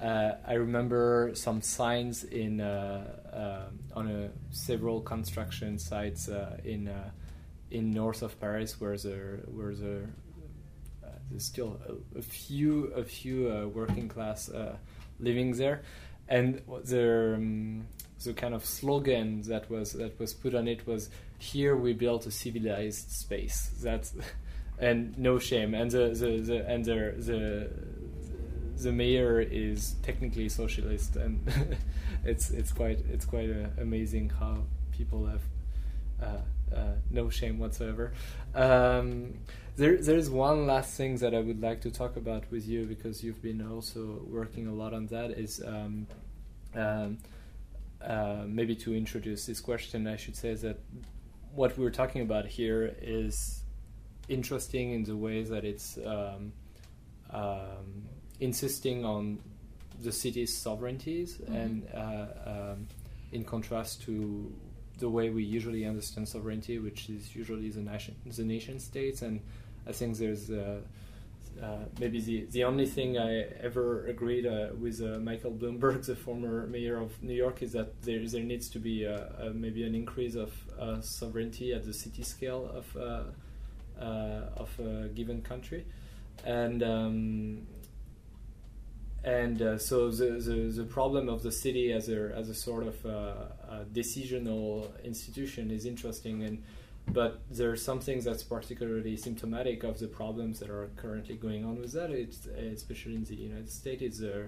uh, 0.00 0.36
I 0.46 0.54
remember 0.54 1.32
some 1.34 1.60
signs 1.60 2.22
in 2.24 2.60
uh, 2.60 3.04
uh, 3.34 3.98
on 3.98 4.30
several 4.50 5.00
construction 5.00 5.78
sites 5.78 6.28
in 6.64 6.88
in 7.70 7.90
north 7.90 8.22
of 8.22 8.40
Paris, 8.40 8.80
where 8.80 8.96
there 8.96 9.40
where 9.48 9.74
there 9.74 10.08
there's 11.28 11.44
still 11.44 11.80
a, 11.88 12.18
a, 12.20 12.22
few 12.22 12.84
a 12.94 13.04
few 13.04 13.70
working 13.74 14.08
class 14.08 14.48
living 15.18 15.56
there, 15.56 15.82
and 16.28 16.62
the 16.84 17.34
um, 17.34 17.84
the 18.24 18.32
kind 18.32 18.54
of 18.54 18.64
slogan 18.64 19.42
that 19.42 19.70
was 19.70 19.92
that 19.92 20.18
was 20.18 20.32
put 20.34 20.54
on 20.54 20.68
it 20.68 20.86
was 20.86 21.10
here 21.38 21.76
we 21.76 21.92
built 21.92 22.26
a 22.26 22.30
civilized 22.30 23.10
space 23.10 23.70
that's 23.82 24.14
and 24.78 25.16
no 25.18 25.38
shame 25.38 25.74
and 25.74 25.90
the 25.90 26.08
the, 26.08 26.40
the 26.40 26.68
and 26.68 26.84
the, 26.84 27.14
the 27.18 27.70
the 28.82 28.92
mayor 28.92 29.40
is 29.40 29.94
technically 30.02 30.48
socialist 30.48 31.16
and 31.16 31.40
it's 32.24 32.50
it's 32.50 32.72
quite 32.72 32.98
it's 33.10 33.24
quite 33.24 33.50
uh, 33.50 33.68
amazing 33.80 34.30
how 34.40 34.58
people 34.92 35.26
have 35.26 35.42
uh, 36.22 36.40
uh, 36.74 36.94
no 37.10 37.28
shame 37.30 37.58
whatsoever. 37.58 38.12
Um, 38.54 39.38
there, 39.76 39.96
there's 39.96 40.28
one 40.30 40.66
last 40.66 40.96
thing 40.96 41.16
that 41.16 41.34
I 41.34 41.40
would 41.40 41.60
like 41.60 41.80
to 41.82 41.90
talk 41.90 42.16
about 42.16 42.44
with 42.50 42.66
you 42.68 42.84
because 42.84 43.24
you've 43.24 43.42
been 43.42 43.66
also 43.66 44.20
working 44.28 44.66
a 44.66 44.72
lot 44.72 44.92
on 44.94 45.06
that. 45.06 45.30
Is 45.32 45.62
um, 45.66 46.06
um, 46.74 47.18
uh, 48.04 48.44
maybe 48.46 48.74
to 48.76 48.94
introduce 48.94 49.46
this 49.46 49.60
question, 49.60 50.06
I 50.06 50.16
should 50.16 50.36
say 50.36 50.54
that 50.54 50.78
what 51.54 51.76
we're 51.76 51.90
talking 51.90 52.22
about 52.22 52.46
here 52.46 52.94
is 53.00 53.62
interesting 54.28 54.92
in 54.92 55.04
the 55.04 55.16
way 55.16 55.42
that 55.42 55.64
it's 55.64 55.98
um, 56.06 56.52
um, 57.30 58.06
insisting 58.38 59.04
on 59.04 59.38
the 60.02 60.12
city's 60.12 60.56
sovereignties, 60.56 61.36
mm-hmm. 61.36 61.54
and 61.54 61.88
uh, 61.94 62.26
um, 62.46 62.86
in 63.32 63.44
contrast 63.44 64.02
to 64.02 64.52
the 64.98 65.08
way 65.08 65.30
we 65.30 65.42
usually 65.42 65.84
understand 65.84 66.28
sovereignty, 66.28 66.78
which 66.78 67.08
is 67.08 67.34
usually 67.34 67.70
the 67.70 67.80
nation, 67.80 68.14
the 68.26 68.44
nation 68.44 68.78
states, 68.78 69.22
and 69.22 69.40
I 69.86 69.92
think 69.92 70.18
there's 70.18 70.50
uh, 70.50 70.80
uh, 71.62 71.84
maybe 71.98 72.20
the, 72.20 72.46
the 72.50 72.64
only 72.64 72.86
thing 72.86 73.18
I 73.18 73.40
ever 73.60 74.06
agreed 74.06 74.46
uh, 74.46 74.68
with 74.78 75.02
uh, 75.02 75.18
Michael 75.18 75.52
Bloomberg, 75.52 76.04
the 76.06 76.16
former 76.16 76.66
mayor 76.66 76.96
of 76.96 77.22
New 77.22 77.34
York, 77.34 77.62
is 77.62 77.72
that 77.72 78.02
there 78.02 78.26
there 78.26 78.42
needs 78.42 78.68
to 78.70 78.78
be 78.78 79.06
maybe 79.52 79.84
an 79.84 79.94
increase 79.94 80.36
of 80.36 80.52
sovereignty 81.02 81.72
at 81.72 81.84
the 81.84 81.92
city 81.92 82.22
scale 82.22 82.70
of 82.74 82.96
of 83.98 84.80
a 84.80 85.08
given 85.08 85.42
country, 85.42 85.84
and 86.44 86.82
um, 86.82 87.66
and 89.22 89.60
uh, 89.60 89.78
so 89.78 90.10
the, 90.10 90.40
the, 90.40 90.72
the 90.74 90.84
problem 90.84 91.28
of 91.28 91.42
the 91.42 91.52
city 91.52 91.92
as 91.92 92.08
a 92.08 92.32
as 92.34 92.48
a 92.48 92.54
sort 92.54 92.86
of 92.86 93.04
uh, 93.04 93.34
decisional 93.92 94.88
institution 95.04 95.70
is 95.70 95.84
interesting. 95.84 96.42
And 96.42 96.62
but 97.08 97.40
there's 97.50 97.82
something 97.82 98.20
that's 98.20 98.42
particularly 98.42 99.16
symptomatic 99.16 99.82
of 99.82 99.98
the 99.98 100.06
problems 100.06 100.60
that 100.60 100.70
are 100.70 100.90
currently 100.96 101.36
going 101.36 101.64
on 101.64 101.80
with 101.80 101.92
that. 101.92 102.10
It's, 102.10 102.46
especially 102.46 103.16
in 103.16 103.24
the 103.24 103.34
United 103.34 103.70
States, 103.70 104.02
it's 104.02 104.18
the, 104.18 104.46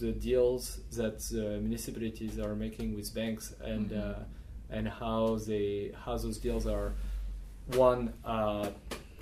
the 0.00 0.12
deals 0.12 0.80
that 0.92 1.20
the 1.20 1.60
municipalities 1.60 2.38
are 2.38 2.54
making 2.54 2.96
with 2.96 3.14
banks 3.14 3.54
and 3.62 3.90
mm-hmm. 3.90 4.20
uh, 4.20 4.24
and 4.72 4.88
how 4.88 5.36
they 5.48 5.92
how 6.04 6.16
those 6.16 6.38
deals 6.38 6.66
are 6.66 6.92
one 7.74 8.12
uh, 8.24 8.68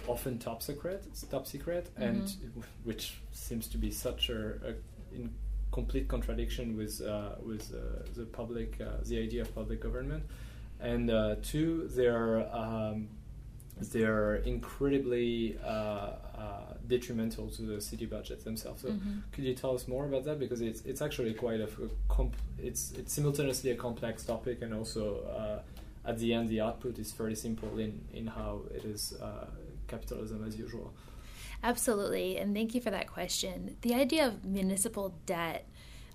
often 0.07 0.39
top 0.39 0.62
secret, 0.62 1.07
top 1.31 1.47
secret, 1.47 1.89
mm-hmm. 1.95 2.03
and 2.03 2.37
which 2.85 3.14
seems 3.33 3.66
to 3.68 3.79
be 3.79 3.91
such 3.91 4.31
a, 4.31 4.49
a 4.64 4.74
in 5.14 5.31
complete 5.72 6.09
contradiction 6.09 6.76
with 6.76 7.01
uh, 7.03 7.31
with 7.45 7.74
uh, 7.74 8.03
the 8.16 8.24
public 8.24 8.81
uh, 8.81 9.03
the 9.05 9.18
idea 9.18 9.43
of 9.43 9.55
public 9.55 9.81
government 9.81 10.22
and 10.81 11.11
uh, 11.11 11.37
two, 11.43 11.89
they're 11.93 12.49
um, 12.55 13.09
they're 13.81 14.37
incredibly 14.37 15.57
uh, 15.64 15.68
uh, 15.68 16.14
detrimental 16.87 17.49
to 17.49 17.62
the 17.62 17.81
city 17.81 18.07
budgets 18.07 18.45
themselves. 18.45 18.83
So, 18.83 18.89
mm-hmm. 18.89 19.20
could 19.33 19.45
you 19.45 19.55
tell 19.55 19.74
us 19.74 19.87
more 19.87 20.07
about 20.07 20.24
that? 20.24 20.39
Because 20.39 20.61
it's 20.61 20.83
it's 20.83 21.03
actually 21.03 21.35
quite 21.35 21.61
a, 21.61 21.64
a 21.64 21.89
comp- 22.09 22.37
it's 22.59 22.93
it's 22.93 23.12
simultaneously 23.12 23.70
a 23.70 23.76
complex 23.76 24.24
topic, 24.24 24.62
and 24.62 24.74
also 24.74 25.20
uh, 25.24 26.09
at 26.09 26.18
the 26.18 26.33
end, 26.33 26.49
the 26.49 26.61
output 26.61 26.99
is 26.99 27.12
fairly 27.12 27.35
simple 27.35 27.79
in 27.79 28.01
in 28.12 28.26
how 28.26 28.62
it 28.74 28.85
is 28.85 29.14
uh, 29.20 29.47
capitalism 29.87 30.45
as 30.47 30.57
usual. 30.57 30.93
Absolutely, 31.62 32.37
and 32.37 32.55
thank 32.55 32.74
you 32.74 32.81
for 32.81 32.91
that 32.91 33.09
question. 33.09 33.76
The 33.83 33.95
idea 33.95 34.26
of 34.26 34.45
municipal 34.45 35.14
debt 35.26 35.66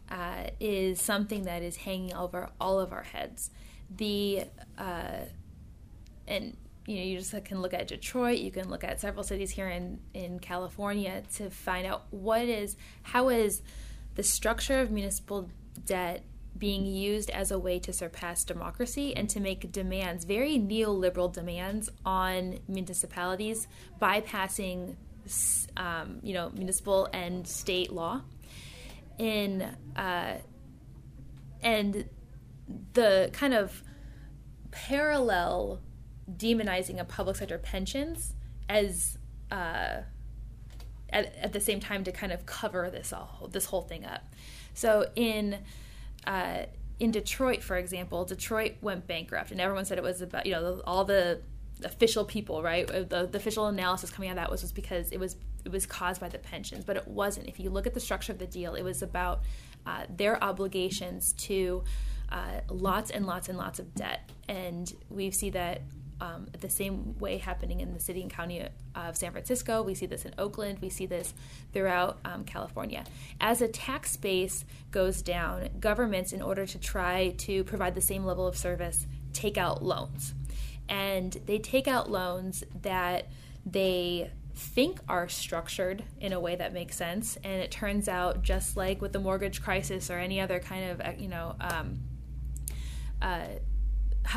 uh, 0.09 0.47
is 0.59 1.01
something 1.01 1.43
that 1.43 1.61
is 1.61 1.77
hanging 1.77 2.13
over 2.13 2.49
all 2.61 2.79
of 2.79 2.93
our 2.93 3.03
heads 3.03 3.49
the 3.97 4.45
uh, 4.77 5.25
and 6.27 6.57
you 6.85 6.97
know 6.97 7.03
you 7.03 7.17
just 7.17 7.33
can 7.45 7.61
look 7.61 7.73
at 7.73 7.87
Detroit, 7.87 8.39
you 8.39 8.51
can 8.51 8.69
look 8.69 8.83
at 8.83 8.99
several 8.99 9.23
cities 9.23 9.51
here 9.51 9.69
in 9.69 9.99
in 10.13 10.39
California 10.39 11.23
to 11.35 11.49
find 11.49 11.85
out 11.85 12.05
what 12.11 12.43
is 12.43 12.75
how 13.03 13.29
is 13.29 13.61
the 14.15 14.23
structure 14.23 14.79
of 14.79 14.91
municipal 14.91 15.49
debt 15.85 16.23
being 16.57 16.85
used 16.85 17.29
as 17.31 17.51
a 17.51 17.57
way 17.57 17.79
to 17.79 17.91
surpass 17.91 18.43
democracy 18.43 19.15
and 19.15 19.29
to 19.29 19.39
make 19.39 19.71
demands, 19.71 20.23
very 20.23 20.59
neoliberal 20.59 21.33
demands 21.33 21.89
on 22.05 22.59
municipalities, 22.67 23.67
bypassing 24.01 24.95
um, 25.77 26.19
you 26.21 26.33
know 26.33 26.51
municipal 26.55 27.09
and 27.13 27.47
state 27.47 27.91
law. 27.91 28.21
In 29.17 29.61
uh, 29.95 30.37
and 31.61 32.05
the 32.93 33.29
kind 33.33 33.53
of 33.53 33.83
parallel 34.71 35.81
demonizing 36.31 36.99
of 36.99 37.07
public 37.07 37.35
sector 37.35 37.57
pensions 37.57 38.33
as 38.69 39.17
uh, 39.51 40.01
at, 41.09 41.35
at, 41.35 41.53
the 41.53 41.59
same 41.59 41.79
time 41.79 42.03
to 42.03 42.11
kind 42.11 42.31
of 42.31 42.45
cover 42.45 42.89
this 42.89 43.13
all 43.13 43.49
this 43.51 43.65
whole 43.65 43.81
thing 43.81 44.05
up. 44.05 44.21
So 44.73 45.09
in 45.15 45.59
uh, 46.25 46.63
in 46.99 47.11
Detroit, 47.11 47.61
for 47.61 47.77
example, 47.77 48.25
Detroit 48.25 48.75
went 48.81 49.07
bankrupt, 49.07 49.51
and 49.51 49.59
everyone 49.59 49.85
said 49.85 49.97
it 49.97 50.03
was 50.03 50.21
about 50.21 50.45
you 50.45 50.53
know 50.53 50.81
all 50.85 51.05
the 51.05 51.41
official 51.83 52.23
people, 52.23 52.63
right? 52.63 52.89
Uh, 52.89 53.03
the, 53.03 53.27
the 53.27 53.37
official 53.37 53.67
analysis 53.67 54.09
coming 54.09 54.29
out 54.29 54.37
of 54.37 54.43
that 54.43 54.51
was, 54.51 54.61
was 54.61 54.71
because 54.71 55.11
it 55.11 55.19
was 55.19 55.35
it 55.65 55.71
was 55.71 55.85
caused 55.85 56.19
by 56.19 56.29
the 56.29 56.39
pensions, 56.39 56.83
but 56.83 56.97
it 56.97 57.07
wasn't. 57.07 57.47
If 57.47 57.59
you 57.59 57.69
look 57.69 57.87
at 57.87 57.93
the 57.93 57.99
structure 57.99 58.31
of 58.31 58.39
the 58.39 58.47
deal, 58.47 58.75
it 58.75 58.83
was 58.83 59.01
about 59.01 59.41
uh, 59.85 60.05
their 60.09 60.43
obligations 60.43 61.33
to 61.33 61.83
uh, 62.33 62.59
lots 62.69 63.11
and 63.11 63.25
lots 63.25 63.47
and 63.47 63.57
lots 63.57 63.79
of 63.79 63.93
debt, 63.95 64.29
and 64.49 64.91
we 65.09 65.31
see 65.31 65.51
that 65.51 65.81
um, 66.19 66.47
the 66.59 66.69
same 66.69 67.17
way 67.19 67.37
happening 67.37 67.81
in 67.81 67.93
the 67.93 67.99
city 67.99 68.21
and 68.21 68.31
county 68.31 68.65
of 68.95 69.17
San 69.17 69.31
Francisco. 69.31 69.83
We 69.83 69.93
see 69.93 70.05
this 70.05 70.25
in 70.25 70.33
Oakland. 70.37 70.79
We 70.79 70.89
see 70.89 71.05
this 71.05 71.33
throughout 71.73 72.19
um, 72.23 72.45
California. 72.45 73.03
As 73.41 73.61
a 73.61 73.67
tax 73.67 74.15
base 74.15 74.63
goes 74.91 75.21
down, 75.21 75.69
governments, 75.79 76.31
in 76.31 76.41
order 76.41 76.65
to 76.65 76.79
try 76.79 77.31
to 77.39 77.63
provide 77.65 77.93
the 77.93 78.01
same 78.01 78.25
level 78.25 78.47
of 78.47 78.55
service, 78.55 79.05
take 79.33 79.57
out 79.57 79.83
loans. 79.83 80.33
And 80.87 81.33
they 81.45 81.59
take 81.59 81.87
out 81.87 82.09
loans 82.09 82.63
that 82.81 83.27
they 83.65 84.31
think 84.55 84.99
are 85.09 85.27
structured 85.27 86.03
in 86.21 86.31
a 86.31 86.39
way 86.39 86.55
that 86.55 86.73
makes 86.73 86.95
sense. 86.95 87.37
And 87.43 87.61
it 87.61 87.71
turns 87.71 88.07
out, 88.07 88.43
just 88.43 88.77
like 88.77 89.01
with 89.01 89.11
the 89.11 89.19
mortgage 89.19 89.61
crisis 89.61 90.09
or 90.09 90.19
any 90.19 90.39
other 90.39 90.59
kind 90.59 90.91
of, 90.91 91.19
you 91.19 91.27
know, 91.27 91.55
um, 91.59 91.99
uh, 93.23 93.47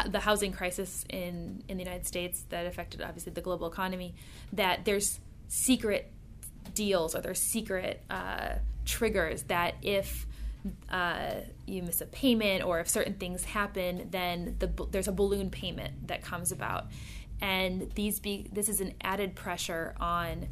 the 0.08 0.20
housing 0.20 0.52
crisis 0.52 1.04
in 1.10 1.62
in 1.68 1.76
the 1.76 1.84
United 1.84 2.06
States 2.06 2.44
that 2.48 2.66
affected 2.66 3.02
obviously 3.02 3.32
the 3.32 3.40
global 3.40 3.66
economy, 3.66 4.14
that 4.52 4.84
there's 4.84 5.20
secret 5.48 6.10
deals 6.74 7.14
or 7.14 7.20
there's 7.20 7.40
secret 7.40 8.02
uh, 8.10 8.54
triggers 8.84 9.44
that 9.44 9.74
if 9.82 10.26
uh, 10.90 11.34
you 11.66 11.82
miss 11.82 12.00
a 12.00 12.06
payment 12.06 12.64
or 12.64 12.80
if 12.80 12.88
certain 12.88 13.14
things 13.14 13.44
happen, 13.44 14.08
then 14.10 14.56
the, 14.58 14.68
there's 14.90 15.08
a 15.08 15.12
balloon 15.12 15.50
payment 15.50 16.08
that 16.08 16.22
comes 16.22 16.50
about, 16.50 16.86
and 17.40 17.92
these 17.94 18.18
be 18.20 18.48
this 18.52 18.68
is 18.68 18.80
an 18.80 18.92
added 19.02 19.34
pressure 19.34 19.94
on 20.00 20.48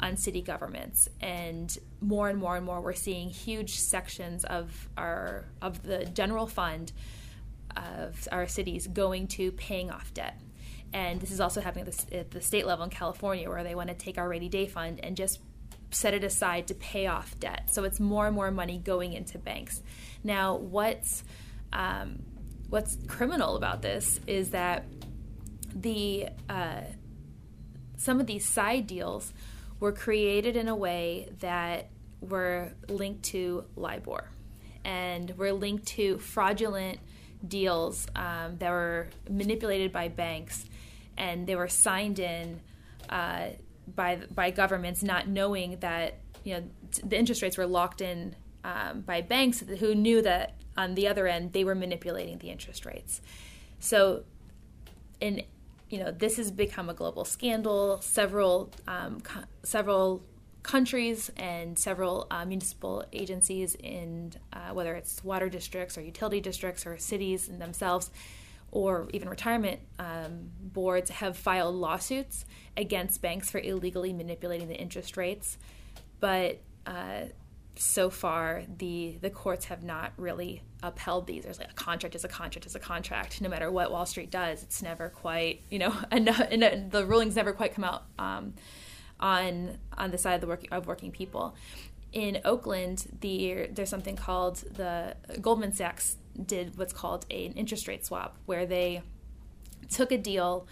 on 0.00 0.16
city 0.16 0.42
governments. 0.42 1.08
And 1.20 1.76
more 2.00 2.28
and 2.28 2.38
more 2.38 2.56
and 2.56 2.64
more 2.64 2.80
we're 2.80 2.92
seeing 2.92 3.30
huge 3.30 3.78
sections 3.78 4.44
of 4.44 4.88
our 4.96 5.46
of 5.62 5.82
the 5.82 6.04
general 6.04 6.46
fund 6.46 6.92
of 7.78 8.28
our 8.32 8.46
cities 8.46 8.86
going 8.86 9.28
to 9.28 9.52
paying 9.52 9.90
off 9.90 10.12
debt. 10.14 10.40
And 10.92 11.20
this 11.20 11.30
is 11.30 11.40
also 11.40 11.60
happening 11.60 11.86
at 11.86 11.92
the, 11.92 12.16
at 12.16 12.30
the 12.30 12.40
state 12.40 12.66
level 12.66 12.84
in 12.84 12.90
California, 12.90 13.48
where 13.48 13.62
they 13.62 13.74
want 13.74 13.88
to 13.88 13.94
take 13.94 14.18
our 14.18 14.28
rainy 14.28 14.48
day 14.48 14.66
fund 14.66 15.00
and 15.02 15.16
just 15.16 15.40
set 15.90 16.14
it 16.14 16.24
aside 16.24 16.68
to 16.68 16.74
pay 16.74 17.06
off 17.06 17.38
debt. 17.38 17.68
So 17.72 17.84
it's 17.84 18.00
more 18.00 18.26
and 18.26 18.34
more 18.34 18.50
money 18.50 18.78
going 18.78 19.12
into 19.12 19.38
banks. 19.38 19.82
Now, 20.24 20.56
what's 20.56 21.24
um, 21.72 22.22
what's 22.68 22.96
criminal 23.06 23.56
about 23.56 23.82
this 23.82 24.20
is 24.26 24.50
that 24.50 24.84
the 25.74 26.28
uh, 26.48 26.82
some 27.96 28.20
of 28.20 28.26
these 28.26 28.46
side 28.46 28.86
deals 28.86 29.32
were 29.80 29.92
created 29.92 30.56
in 30.56 30.68
a 30.68 30.74
way 30.76 31.28
that 31.40 31.90
were 32.20 32.72
linked 32.88 33.22
to 33.24 33.64
LIBOR 33.76 34.30
and 34.84 35.36
were 35.36 35.52
linked 35.52 35.86
to 35.86 36.18
fraudulent 36.18 36.98
deals 37.46 38.06
um, 38.16 38.56
that 38.58 38.70
were 38.70 39.08
manipulated 39.28 39.92
by 39.92 40.08
banks, 40.08 40.64
and 41.16 41.46
they 41.46 41.56
were 41.56 41.68
signed 41.68 42.18
in 42.18 42.60
uh, 43.08 43.48
by 43.94 44.20
by 44.34 44.50
governments, 44.50 45.02
not 45.02 45.28
knowing 45.28 45.78
that 45.80 46.18
you 46.44 46.54
know 46.54 46.62
the 47.04 47.18
interest 47.18 47.42
rates 47.42 47.56
were 47.56 47.66
locked 47.66 48.00
in 48.00 48.34
um, 48.64 49.00
by 49.00 49.20
banks 49.20 49.60
who 49.60 49.94
knew 49.94 50.22
that 50.22 50.54
on 50.76 50.94
the 50.94 51.08
other 51.08 51.26
end 51.26 51.52
they 51.52 51.64
were 51.64 51.74
manipulating 51.74 52.38
the 52.38 52.50
interest 52.50 52.84
rates. 52.84 53.20
So, 53.80 54.24
in 55.20 55.42
you 55.90 55.98
know, 55.98 56.10
this 56.10 56.36
has 56.36 56.50
become 56.50 56.90
a 56.90 56.94
global 56.94 57.24
scandal. 57.24 58.00
Several 58.02 58.70
um, 58.86 59.20
co- 59.20 59.44
several 59.62 60.22
countries 60.68 61.30
and 61.38 61.78
several 61.78 62.26
uh, 62.30 62.44
municipal 62.44 63.02
agencies 63.10 63.74
in 63.76 64.34
uh, 64.52 64.68
whether 64.74 64.94
it's 64.94 65.24
water 65.24 65.48
districts 65.48 65.96
or 65.96 66.02
utility 66.02 66.42
districts 66.42 66.84
or 66.84 66.98
cities 66.98 67.48
in 67.48 67.58
themselves 67.58 68.10
or 68.70 69.08
even 69.14 69.30
retirement 69.30 69.80
um, 69.98 70.50
boards 70.60 71.08
have 71.08 71.38
filed 71.38 71.74
lawsuits 71.74 72.44
against 72.76 73.22
banks 73.22 73.50
for 73.50 73.58
illegally 73.60 74.12
manipulating 74.12 74.68
the 74.68 74.74
interest 74.74 75.16
rates. 75.16 75.56
But 76.20 76.60
uh, 76.86 77.28
so 77.76 78.10
far 78.10 78.64
the 78.76 79.16
the 79.22 79.30
courts 79.30 79.64
have 79.66 79.82
not 79.82 80.12
really 80.18 80.62
upheld 80.82 81.26
these. 81.26 81.44
There's 81.44 81.58
like 81.58 81.70
a 81.70 81.74
contract 81.74 82.14
is 82.14 82.24
a 82.24 82.28
contract 82.28 82.66
is 82.66 82.74
a 82.74 82.78
contract. 82.78 83.40
No 83.40 83.48
matter 83.48 83.70
what 83.70 83.90
wall 83.90 84.04
street 84.04 84.30
does 84.30 84.62
it's 84.62 84.82
never 84.82 85.08
quite 85.08 85.62
you 85.70 85.78
know 85.78 85.96
and, 86.10 86.28
and 86.28 86.90
the 86.90 87.06
rulings 87.06 87.36
never 87.36 87.54
quite 87.54 87.74
come 87.74 87.84
out 87.84 88.04
um, 88.18 88.52
on 89.20 89.78
on 89.96 90.10
the 90.10 90.18
side 90.18 90.34
of 90.34 90.40
the 90.40 90.46
work 90.46 90.64
of 90.70 90.86
working 90.86 91.10
people. 91.10 91.54
In 92.12 92.40
Oakland, 92.44 93.06
the 93.20 93.68
there's 93.72 93.90
something 93.90 94.16
called 94.16 94.56
the 94.56 95.14
Goldman 95.40 95.72
Sachs 95.72 96.16
did 96.46 96.78
what's 96.78 96.92
called 96.92 97.26
an 97.30 97.52
interest 97.52 97.88
rate 97.88 98.06
swap, 98.06 98.36
where 98.46 98.64
they 98.64 99.02
took 99.90 100.12
a 100.12 100.18
deal 100.18 100.66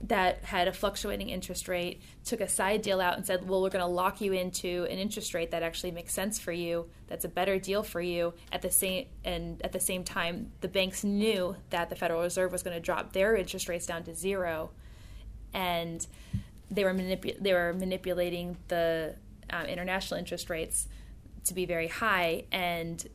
that 0.00 0.44
had 0.44 0.68
a 0.68 0.72
fluctuating 0.72 1.30
interest 1.30 1.68
rate, 1.68 2.02
took 2.24 2.40
a 2.40 2.48
side 2.48 2.82
deal 2.82 3.00
out 3.00 3.16
and 3.16 3.24
said, 3.24 3.48
well, 3.48 3.62
we're 3.62 3.70
going 3.70 3.84
to 3.84 3.90
lock 3.90 4.20
you 4.20 4.32
into 4.32 4.86
an 4.90 4.98
interest 4.98 5.32
rate 5.32 5.50
that 5.52 5.62
actually 5.62 5.90
makes 5.90 6.12
sense 6.12 6.38
for 6.38 6.52
you, 6.52 6.86
that's 7.06 7.24
a 7.24 7.28
better 7.28 7.58
deal 7.58 7.82
for 7.82 8.00
you. 8.00 8.34
At 8.52 8.60
the 8.60 8.70
same 8.70 9.06
and 9.24 9.60
at 9.62 9.72
the 9.72 9.80
same 9.80 10.04
time, 10.04 10.52
the 10.60 10.68
banks 10.68 11.02
knew 11.02 11.56
that 11.70 11.88
the 11.88 11.96
Federal 11.96 12.22
Reserve 12.22 12.52
was 12.52 12.62
going 12.62 12.76
to 12.76 12.80
drop 12.80 13.12
their 13.12 13.36
interest 13.36 13.68
rates 13.68 13.86
down 13.86 14.02
to 14.04 14.14
zero, 14.14 14.70
and 15.54 16.06
they 16.70 16.84
were 16.84 16.94
manipu- 16.94 17.40
they 17.40 17.52
were 17.52 17.72
manipulating 17.72 18.56
the 18.68 19.14
um, 19.50 19.66
international 19.66 20.18
interest 20.18 20.50
rates 20.50 20.88
to 21.44 21.54
be 21.54 21.64
very 21.64 21.88
high, 21.88 22.44
and 22.50 23.06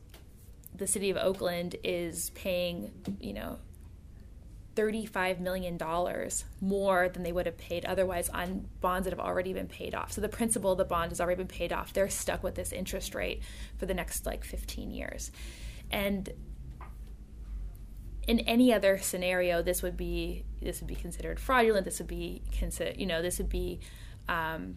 the 0.74 0.86
city 0.86 1.10
of 1.10 1.16
Oakland 1.16 1.76
is 1.84 2.30
paying, 2.30 2.90
you 3.20 3.34
know, 3.34 3.58
$35 4.74 5.38
million 5.38 5.78
more 6.60 7.08
than 7.10 7.22
they 7.22 7.32
would 7.32 7.46
have 7.46 7.58
paid 7.58 7.84
otherwise 7.84 8.28
on 8.30 8.68
bonds 8.80 9.04
that 9.04 9.10
have 9.10 9.20
already 9.20 9.52
been 9.52 9.66
paid 9.66 9.94
off. 9.94 10.12
So 10.12 10.20
the 10.20 10.28
principal 10.28 10.72
of 10.72 10.78
the 10.78 10.84
bond 10.84 11.10
has 11.10 11.20
already 11.20 11.36
been 11.36 11.46
paid 11.46 11.72
off. 11.72 11.92
They're 11.92 12.08
stuck 12.08 12.42
with 12.42 12.54
this 12.54 12.72
interest 12.72 13.14
rate 13.14 13.42
for 13.76 13.86
the 13.86 13.94
next 13.94 14.24
like 14.24 14.44
15 14.44 14.90
years. 14.90 15.30
And 15.90 16.30
in 18.26 18.40
any 18.40 18.72
other 18.72 18.98
scenario, 18.98 19.62
this 19.62 19.82
would 19.82 19.96
be 19.96 20.44
this 20.60 20.80
would 20.80 20.88
be 20.88 20.94
considered 20.94 21.40
fraudulent. 21.40 21.84
This 21.84 21.98
would 21.98 22.08
be 22.08 22.42
consider 22.52 22.92
you 22.98 23.06
know 23.06 23.22
this 23.22 23.38
would 23.38 23.48
be 23.48 23.80
um, 24.28 24.76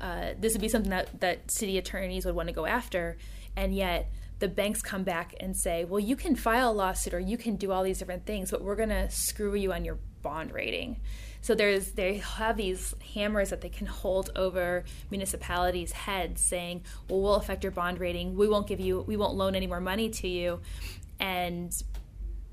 uh, 0.00 0.30
this 0.38 0.52
would 0.52 0.62
be 0.62 0.68
something 0.68 0.90
that 0.90 1.20
that 1.20 1.50
city 1.50 1.78
attorneys 1.78 2.24
would 2.24 2.34
want 2.34 2.48
to 2.48 2.54
go 2.54 2.66
after, 2.66 3.16
and 3.56 3.74
yet 3.74 4.10
the 4.40 4.48
banks 4.48 4.80
come 4.80 5.04
back 5.04 5.34
and 5.38 5.54
say, 5.54 5.84
well, 5.84 6.00
you 6.00 6.16
can 6.16 6.34
file 6.34 6.70
a 6.70 6.72
lawsuit 6.72 7.12
or 7.12 7.20
you 7.20 7.36
can 7.36 7.56
do 7.56 7.70
all 7.70 7.82
these 7.82 7.98
different 7.98 8.24
things, 8.24 8.50
but 8.50 8.62
we're 8.62 8.74
going 8.74 8.88
to 8.88 9.08
screw 9.10 9.54
you 9.54 9.70
on 9.70 9.84
your 9.84 9.98
bond 10.22 10.50
rating. 10.52 10.98
So 11.42 11.54
there's 11.54 11.92
they 11.92 12.18
have 12.18 12.56
these 12.56 12.94
hammers 13.14 13.50
that 13.50 13.60
they 13.60 13.68
can 13.68 13.86
hold 13.86 14.30
over 14.36 14.84
municipalities' 15.10 15.92
heads, 15.92 16.42
saying, 16.42 16.82
"Well, 17.08 17.20
we'll 17.20 17.34
affect 17.36 17.64
your 17.64 17.70
bond 17.70 17.98
rating. 17.98 18.36
We 18.36 18.48
won't 18.48 18.66
give 18.66 18.80
you, 18.80 19.02
we 19.02 19.16
won't 19.16 19.34
loan 19.34 19.54
any 19.54 19.66
more 19.66 19.80
money 19.80 20.10
to 20.10 20.28
you." 20.28 20.60
And 21.18 21.72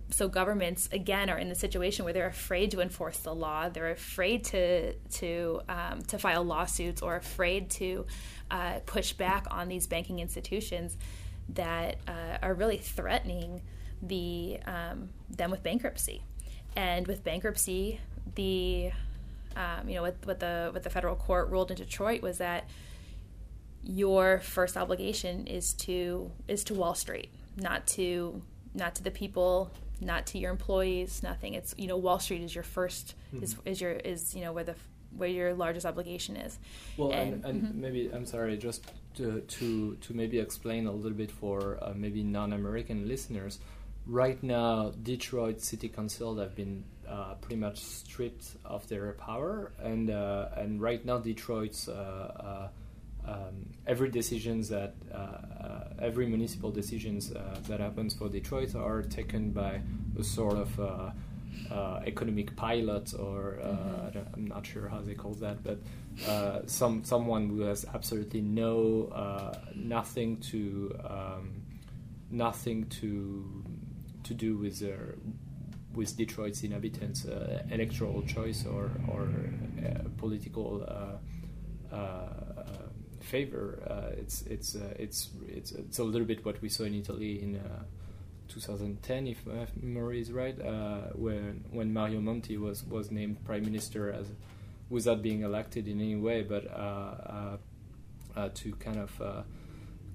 so 0.10 0.28
governments 0.28 0.88
again 0.91 1.30
are 1.30 1.38
in 1.38 1.49
the 1.49 1.55
situation 1.55 2.05
where 2.05 2.14
they're 2.14 2.28
afraid 2.28 2.72
to 2.72 2.82
enforce 2.82 3.18
the 3.20 3.36
law. 3.36 3.70
They're 3.70 3.91
afraid 3.91 4.45
to 4.45 4.93
to 4.93 5.62
um, 5.68 6.01
to 6.03 6.18
file 6.18 6.43
lawsuits 6.43 7.01
or 7.01 7.16
afraid 7.16 7.70
to 7.72 8.05
uh, 8.49 8.80
push 8.86 9.14
back 9.14 9.45
on 9.51 9.68
these 9.68 9.88
banking 9.88 10.20
institutions 10.20 10.97
that 11.49 11.97
uh, 12.08 12.38
are 12.41 12.53
really 12.53 12.78
threatening 12.78 13.62
the 14.01 14.60
um, 14.66 15.10
them 15.30 15.51
with 15.51 15.64
bankruptcy. 15.64 16.24
And 16.76 17.08
with 17.08 17.24
bankruptcy, 17.24 17.99
the 18.36 18.91
um, 19.55 19.89
you 19.89 19.95
know 19.95 20.03
what, 20.03 20.16
what 20.24 20.39
the 20.39 20.70
what 20.72 20.84
the 20.84 20.89
federal 20.89 21.16
court 21.16 21.49
ruled 21.49 21.72
in 21.72 21.78
Detroit 21.78 22.22
was 22.22 22.38
that 22.38 22.70
your 23.84 24.39
first 24.39 24.78
obligation 24.78 25.47
is 25.47 25.74
to 25.80 26.32
is 26.47 26.64
to 26.66 26.74
Wall 26.74 26.95
Street, 26.95 27.30
not 27.58 27.88
to 27.88 28.41
not 28.74 28.95
to 28.95 29.03
the 29.03 29.12
people 29.12 29.72
not 30.02 30.28
to 30.28 30.38
your 30.38 30.52
employees, 30.52 31.22
nothing. 31.24 31.54
It's 31.54 31.74
you 31.78 31.88
know 31.88 31.98
Wall 31.98 32.20
Street 32.20 32.41
is 32.41 32.54
your 32.54 32.64
1st 32.64 33.14
mm-hmm. 33.34 33.43
is 33.43 33.56
is 33.66 33.82
your 33.82 33.91
is 33.91 34.36
you 34.36 34.41
know 34.41 34.54
where 34.54 34.64
the 34.64 34.76
where 35.16 35.30
your 35.30 35.54
largest 35.54 35.86
obligation 35.86 36.36
is. 36.38 36.60
Well, 36.98 37.12
and, 37.12 37.34
and, 37.34 37.45
and 37.45 37.64
mm-hmm. 37.64 37.82
maybe 37.82 38.10
I'm 38.14 38.26
sorry, 38.26 38.58
just 38.58 38.86
to 39.16 39.41
to 39.41 39.95
to 39.95 40.14
maybe 40.14 40.39
explain 40.39 40.88
a 40.88 40.91
little 40.91 41.18
bit 41.18 41.32
for 41.32 41.78
uh, 41.82 41.93
maybe 41.95 42.24
non-American 42.24 43.08
listeners. 43.08 43.60
Right 44.06 44.41
now, 44.41 44.91
Detroit 45.04 45.60
City 45.60 45.89
Council 45.89 46.38
have 46.38 46.56
been 46.56 46.86
uh, 47.08 47.34
pretty 47.41 47.58
much 47.58 47.80
stripped 47.80 48.45
of 48.64 48.88
their 48.88 49.14
power, 49.14 49.72
and 49.82 50.10
uh, 50.10 50.50
and 50.56 50.82
right 50.82 51.04
now 51.06 51.18
Detroit's 51.18 51.89
uh, 51.89 51.91
uh, 51.93 52.68
um, 53.28 53.65
every 53.86 54.09
decisions 54.09 54.69
that 54.69 54.95
uh, 55.13 55.95
every 56.01 56.28
municipal 56.28 56.71
decisions 56.71 57.32
that 57.67 57.80
happens 57.80 58.13
for 58.13 58.30
Detroit 58.30 58.75
are 58.75 59.01
taken 59.01 59.51
by 59.51 59.82
a 60.19 60.23
sort 60.23 60.55
of 60.55 60.80
uh, 61.71 61.99
economic 62.05 62.55
pilot, 62.55 63.13
or 63.13 63.59
uh, 63.61 63.67
mm-hmm. 63.67 64.17
I 64.17 64.38
am 64.38 64.47
not 64.47 64.65
sure 64.65 64.88
how 64.88 65.01
they 65.01 65.13
call 65.13 65.34
that, 65.36 65.63
but 65.63 65.80
uh, 66.28 66.61
some 66.65 67.03
someone 67.03 67.49
who 67.49 67.61
has 67.61 67.86
absolutely 67.93 68.41
no 68.41 69.09
uh, 69.13 69.57
nothing 69.75 70.38
to 70.51 70.97
um, 71.03 71.61
nothing 72.32 72.86
to 73.01 73.63
to 74.23 74.34
do 74.34 74.57
with 74.57 74.80
their 74.80 75.15
with 75.93 76.15
Detroit's 76.15 76.63
inhabitants' 76.63 77.25
uh, 77.25 77.63
electoral 77.71 78.21
choice 78.23 78.65
or 78.65 78.91
or 79.07 79.28
political 80.17 80.86
favor. 83.28 83.80
it's 84.17 84.41
it's 84.43 84.75
it's 84.75 85.30
it's 85.47 85.71
it's 85.71 85.99
a 85.99 86.03
little 86.03 86.28
bit 86.28 86.45
what 86.45 86.61
we 86.61 86.69
saw 86.69 86.84
in 86.84 86.95
Italy 86.95 87.41
in 87.43 87.59
2010, 88.47 89.28
if 89.28 89.45
my 89.45 89.67
memory 89.82 90.21
is 90.21 90.32
right, 90.32 90.59
uh, 90.59 91.09
when 91.13 91.63
when 91.71 91.93
Mario 91.93 92.21
Monti 92.21 92.57
was 92.57 92.84
was 92.84 93.11
named 93.11 93.43
prime 93.45 93.63
minister 93.63 94.11
as 94.11 94.28
without 94.89 95.21
being 95.21 95.41
elected 95.41 95.88
in 95.88 95.99
any 95.99 96.15
way, 96.15 96.41
but 96.43 96.65
uh, 96.67 96.73
uh, 96.75 97.57
uh 98.36 98.49
to 98.53 98.71
kind 98.73 98.97
of 98.97 99.21
uh, 99.21 99.41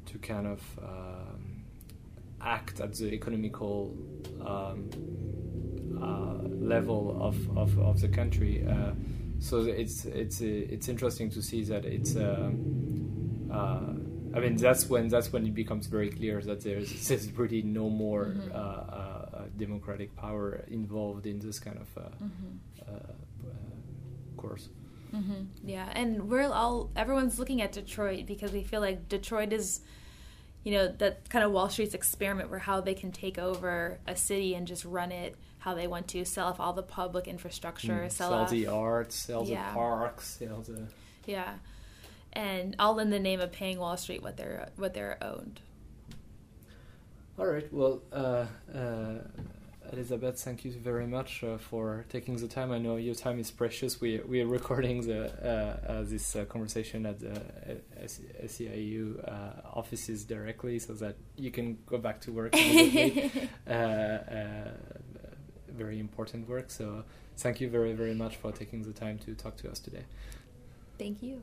to 0.07 0.19
kind 0.19 0.47
of 0.47 0.61
um, 0.83 1.65
act 2.41 2.81
at 2.81 2.95
the 2.95 3.13
economical 3.13 3.95
um, 4.45 4.91
level 6.61 7.17
of, 7.21 7.37
of, 7.57 7.79
of 7.79 8.01
the 8.01 8.09
country. 8.09 8.67
so 9.39 9.61
it's 9.61 10.05
it's 10.07 10.41
it's 10.41 10.89
interesting 10.89 11.31
to 11.31 11.43
see 11.43 11.65
that 11.65 11.85
it's. 11.85 12.17
Um, 12.17 12.92
I 14.35 14.41
mean, 14.41 14.57
that's 14.57 14.89
when 14.89 15.09
that's 15.09 15.33
when 15.33 15.47
it 15.47 15.55
becomes 15.55 15.87
very 15.87 16.11
clear 16.11 16.41
that 16.41 16.63
there's, 16.63 17.09
there's 17.09 17.31
really 17.33 17.63
no 17.63 17.91
more 17.91 18.27
mm-hmm. 18.27 18.51
uh, 18.53 18.57
uh, 18.57 19.45
democratic 19.57 20.17
power 20.17 20.65
involved 20.69 21.27
in 21.27 21.39
this 21.39 21.59
kind 21.59 21.79
of 21.79 22.03
uh, 22.03 22.09
mm-hmm. 22.09 22.89
Uh, 22.89 22.95
uh, 22.95 24.37
course. 24.37 24.69
Mm-hmm. 25.15 25.69
Yeah, 25.69 25.89
and 25.95 26.31
we're 26.31 26.51
all 26.51 26.91
everyone's 26.97 27.39
looking 27.39 27.61
at 27.61 27.73
Detroit 27.73 28.27
because 28.27 28.53
we 28.53 28.63
feel 28.63 28.81
like 28.81 29.09
Detroit 29.09 29.53
is, 29.53 29.81
you 30.65 30.73
know, 30.73 30.89
that 30.89 31.29
kind 31.29 31.45
of 31.45 31.53
Wall 31.53 31.69
Street's 31.69 31.95
experiment 31.95 32.49
where 32.49 32.59
how 32.59 32.81
they 32.81 32.95
can 32.95 33.13
take 33.13 33.39
over 33.39 33.99
a 34.07 34.17
city 34.17 34.55
and 34.55 34.67
just 34.67 34.85
run 34.85 35.13
it 35.13 35.37
how 35.59 35.75
they 35.75 35.87
want 35.87 36.09
to, 36.09 36.25
sell 36.25 36.49
off 36.49 36.59
all 36.59 36.73
the 36.73 36.83
public 36.83 37.29
infrastructure, 37.29 37.93
mm, 37.93 38.11
sell, 38.11 38.31
sell 38.31 38.39
off, 38.41 38.51
the 38.51 38.67
arts, 38.67 39.15
sell 39.15 39.45
yeah. 39.47 39.69
the 39.69 39.75
parks, 39.75 40.39
sell 40.39 40.63
the 40.63 40.89
yeah 41.27 41.53
and 42.33 42.77
all 42.79 42.99
in 42.99 43.11
the 43.11 43.19
name 43.19 43.41
of 43.41 43.53
paying 43.53 43.79
Wall 43.79 43.97
Street 43.97 44.23
what 44.23 44.37
they're 44.37 44.69
what 44.77 44.95
they're 44.95 45.19
owned. 45.23 45.61
All 47.39 47.47
right. 47.47 47.73
Well, 47.73 48.03
uh, 48.13 48.47
uh, 48.75 49.19
Alysabeth, 49.91 50.39
thank 50.39 50.65
you 50.65 50.73
very 50.73 51.07
much 51.07 51.43
uh, 51.43 51.57
for 51.59 52.05
taking 52.09 52.37
the 52.37 52.47
time. 52.47 52.71
I 52.71 52.79
know 52.79 52.97
your 52.97 53.15
time 53.15 53.39
is 53.39 53.51
precious. 53.51 54.01
We 54.01 54.21
we 54.27 54.41
are 54.43 54.47
recording 54.47 55.01
the 55.07 55.33
uh, 55.43 55.93
uh, 55.93 56.03
this 56.05 56.37
uh, 56.37 56.45
conversation 56.45 57.07
at 57.07 57.21
the 57.21 57.43
SEIU 58.45 59.25
offices 59.75 60.25
directly, 60.25 60.79
so 60.79 60.95
that 60.95 61.17
you 61.37 61.51
can 61.51 61.79
go 61.87 61.99
back 61.99 62.21
to 62.23 62.33
work. 62.33 62.55
very 65.69 65.99
important 65.99 66.49
work. 66.49 66.71
So 66.71 67.05
thank 67.39 67.61
you 67.61 67.69
very 67.69 67.95
very 67.95 68.15
much 68.15 68.37
for 68.37 68.53
taking 68.53 68.83
the 68.83 68.93
time 68.93 69.19
to 69.21 69.35
talk 69.35 69.57
to 69.59 69.71
us 69.71 69.81
today. 69.81 70.05
Thank 70.99 71.23
you. 71.23 71.43